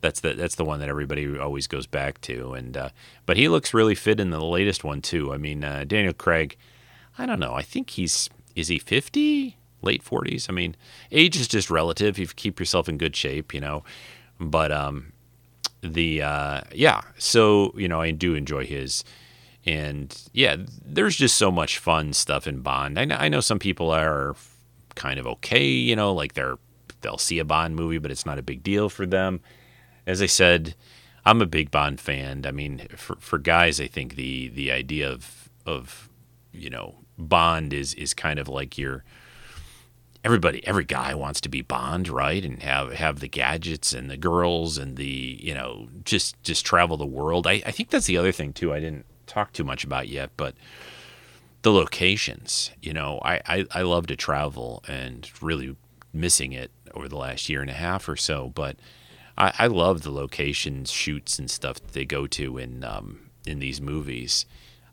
that's 0.01 0.21
the 0.21 0.35
that's 0.35 0.55
the 0.55 0.65
one 0.65 0.81
that 0.81 0.89
everybody 0.89 1.39
always 1.39 1.67
goes 1.67 1.87
back 1.87 2.21
to. 2.23 2.55
And 2.55 2.77
uh, 2.77 2.91
but 3.27 3.37
he 3.37 3.49
looks 3.49 3.75
really 3.75 3.95
fit 3.95 4.21
in 4.21 4.31
the 4.31 4.41
latest 4.45 4.85
one 4.85 5.01
too. 5.03 5.33
I 5.33 5.39
mean, 5.39 5.65
uh, 5.65 5.85
Daniel 5.87 6.13
Craig. 6.13 6.57
I 7.19 7.27
don't 7.27 7.41
know. 7.41 7.55
I 7.55 7.63
think 7.63 7.91
he's 7.91 8.31
is 8.55 8.69
he 8.69 8.79
fifty, 8.79 9.57
late 9.83 10.03
forties. 10.03 10.47
I 10.49 10.53
mean, 10.53 10.77
age 11.11 11.37
is 11.37 11.49
just 11.49 11.71
relative. 11.71 12.19
You 12.19 12.27
keep 12.29 12.61
yourself 12.61 12.89
in 12.89 12.99
good 12.99 13.17
shape, 13.17 13.53
you 13.53 13.61
know. 13.61 13.83
But 14.39 14.71
um, 14.71 15.13
the 15.83 16.23
uh, 16.23 16.61
yeah. 16.73 17.03
So 17.19 17.75
you 17.77 17.89
know, 17.89 18.01
I 18.01 18.13
do 18.13 18.35
enjoy 18.35 18.67
his. 18.67 19.05
And 19.67 20.17
yeah, 20.33 20.57
there's 20.83 21.17
just 21.17 21.37
so 21.37 21.51
much 21.51 21.79
fun 21.79 22.15
stuff 22.15 22.47
in 22.47 22.61
Bond. 22.61 22.99
I 22.99 23.05
know, 23.05 23.17
I 23.17 23.29
know 23.29 23.41
some 23.41 23.59
people 23.59 23.91
are 23.91 24.35
kind 24.99 25.19
of 25.19 25.27
okay, 25.27 25.65
you 25.65 25.97
know, 25.97 26.13
like 26.13 26.35
they're 26.35 26.59
they'll 27.01 27.17
see 27.17 27.39
a 27.39 27.45
Bond 27.45 27.77
movie, 27.77 27.99
but 27.99 28.11
it's 28.11 28.27
not 28.27 28.39
a 28.39 28.43
big 28.43 28.63
deal 28.63 28.89
for 28.91 29.07
them 29.07 29.41
as 30.09 30.23
I 30.23 30.27
said, 30.27 30.75
I'm 31.25 31.43
a 31.43 31.47
big 31.47 31.71
Bond 31.71 32.01
fan. 32.01 32.47
I 32.47 32.51
mean, 32.51 32.89
for 32.97 33.17
for 33.21 33.39
guys, 33.39 33.79
I 33.79 33.87
think 33.87 34.17
the 34.17 34.49
the 34.49 34.73
idea 34.73 35.09
of 35.09 35.51
of 35.67 36.09
you 36.51 36.71
know 36.71 36.97
Bond 37.19 37.75
is 37.75 37.95
is 37.95 38.15
kind 38.15 38.39
of 38.39 38.49
like 38.49 38.79
your 38.79 39.05
everybody 40.25 40.67
every 40.67 40.85
guy 40.85 41.15
wants 41.15 41.43
to 41.43 41.51
be 41.51 41.61
Bond, 41.61 42.09
right? 42.09 42.43
And 42.43 42.63
have 42.63 42.95
have 42.95 43.21
the 43.21 43.29
gadgets 43.29 43.93
and 43.93 44.11
the 44.11 44.17
girls 44.17 44.79
and 44.79 44.97
the 44.97 45.39
you 45.41 45.53
know 45.53 45.89
just 46.05 46.43
just 46.43 46.65
travel 46.65 46.97
the 46.97 47.07
world. 47.07 47.47
I, 47.47 47.63
I 47.67 47.71
think 47.71 47.91
that's 47.91 48.07
the 48.07 48.17
other 48.17 48.33
thing 48.33 48.55
too. 48.55 48.73
I 48.73 48.81
didn't 48.81 49.05
talk 49.27 49.53
too 49.53 49.65
much 49.65 49.85
about 49.85 50.09
yet, 50.09 50.31
but 50.39 50.55
the 51.63 51.73
locations. 51.73 52.71
You 52.81 52.93
know, 52.93 53.21
I, 53.25 53.41
I, 53.47 53.67
I 53.73 53.83
love 53.83 54.07
to 54.09 54.17
travel 54.17 54.83
and 54.89 55.31
really 55.43 55.77
missing 56.13 56.53
it 56.53 56.71
over 56.95 57.09
the 57.09 57.17
last 57.17 57.49
year 57.49 57.61
and 57.61 57.71
a 57.71 57.75
half 57.75 58.09
or 58.09 58.17
so, 58.17 58.51
but 58.55 58.77
I, 59.37 59.53
I 59.59 59.67
love 59.67 60.03
the 60.03 60.11
locations, 60.11 60.91
shoots, 60.91 61.39
and 61.39 61.51
stuff 61.51 61.81
they 61.93 62.05
go 62.05 62.27
to 62.29 62.59
in 62.59 62.85
um, 62.85 63.31
in 63.47 63.59
these 63.59 63.81
movies. 63.81 64.47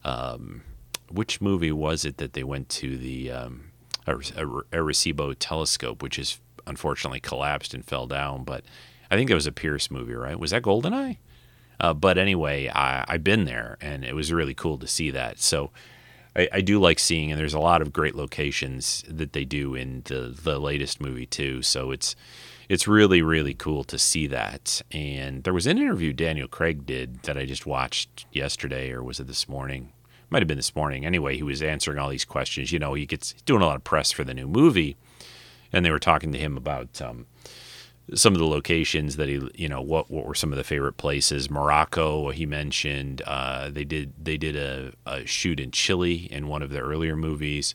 Um, 0.03 0.63
which 1.09 1.41
movie 1.41 1.71
was 1.71 2.05
it 2.05 2.17
that 2.17 2.33
they 2.33 2.43
went 2.43 2.69
to 2.69 2.97
the 2.97 3.31
um, 3.31 3.71
Arecibo 4.07 5.35
telescope, 5.37 6.03
which 6.03 6.19
is 6.19 6.39
unfortunately 6.67 7.19
collapsed 7.19 7.73
and 7.73 7.85
fell 7.85 8.07
down? 8.07 8.43
But 8.43 8.63
I 9.09 9.15
think 9.15 9.29
it 9.29 9.35
was 9.35 9.47
a 9.47 9.51
Pierce 9.51 9.89
movie, 9.89 10.13
right? 10.13 10.39
Was 10.39 10.51
that 10.51 10.63
Goldeneye? 10.63 11.17
Uh, 11.79 11.93
but 11.93 12.17
anyway, 12.17 12.69
I, 12.69 13.03
I've 13.07 13.23
been 13.23 13.45
there, 13.45 13.77
and 13.81 14.03
it 14.05 14.15
was 14.15 14.31
really 14.31 14.53
cool 14.53 14.77
to 14.79 14.87
see 14.87 15.11
that. 15.11 15.39
So. 15.39 15.71
I, 16.35 16.49
I, 16.53 16.61
do 16.61 16.79
like 16.79 16.99
seeing, 16.99 17.31
and 17.31 17.39
there's 17.39 17.53
a 17.53 17.59
lot 17.59 17.81
of 17.81 17.93
great 17.93 18.15
locations 18.15 19.03
that 19.07 19.33
they 19.33 19.45
do 19.45 19.75
in 19.75 20.01
the 20.05 20.35
the 20.43 20.59
latest 20.59 20.99
movie 20.99 21.25
too. 21.25 21.61
So 21.61 21.91
it's 21.91 22.15
it's 22.67 22.87
really 22.87 23.21
really 23.21 23.53
cool 23.53 23.83
to 23.85 23.97
see 23.97 24.27
that. 24.27 24.81
And 24.91 25.43
there 25.43 25.53
was 25.53 25.67
an 25.67 25.77
interview 25.77 26.13
Daniel 26.13 26.47
Craig 26.47 26.85
did 26.85 27.23
that 27.23 27.37
I 27.37 27.45
just 27.45 27.65
watched 27.65 28.25
yesterday, 28.31 28.91
or 28.91 29.03
was 29.03 29.19
it 29.19 29.27
this 29.27 29.47
morning? 29.47 29.91
Might 30.29 30.41
have 30.41 30.47
been 30.47 30.57
this 30.57 30.75
morning. 30.75 31.05
Anyway, 31.05 31.35
he 31.35 31.43
was 31.43 31.61
answering 31.61 31.99
all 31.99 32.09
these 32.09 32.25
questions. 32.25 32.71
You 32.71 32.79
know, 32.79 32.95
he 32.95 33.05
gets 33.05 33.33
doing 33.43 33.61
a 33.61 33.65
lot 33.65 33.75
of 33.75 33.83
press 33.83 34.11
for 34.11 34.23
the 34.23 34.33
new 34.33 34.47
movie, 34.47 34.97
and 35.71 35.85
they 35.85 35.91
were 35.91 35.99
talking 35.99 36.31
to 36.31 36.39
him 36.39 36.57
about. 36.57 37.01
Um, 37.01 37.27
some 38.13 38.33
of 38.33 38.39
the 38.39 38.47
locations 38.47 39.15
that 39.15 39.27
he, 39.29 39.41
you 39.55 39.67
know, 39.67 39.81
what 39.81 40.11
what 40.11 40.25
were 40.25 40.35
some 40.35 40.51
of 40.51 40.57
the 40.57 40.63
favorite 40.63 40.97
places? 40.97 41.49
Morocco, 41.49 42.29
he 42.29 42.45
mentioned. 42.45 43.21
Uh, 43.25 43.69
they 43.69 43.83
did 43.83 44.13
they 44.21 44.37
did 44.37 44.55
a, 44.55 44.93
a, 45.05 45.25
shoot 45.25 45.59
in 45.59 45.71
Chile 45.71 46.27
in 46.31 46.47
one 46.47 46.61
of 46.61 46.69
the 46.69 46.79
earlier 46.79 47.15
movies 47.15 47.73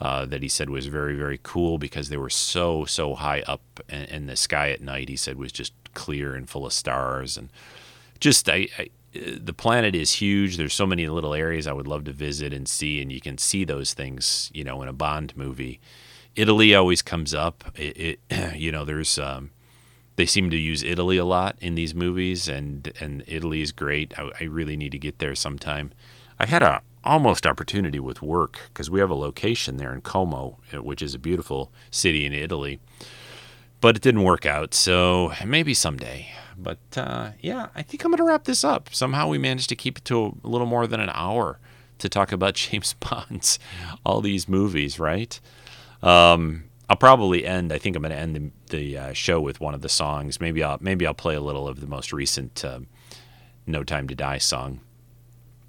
uh, 0.00 0.26
that 0.26 0.42
he 0.42 0.48
said 0.48 0.68
was 0.68 0.86
very 0.86 1.14
very 1.16 1.40
cool 1.42 1.78
because 1.78 2.08
they 2.08 2.16
were 2.16 2.30
so 2.30 2.84
so 2.84 3.14
high 3.14 3.42
up 3.46 3.60
and, 3.88 4.28
the 4.28 4.36
sky 4.36 4.70
at 4.70 4.80
night 4.80 5.08
he 5.08 5.16
said 5.16 5.38
was 5.38 5.52
just 5.52 5.72
clear 5.94 6.34
and 6.34 6.50
full 6.50 6.66
of 6.66 6.72
stars 6.72 7.36
and 7.36 7.48
just 8.20 8.48
I, 8.48 8.68
I, 8.78 8.90
the 9.14 9.54
planet 9.54 9.94
is 9.94 10.14
huge 10.14 10.56
there's 10.56 10.74
so 10.74 10.86
many 10.86 11.06
little 11.08 11.32
areas 11.32 11.66
i 11.66 11.72
would 11.72 11.86
love 11.86 12.04
to 12.04 12.12
visit 12.12 12.52
and 12.52 12.68
see 12.68 13.00
and 13.00 13.10
you 13.10 13.20
can 13.20 13.38
see 13.38 13.64
those 13.64 13.94
things 13.94 14.50
you 14.52 14.64
know 14.64 14.82
in 14.82 14.88
a 14.88 14.92
bond 14.92 15.34
movie 15.36 15.80
italy 16.34 16.74
always 16.74 17.02
comes 17.02 17.32
up 17.32 17.64
it, 17.76 18.18
it 18.30 18.54
you 18.56 18.72
know 18.72 18.84
there's 18.84 19.18
um, 19.18 19.50
they 20.16 20.26
seem 20.26 20.50
to 20.50 20.56
use 20.56 20.82
italy 20.82 21.16
a 21.16 21.24
lot 21.24 21.56
in 21.60 21.74
these 21.74 21.94
movies 21.94 22.48
and 22.48 22.92
and 23.00 23.22
italy 23.26 23.62
is 23.62 23.72
great 23.72 24.18
I, 24.18 24.30
I 24.40 24.44
really 24.44 24.76
need 24.76 24.92
to 24.92 24.98
get 24.98 25.18
there 25.18 25.34
sometime 25.34 25.92
i 26.38 26.46
had 26.46 26.62
a 26.62 26.82
almost 27.06 27.46
opportunity 27.46 28.00
with 28.00 28.20
work 28.20 28.58
because 28.68 28.90
we 28.90 29.00
have 29.00 29.10
a 29.10 29.14
location 29.14 29.76
there 29.76 29.94
in 29.94 30.00
Como, 30.00 30.58
uh, 30.74 30.82
which 30.82 31.00
is 31.00 31.14
a 31.14 31.18
beautiful 31.18 31.70
city 31.90 32.26
in 32.26 32.32
Italy. 32.32 32.80
But 33.80 33.96
it 33.96 34.02
didn't 34.02 34.24
work 34.24 34.44
out, 34.44 34.74
so 34.74 35.32
maybe 35.44 35.72
someday. 35.72 36.28
But 36.58 36.78
uh, 36.96 37.30
yeah, 37.40 37.68
I 37.74 37.82
think 37.82 38.04
I'm 38.04 38.10
going 38.10 38.18
to 38.18 38.24
wrap 38.24 38.44
this 38.44 38.64
up. 38.64 38.92
Somehow 38.92 39.28
we 39.28 39.38
managed 39.38 39.68
to 39.68 39.76
keep 39.76 39.98
it 39.98 40.04
to 40.06 40.36
a 40.42 40.48
little 40.48 40.66
more 40.66 40.86
than 40.86 41.00
an 41.00 41.10
hour 41.12 41.58
to 41.98 42.08
talk 42.08 42.32
about 42.32 42.54
James 42.62 42.94
Bond's 42.94 43.58
all 44.04 44.20
these 44.20 44.48
movies, 44.48 44.98
right? 44.98 45.38
Um, 46.02 46.64
I'll 46.88 46.96
probably 46.96 47.44
end. 47.44 47.72
I 47.72 47.78
think 47.78 47.96
I'm 47.96 48.02
going 48.02 48.12
to 48.12 48.18
end 48.18 48.52
the, 48.68 48.76
the 48.76 48.98
uh, 48.98 49.12
show 49.12 49.40
with 49.40 49.60
one 49.60 49.74
of 49.74 49.82
the 49.82 49.88
songs. 49.88 50.40
Maybe 50.40 50.62
I'll 50.62 50.78
maybe 50.80 51.06
I'll 51.06 51.14
play 51.14 51.34
a 51.34 51.40
little 51.40 51.66
of 51.66 51.80
the 51.80 51.86
most 51.86 52.12
recent 52.12 52.64
uh, 52.64 52.80
"No 53.66 53.82
Time 53.82 54.08
to 54.08 54.14
Die" 54.14 54.38
song 54.38 54.80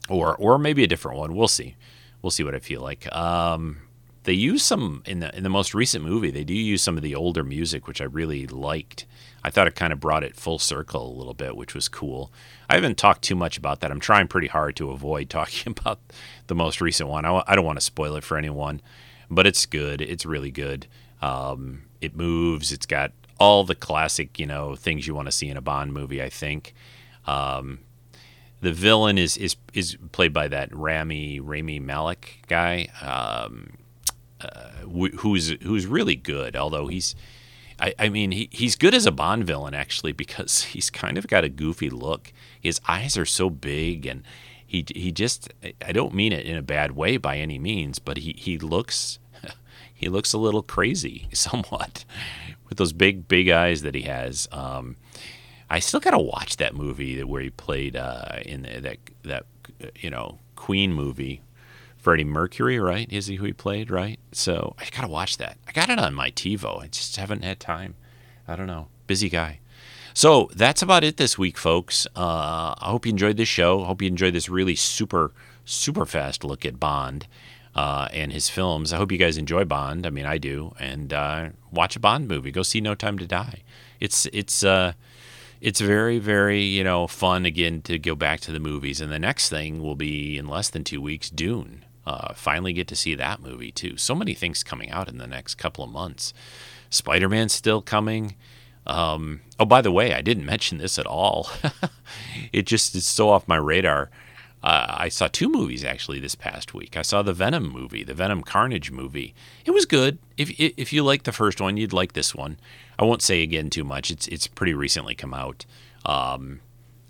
or 0.09 0.35
or 0.35 0.57
maybe 0.57 0.83
a 0.83 0.87
different 0.87 1.17
one. 1.17 1.35
We'll 1.35 1.47
see. 1.47 1.75
We'll 2.21 2.31
see 2.31 2.43
what 2.43 2.55
I 2.55 2.59
feel 2.59 2.81
like. 2.81 3.13
Um, 3.15 3.77
they 4.23 4.33
use 4.33 4.63
some 4.63 5.03
in 5.05 5.19
the 5.19 5.35
in 5.35 5.43
the 5.43 5.49
most 5.49 5.73
recent 5.73 6.03
movie. 6.03 6.31
They 6.31 6.43
do 6.43 6.53
use 6.53 6.81
some 6.81 6.97
of 6.97 7.03
the 7.03 7.15
older 7.15 7.43
music, 7.43 7.87
which 7.87 8.01
I 8.01 8.05
really 8.05 8.47
liked. 8.47 9.05
I 9.43 9.49
thought 9.49 9.67
it 9.67 9.75
kind 9.75 9.93
of 9.93 9.99
brought 9.99 10.23
it 10.23 10.35
full 10.35 10.59
circle 10.59 11.09
a 11.09 11.17
little 11.17 11.33
bit, 11.33 11.55
which 11.55 11.73
was 11.73 11.87
cool. 11.87 12.31
I 12.69 12.75
haven't 12.75 12.97
talked 12.97 13.21
too 13.21 13.35
much 13.35 13.57
about 13.57 13.79
that. 13.79 13.91
I'm 13.91 13.99
trying 13.99 14.27
pretty 14.27 14.47
hard 14.47 14.75
to 14.77 14.91
avoid 14.91 15.29
talking 15.31 15.71
about 15.77 15.99
the 16.47 16.55
most 16.55 16.81
recent 16.81 17.09
one. 17.09 17.25
I, 17.25 17.43
I 17.47 17.55
don't 17.55 17.65
want 17.65 17.77
to 17.77 17.85
spoil 17.85 18.15
it 18.15 18.23
for 18.23 18.37
anyone, 18.37 18.81
but 19.29 19.47
it's 19.47 19.65
good. 19.65 20.01
It's 20.01 20.25
really 20.25 20.51
good. 20.51 20.87
Um, 21.21 21.83
it 22.01 22.15
moves. 22.15 22.71
It's 22.71 22.85
got 22.85 23.11
all 23.39 23.63
the 23.63 23.75
classic, 23.75 24.39
you 24.39 24.45
know, 24.45 24.75
things 24.75 25.07
you 25.07 25.15
want 25.15 25.27
to 25.27 25.31
see 25.31 25.49
in 25.49 25.57
a 25.57 25.61
Bond 25.61 25.93
movie. 25.93 26.21
I 26.21 26.29
think. 26.29 26.73
Um, 27.25 27.79
the 28.61 28.71
villain 28.71 29.17
is 29.17 29.37
is 29.37 29.55
is 29.73 29.97
played 30.11 30.33
by 30.33 30.47
that 30.47 30.75
Rami 30.75 31.39
Rami 31.39 31.79
Malek 31.79 32.43
guy, 32.47 32.87
um, 33.01 33.77
uh, 34.41 34.69
who's 35.17 35.49
who's 35.61 35.85
really 35.85 36.15
good. 36.15 36.55
Although 36.55 36.87
he's, 36.87 37.15
I, 37.79 37.93
I 37.99 38.09
mean, 38.09 38.31
he, 38.31 38.49
he's 38.51 38.75
good 38.75 38.95
as 38.95 39.05
a 39.05 39.11
Bond 39.11 39.45
villain 39.45 39.73
actually 39.73 40.11
because 40.11 40.63
he's 40.73 40.89
kind 40.89 41.17
of 41.17 41.27
got 41.27 41.43
a 41.43 41.49
goofy 41.49 41.89
look. 41.89 42.33
His 42.59 42.81
eyes 42.87 43.17
are 43.17 43.25
so 43.25 43.49
big 43.49 44.05
and. 44.05 44.23
He, 44.69 44.83
he 44.93 45.13
just 45.13 45.53
I 45.81 45.93
don't 45.93 46.13
mean 46.13 46.33
it 46.33 46.45
in 46.45 46.57
a 46.57 46.61
bad 46.61 46.91
way 46.91 47.15
by 47.15 47.37
any 47.37 47.57
means, 47.57 47.99
but 47.99 48.17
he, 48.17 48.35
he 48.37 48.57
looks 48.57 49.17
he 49.97 50.09
looks 50.09 50.31
a 50.31 50.37
little 50.37 50.61
crazy 50.61 51.27
somewhat 51.33 52.05
with 52.69 52.77
those 52.77 52.93
big 52.93 53.27
big 53.27 53.49
eyes 53.49 53.81
that 53.81 53.95
he 53.95 54.03
has. 54.03 54.47
Um, 54.51 54.95
I 55.69 55.79
still 55.79 55.99
gotta 55.99 56.19
watch 56.19 56.57
that 56.57 56.75
movie 56.75 57.21
where 57.23 57.41
he 57.41 57.49
played 57.49 57.95
uh, 57.95 58.39
in 58.45 58.61
the, 58.61 58.79
that 58.79 58.97
that 59.23 59.45
you 59.95 60.09
know 60.09 60.39
Queen 60.55 60.93
movie. 60.93 61.41
Freddie 61.97 62.23
Mercury, 62.23 62.79
right? 62.79 63.11
Is 63.11 63.25
he 63.25 63.35
who 63.35 63.43
he 63.43 63.51
played, 63.51 63.91
right? 63.91 64.17
So 64.31 64.75
I 64.79 64.85
gotta 64.95 65.09
watch 65.09 65.37
that. 65.37 65.57
I 65.67 65.73
got 65.73 65.89
it 65.89 65.99
on 65.99 66.13
my 66.13 66.31
TiVo. 66.31 66.81
I 66.81 66.87
just 66.87 67.17
haven't 67.17 67.43
had 67.43 67.59
time. 67.59 67.95
I 68.47 68.55
don't 68.55 68.67
know. 68.67 68.87
Busy 69.07 69.27
guy. 69.27 69.59
So 70.13 70.49
that's 70.55 70.81
about 70.81 71.03
it 71.03 71.17
this 71.17 71.37
week, 71.37 71.57
folks. 71.57 72.07
Uh, 72.15 72.75
I 72.77 72.85
hope 72.91 73.05
you 73.05 73.09
enjoyed 73.09 73.35
this 73.35 73.49
show. 73.49 73.83
I 73.83 73.87
hope 73.87 74.01
you 74.01 74.07
enjoyed 74.07 74.33
this 74.33 74.47
really 74.47 74.75
super, 74.75 75.33
super 75.65 76.05
fast 76.05 76.45
look 76.45 76.65
at 76.65 76.79
Bond 76.79 77.27
uh, 77.77 78.07
and 78.11 78.33
his 78.33 78.49
films. 78.49 78.91
I 78.91 78.97
hope 78.97 79.11
you 79.11 79.19
guys 79.19 79.37
enjoy 79.37 79.63
Bond. 79.63 80.07
I 80.07 80.09
mean, 80.09 80.25
I 80.25 80.39
do. 80.39 80.73
And 80.79 81.13
uh, 81.13 81.49
watch 81.71 81.95
a 81.95 81.99
Bond 81.99 82.27
movie. 82.27 82.51
Go 82.51 82.63
see 82.63 82.81
No 82.81 82.95
Time 82.95 83.19
to 83.19 83.27
Die. 83.27 83.61
It's 83.99 84.25
it's 84.33 84.63
uh, 84.63 84.93
it's 85.61 85.79
very, 85.79 86.17
very, 86.17 86.61
you 86.61 86.83
know, 86.83 87.05
fun 87.05 87.45
again 87.45 87.83
to 87.83 87.99
go 87.99 88.15
back 88.15 88.39
to 88.41 88.51
the 88.51 88.59
movies. 88.59 88.99
And 88.99 89.11
the 89.11 89.19
next 89.19 89.49
thing 89.49 89.81
will 89.81 89.95
be 89.95 90.37
in 90.37 90.47
less 90.47 90.69
than 90.69 90.83
two 90.83 90.99
weeks, 91.01 91.29
Dune. 91.29 91.85
Uh, 92.05 92.33
finally 92.33 92.73
get 92.73 92.87
to 92.87 92.95
see 92.95 93.13
that 93.15 93.41
movie 93.41 93.71
too. 93.71 93.95
So 93.97 94.15
many 94.15 94.33
things 94.33 94.63
coming 94.63 94.89
out 94.89 95.07
in 95.07 95.19
the 95.19 95.27
next 95.27 95.55
couple 95.55 95.83
of 95.83 95.91
months. 95.91 96.33
Spider 96.89 97.29
Man's 97.29 97.53
still 97.53 97.81
coming. 97.81 98.35
Um, 98.87 99.41
oh, 99.59 99.65
by 99.65 99.81
the 99.81 99.91
way, 99.91 100.13
I 100.13 100.21
didn't 100.21 100.45
mention 100.45 100.77
this 100.79 100.97
at 100.97 101.05
all. 101.05 101.49
it 102.53 102.65
just 102.65 102.95
is 102.95 103.05
so 103.05 103.29
off 103.29 103.47
my 103.47 103.57
radar. 103.57 104.09
Uh, 104.63 104.87
I 104.89 105.09
saw 105.09 105.27
two 105.27 105.49
movies 105.49 105.83
actually 105.83 106.19
this 106.19 106.35
past 106.35 106.73
week. 106.73 106.97
I 106.97 107.03
saw 107.03 107.21
the 107.21 107.33
Venom 107.33 107.69
movie, 107.69 108.03
the 108.03 108.15
Venom 108.15 108.41
Carnage 108.41 108.91
movie. 108.91 109.35
It 109.65 109.71
was 109.71 109.85
good. 109.85 110.17
If 110.35 110.49
if 110.59 110.91
you 110.91 111.03
like 111.03 111.23
the 111.23 111.31
first 111.31 111.61
one, 111.61 111.77
you'd 111.77 111.93
like 111.93 112.13
this 112.13 112.33
one. 112.33 112.57
I 112.97 113.05
won't 113.05 113.21
say 113.21 113.43
again 113.43 113.69
too 113.69 113.83
much. 113.83 114.09
It's 114.09 114.27
it's 114.27 114.47
pretty 114.47 114.73
recently 114.73 115.13
come 115.13 115.33
out. 115.33 115.65
Um, 116.05 116.61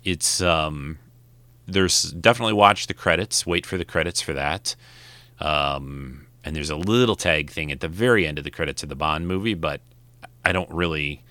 it's 0.04 0.42
um, 0.42 0.98
there's 1.66 2.12
definitely 2.12 2.52
watch 2.52 2.86
the 2.86 2.94
credits. 2.94 3.46
Wait 3.46 3.64
for 3.64 3.78
the 3.78 3.84
credits 3.84 4.20
for 4.20 4.34
that. 4.34 4.76
Um, 5.40 6.26
and 6.44 6.54
there's 6.54 6.70
a 6.70 6.76
little 6.76 7.16
tag 7.16 7.50
thing 7.50 7.72
at 7.72 7.80
the 7.80 7.88
very 7.88 8.26
end 8.26 8.38
of 8.38 8.44
the 8.44 8.50
credits 8.50 8.82
of 8.82 8.88
the 8.88 8.96
Bond 8.96 9.26
movie, 9.26 9.54
but 9.54 9.80
I 10.44 10.52
don't 10.52 10.70
really. 10.70 11.22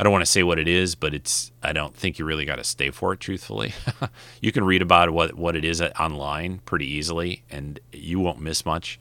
I 0.00 0.02
don't 0.02 0.12
want 0.12 0.22
to 0.22 0.30
say 0.30 0.42
what 0.42 0.58
it 0.58 0.66
is, 0.66 0.94
but 0.94 1.12
it's. 1.12 1.52
I 1.62 1.74
don't 1.74 1.94
think 1.94 2.18
you 2.18 2.24
really 2.24 2.46
got 2.46 2.56
to 2.56 2.64
stay 2.64 2.90
for 2.90 3.12
it. 3.12 3.20
Truthfully, 3.20 3.74
you 4.40 4.50
can 4.50 4.64
read 4.64 4.80
about 4.80 5.10
what 5.10 5.34
what 5.34 5.54
it 5.54 5.62
is 5.62 5.82
online 5.82 6.60
pretty 6.64 6.90
easily, 6.90 7.42
and 7.50 7.78
you 7.92 8.18
won't 8.18 8.40
miss 8.40 8.64
much 8.64 8.98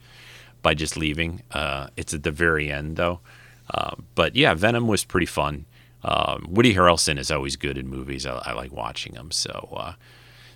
by 0.61 0.73
just 0.73 0.97
leaving. 0.97 1.41
Uh, 1.51 1.87
it's 1.95 2.13
at 2.13 2.23
the 2.23 2.31
very 2.31 2.69
end 2.69 2.97
though. 2.97 3.21
Uh, 3.73 3.95
but 4.13 4.35
yeah, 4.35 4.53
Venom 4.53 4.89
was 4.89 5.05
pretty 5.05 5.25
fun. 5.25 5.65
Um, 6.03 6.47
Woody 6.49 6.75
Harrelson 6.75 7.17
is 7.17 7.31
always 7.31 7.55
good 7.55 7.77
in 7.77 7.87
movies. 7.87 8.25
I, 8.25 8.33
I 8.33 8.51
like 8.51 8.73
watching 8.73 9.13
him. 9.13 9.31
So, 9.31 9.69
uh, 9.77 9.93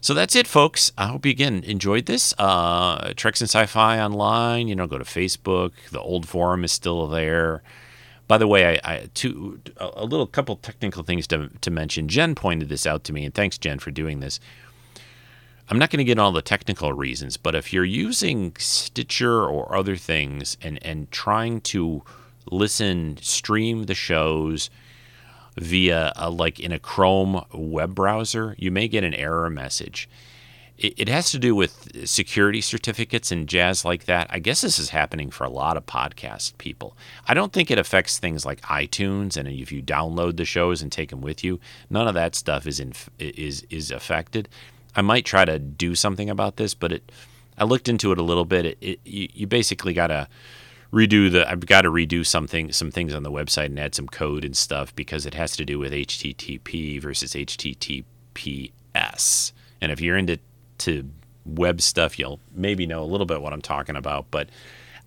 so 0.01 0.13
that's 0.13 0.35
it, 0.35 0.45
folks. 0.45 0.91
I 0.97 1.07
hope 1.07 1.25
you 1.25 1.31
again 1.31 1.63
enjoyed 1.63 2.05
this. 2.05 2.33
Uh, 2.37 3.13
Treks 3.15 3.39
in 3.39 3.47
Sci-Fi 3.47 3.97
online. 3.97 4.67
You 4.67 4.75
know, 4.75 4.87
go 4.87 4.97
to 4.97 5.05
Facebook. 5.05 5.71
The 5.89 6.01
old 6.01 6.27
forum 6.27 6.65
is 6.65 6.73
still 6.73 7.07
there. 7.07 7.63
By 8.27 8.37
the 8.37 8.47
way, 8.47 8.79
I, 8.83 8.93
I 8.93 9.09
a 9.77 10.05
little 10.05 10.27
couple 10.27 10.55
technical 10.55 11.03
things 11.03 11.27
to 11.27 11.49
to 11.61 11.71
mention. 11.71 12.07
Jen 12.07 12.35
pointed 12.35 12.69
this 12.69 12.85
out 12.85 13.03
to 13.05 13.13
me, 13.13 13.25
and 13.25 13.33
thanks, 13.33 13.57
Jen, 13.57 13.79
for 13.79 13.91
doing 13.91 14.19
this. 14.19 14.39
I'm 15.69 15.79
not 15.79 15.89
going 15.89 15.99
to 15.99 16.03
get 16.03 16.19
all 16.19 16.31
the 16.31 16.41
technical 16.41 16.93
reasons, 16.93 17.37
but 17.37 17.55
if 17.55 17.71
you're 17.71 17.85
using 17.85 18.53
Stitcher 18.57 19.45
or 19.45 19.75
other 19.75 19.95
things 19.95 20.57
and 20.61 20.79
and 20.83 21.11
trying 21.11 21.61
to 21.61 22.03
listen, 22.49 23.17
stream 23.21 23.85
the 23.85 23.95
shows 23.95 24.69
via 25.57 26.11
a, 26.15 26.29
like 26.29 26.59
in 26.59 26.71
a 26.71 26.79
Chrome 26.79 27.43
web 27.53 27.95
browser, 27.95 28.55
you 28.57 28.71
may 28.71 28.87
get 28.87 29.03
an 29.03 29.13
error 29.13 29.49
message. 29.49 30.09
It, 30.77 30.93
it 30.97 31.09
has 31.09 31.31
to 31.31 31.39
do 31.39 31.55
with 31.55 32.07
security 32.07 32.61
certificates 32.61 33.31
and 33.31 33.47
jazz 33.47 33.85
like 33.85 34.05
that. 34.05 34.27
I 34.29 34.39
guess 34.39 34.61
this 34.61 34.79
is 34.79 34.89
happening 34.89 35.29
for 35.29 35.43
a 35.43 35.49
lot 35.49 35.77
of 35.77 35.85
podcast 35.85 36.57
people. 36.57 36.97
I 37.27 37.33
don't 37.33 37.53
think 37.53 37.69
it 37.69 37.77
affects 37.77 38.17
things 38.17 38.45
like 38.45 38.61
iTunes 38.61 39.37
and 39.37 39.47
if 39.47 39.71
you 39.71 39.81
download 39.83 40.37
the 40.37 40.45
shows 40.45 40.81
and 40.81 40.91
take 40.91 41.09
them 41.09 41.21
with 41.21 41.43
you, 41.43 41.59
none 41.89 42.07
of 42.07 42.15
that 42.15 42.35
stuff 42.35 42.65
is 42.65 42.79
in, 42.79 42.93
is 43.19 43.65
is 43.69 43.91
affected. 43.91 44.49
I 44.95 45.01
might 45.01 45.25
try 45.25 45.45
to 45.45 45.57
do 45.59 45.95
something 45.95 46.29
about 46.29 46.57
this, 46.57 46.73
but 46.73 46.91
it 46.91 47.11
I 47.57 47.65
looked 47.65 47.87
into 47.87 48.11
it 48.11 48.17
a 48.17 48.23
little 48.23 48.45
bit. 48.45 48.65
It, 48.65 48.77
it 48.81 48.99
you, 49.03 49.29
you 49.33 49.47
basically 49.47 49.93
got 49.93 50.07
to 50.07 50.27
redo 50.91 51.31
the 51.31 51.49
I've 51.49 51.65
got 51.65 51.81
to 51.83 51.89
redo 51.89 52.25
something 52.25 52.71
some 52.71 52.91
things 52.91 53.13
on 53.13 53.23
the 53.23 53.31
website 53.31 53.65
and 53.65 53.79
add 53.79 53.95
some 53.95 54.07
code 54.07 54.45
and 54.45 54.55
stuff 54.55 54.95
because 54.95 55.25
it 55.25 55.33
has 55.33 55.55
to 55.57 55.65
do 55.65 55.79
with 55.79 55.91
HTTP 55.91 57.01
versus 57.01 57.33
HTTPS. 57.33 58.03
And 59.81 59.91
if 59.91 59.99
you're 59.99 60.17
into 60.17 60.39
to 60.79 61.09
web 61.45 61.81
stuff, 61.81 62.17
you'll 62.17 62.39
maybe 62.53 62.85
know 62.85 63.03
a 63.03 63.05
little 63.05 63.25
bit 63.25 63.41
what 63.41 63.53
I'm 63.53 63.61
talking 63.61 63.95
about, 63.95 64.25
but 64.31 64.49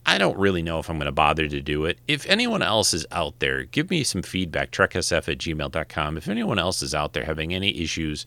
I 0.05 0.19
don't 0.19 0.39
really 0.39 0.63
know 0.63 0.79
if 0.79 0.89
I'm 0.89 0.99
going 0.99 1.07
to 1.07 1.13
bother 1.13 1.49
to 1.49 1.61
do 1.61 1.85
it. 1.85 1.99
If 2.07 2.27
anyone 2.27 2.63
else 2.63 2.95
is 2.95 3.07
out 3.11 3.39
there, 3.41 3.65
give 3.65 3.91
me 3.91 4.05
some 4.05 4.23
feedback, 4.23 4.71
treksf 4.71 5.29
at 5.29 5.39
gmail.com. 5.39 6.17
If 6.17 6.29
anyone 6.29 6.59
else 6.59 6.81
is 6.83 6.95
out 6.95 7.13
there 7.13 7.25
having 7.25 7.53
any 7.53 7.81
issues 7.81 8.25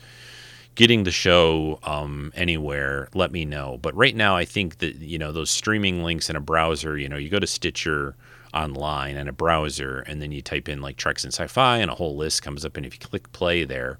getting 0.75 1.03
the 1.03 1.11
show 1.11 1.79
um, 1.83 2.31
anywhere, 2.35 3.09
let 3.13 3.31
me 3.31 3.45
know. 3.45 3.79
But 3.81 3.95
right 3.95 4.15
now, 4.15 4.35
I 4.35 4.45
think 4.45 4.77
that 4.79 4.95
you 4.95 5.17
know 5.17 5.31
those 5.31 5.49
streaming 5.49 6.03
links 6.03 6.29
in 6.29 6.35
a 6.35 6.41
browser. 6.41 6.97
You 6.97 7.09
know, 7.09 7.17
you 7.17 7.29
go 7.29 7.39
to 7.39 7.47
Stitcher 7.47 8.15
online 8.53 9.17
and 9.17 9.29
a 9.29 9.33
browser, 9.33 9.99
and 10.07 10.21
then 10.21 10.31
you 10.31 10.41
type 10.41 10.69
in 10.69 10.81
like 10.81 10.97
Treks 10.97 11.23
in 11.23 11.31
Sci-Fi, 11.31 11.77
and 11.77 11.91
a 11.91 11.95
whole 11.95 12.15
list 12.15 12.43
comes 12.43 12.65
up. 12.65 12.77
And 12.77 12.85
if 12.85 12.93
you 12.93 12.99
click 12.99 13.31
play 13.31 13.63
there, 13.63 13.99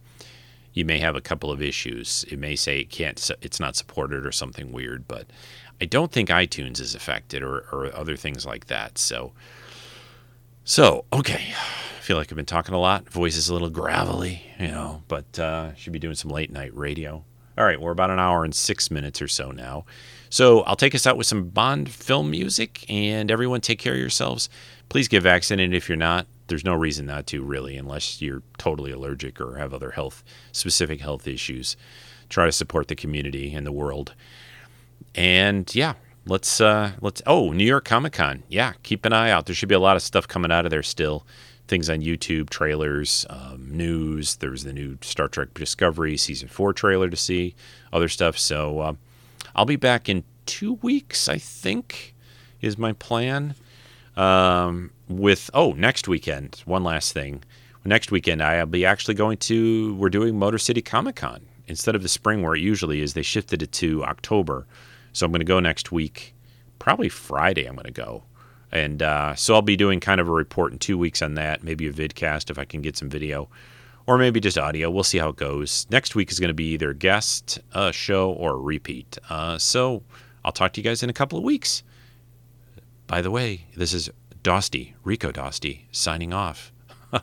you 0.73 0.85
may 0.85 0.99
have 0.99 1.15
a 1.15 1.21
couple 1.21 1.51
of 1.51 1.61
issues. 1.61 2.25
It 2.29 2.39
may 2.39 2.55
say 2.55 2.79
it 2.79 2.89
can't, 2.89 3.29
it's 3.41 3.59
not 3.59 3.75
supported 3.75 4.25
or 4.25 4.31
something 4.31 4.71
weird. 4.71 5.07
But 5.07 5.27
I 5.81 5.85
don't 5.85 6.11
think 6.11 6.29
iTunes 6.29 6.79
is 6.79 6.95
affected 6.95 7.41
or, 7.43 7.65
or 7.71 7.95
other 7.95 8.15
things 8.15 8.45
like 8.45 8.67
that. 8.67 8.97
So, 8.97 9.33
so 10.63 11.05
okay 11.11 11.53
I 11.99 12.01
feel 12.01 12.17
like 12.17 12.31
I've 12.31 12.35
been 12.35 12.45
talking 12.45 12.73
a 12.73 12.79
lot. 12.79 13.09
Voice 13.09 13.35
is 13.35 13.49
a 13.49 13.53
little 13.53 13.69
gravelly, 13.69 14.41
you 14.59 14.69
know, 14.69 15.03
but 15.07 15.37
uh, 15.37 15.75
should 15.75 15.93
be 15.93 15.99
doing 15.99 16.15
some 16.15 16.31
late 16.31 16.51
night 16.51 16.75
radio. 16.75 17.23
All 17.57 17.65
right, 17.65 17.79
we're 17.79 17.91
about 17.91 18.09
an 18.09 18.19
hour 18.19 18.45
and 18.45 18.55
six 18.55 18.89
minutes 18.89 19.21
or 19.21 19.27
so 19.27 19.51
now. 19.51 19.83
So 20.29 20.61
I'll 20.61 20.77
take 20.77 20.95
us 20.95 21.05
out 21.05 21.17
with 21.17 21.27
some 21.27 21.49
Bond 21.49 21.89
film 21.91 22.31
music, 22.31 22.85
and 22.89 23.29
everyone 23.29 23.59
take 23.59 23.79
care 23.79 23.93
of 23.93 23.99
yourselves. 23.99 24.49
Please 24.87 25.07
get 25.07 25.23
vaccinated 25.23 25.75
if 25.75 25.89
you're 25.89 25.97
not. 25.97 26.25
There's 26.49 26.65
no 26.65 26.73
reason 26.73 27.05
not 27.05 27.27
to, 27.27 27.41
really, 27.41 27.77
unless 27.77 28.21
you're 28.21 28.43
totally 28.57 28.91
allergic 28.91 29.39
or 29.39 29.57
have 29.57 29.73
other 29.73 29.91
health 29.91 30.23
specific 30.51 30.99
health 31.01 31.27
issues. 31.27 31.77
Try 32.27 32.45
to 32.45 32.51
support 32.51 32.87
the 32.89 32.95
community 32.95 33.53
and 33.53 33.65
the 33.65 33.71
world. 33.71 34.13
And 35.15 35.73
yeah, 35.73 35.93
let's 36.25 36.59
uh 36.61 36.91
let's 37.01 37.21
oh 37.25 37.51
new 37.51 37.63
york 37.63 37.85
comic-con 37.85 38.43
yeah 38.49 38.73
keep 38.83 39.05
an 39.05 39.13
eye 39.13 39.31
out 39.31 39.45
there 39.45 39.55
should 39.55 39.69
be 39.69 39.73
a 39.73 39.79
lot 39.79 39.95
of 39.95 40.01
stuff 40.01 40.27
coming 40.27 40.51
out 40.51 40.65
of 40.65 40.69
there 40.69 40.83
still 40.83 41.25
things 41.69 41.89
on 41.89 42.01
YouTube, 42.01 42.49
trailers, 42.49 43.25
um, 43.29 43.67
news. 43.69 44.35
There 44.37 44.49
was 44.49 44.65
the 44.65 44.73
new 44.73 44.97
Star 45.01 45.29
Trek 45.29 45.53
Discovery 45.53 46.17
season 46.17 46.49
four 46.49 46.73
trailer 46.73 47.09
to 47.09 47.15
see, 47.15 47.55
other 47.93 48.09
stuff. 48.09 48.37
So 48.37 48.79
uh, 48.79 48.93
I'll 49.55 49.65
be 49.65 49.77
back 49.77 50.09
in 50.09 50.23
two 50.45 50.73
weeks, 50.73 51.29
I 51.29 51.37
think, 51.37 52.15
is 52.59 52.77
my 52.77 52.93
plan. 52.93 53.55
Um, 54.15 54.91
with 55.07 55.49
oh, 55.53 55.73
next 55.73 56.07
weekend, 56.07 56.61
one 56.65 56.83
last 56.83 57.13
thing. 57.13 57.43
Next 57.85 58.11
weekend, 58.11 58.43
I'll 58.43 58.65
be 58.65 58.85
actually 58.85 59.13
going 59.13 59.37
to. 59.37 59.95
We're 59.95 60.09
doing 60.09 60.37
Motor 60.37 60.57
City 60.57 60.81
Comic 60.81 61.15
Con 61.15 61.45
instead 61.67 61.95
of 61.95 62.03
the 62.03 62.09
spring 62.09 62.41
where 62.41 62.55
it 62.55 62.61
usually 62.61 63.01
is. 63.01 63.13
They 63.13 63.21
shifted 63.21 63.61
it 63.63 63.71
to 63.73 64.03
October, 64.03 64.67
so 65.13 65.25
I'm 65.25 65.31
going 65.31 65.39
to 65.39 65.45
go 65.45 65.59
next 65.59 65.91
week. 65.91 66.35
Probably 66.77 67.09
Friday. 67.09 67.65
I'm 67.65 67.75
going 67.75 67.85
to 67.85 67.91
go 67.91 68.23
and 68.71 69.01
uh, 69.01 69.35
so 69.35 69.55
I'll 69.55 69.61
be 69.61 69.75
doing 69.75 69.99
kind 69.99 70.21
of 70.21 70.27
a 70.27 70.31
report 70.31 70.71
in 70.71 70.79
two 70.79 70.97
weeks 70.97 71.21
on 71.21 71.35
that, 71.35 71.63
maybe 71.63 71.87
a 71.87 71.93
vidcast 71.93 72.49
if 72.49 72.59
I 72.59 72.65
can 72.65 72.81
get 72.81 72.97
some 72.97 73.09
video, 73.09 73.49
or 74.05 74.17
maybe 74.17 74.39
just 74.39 74.57
audio. 74.57 74.89
We'll 74.91 75.03
see 75.03 75.17
how 75.17 75.29
it 75.29 75.37
goes. 75.37 75.87
Next 75.89 76.15
week 76.15 76.31
is 76.31 76.39
going 76.39 76.49
to 76.49 76.53
be 76.53 76.73
either 76.73 76.93
guest 76.93 77.59
uh, 77.73 77.91
show 77.91 78.31
or 78.31 78.59
repeat. 78.59 79.17
Uh, 79.29 79.57
so 79.57 80.03
I'll 80.45 80.51
talk 80.51 80.73
to 80.73 80.81
you 80.81 80.83
guys 80.83 81.03
in 81.03 81.09
a 81.09 81.13
couple 81.13 81.37
of 81.37 81.43
weeks. 81.43 81.83
By 83.09 83.21
the 83.23 83.31
way, 83.31 83.65
this 83.75 83.91
is 83.91 84.11
Dosty, 84.43 84.93
Rico 85.03 85.31
Dosty, 85.31 85.85
signing 85.91 86.31
off. 86.31 86.71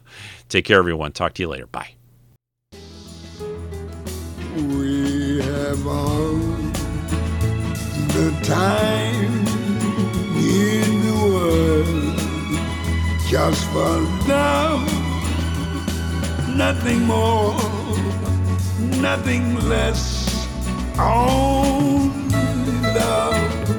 Take 0.49 0.65
care, 0.65 0.81
everyone. 0.81 1.13
Talk 1.13 1.35
to 1.35 1.43
you 1.43 1.49
later. 1.49 1.69
Bye. 1.69 1.91
We 4.57 5.41
have 5.43 5.87
all 5.87 6.35
the 8.17 8.37
time 8.43 9.47
in 10.37 11.07
the 11.07 11.15
world 11.33 12.19
just 13.29 13.65
for 13.69 14.01
nothing 16.57 17.03
more, 17.03 17.55
nothing 19.01 19.55
less. 19.69 20.49
Love. 22.97 23.76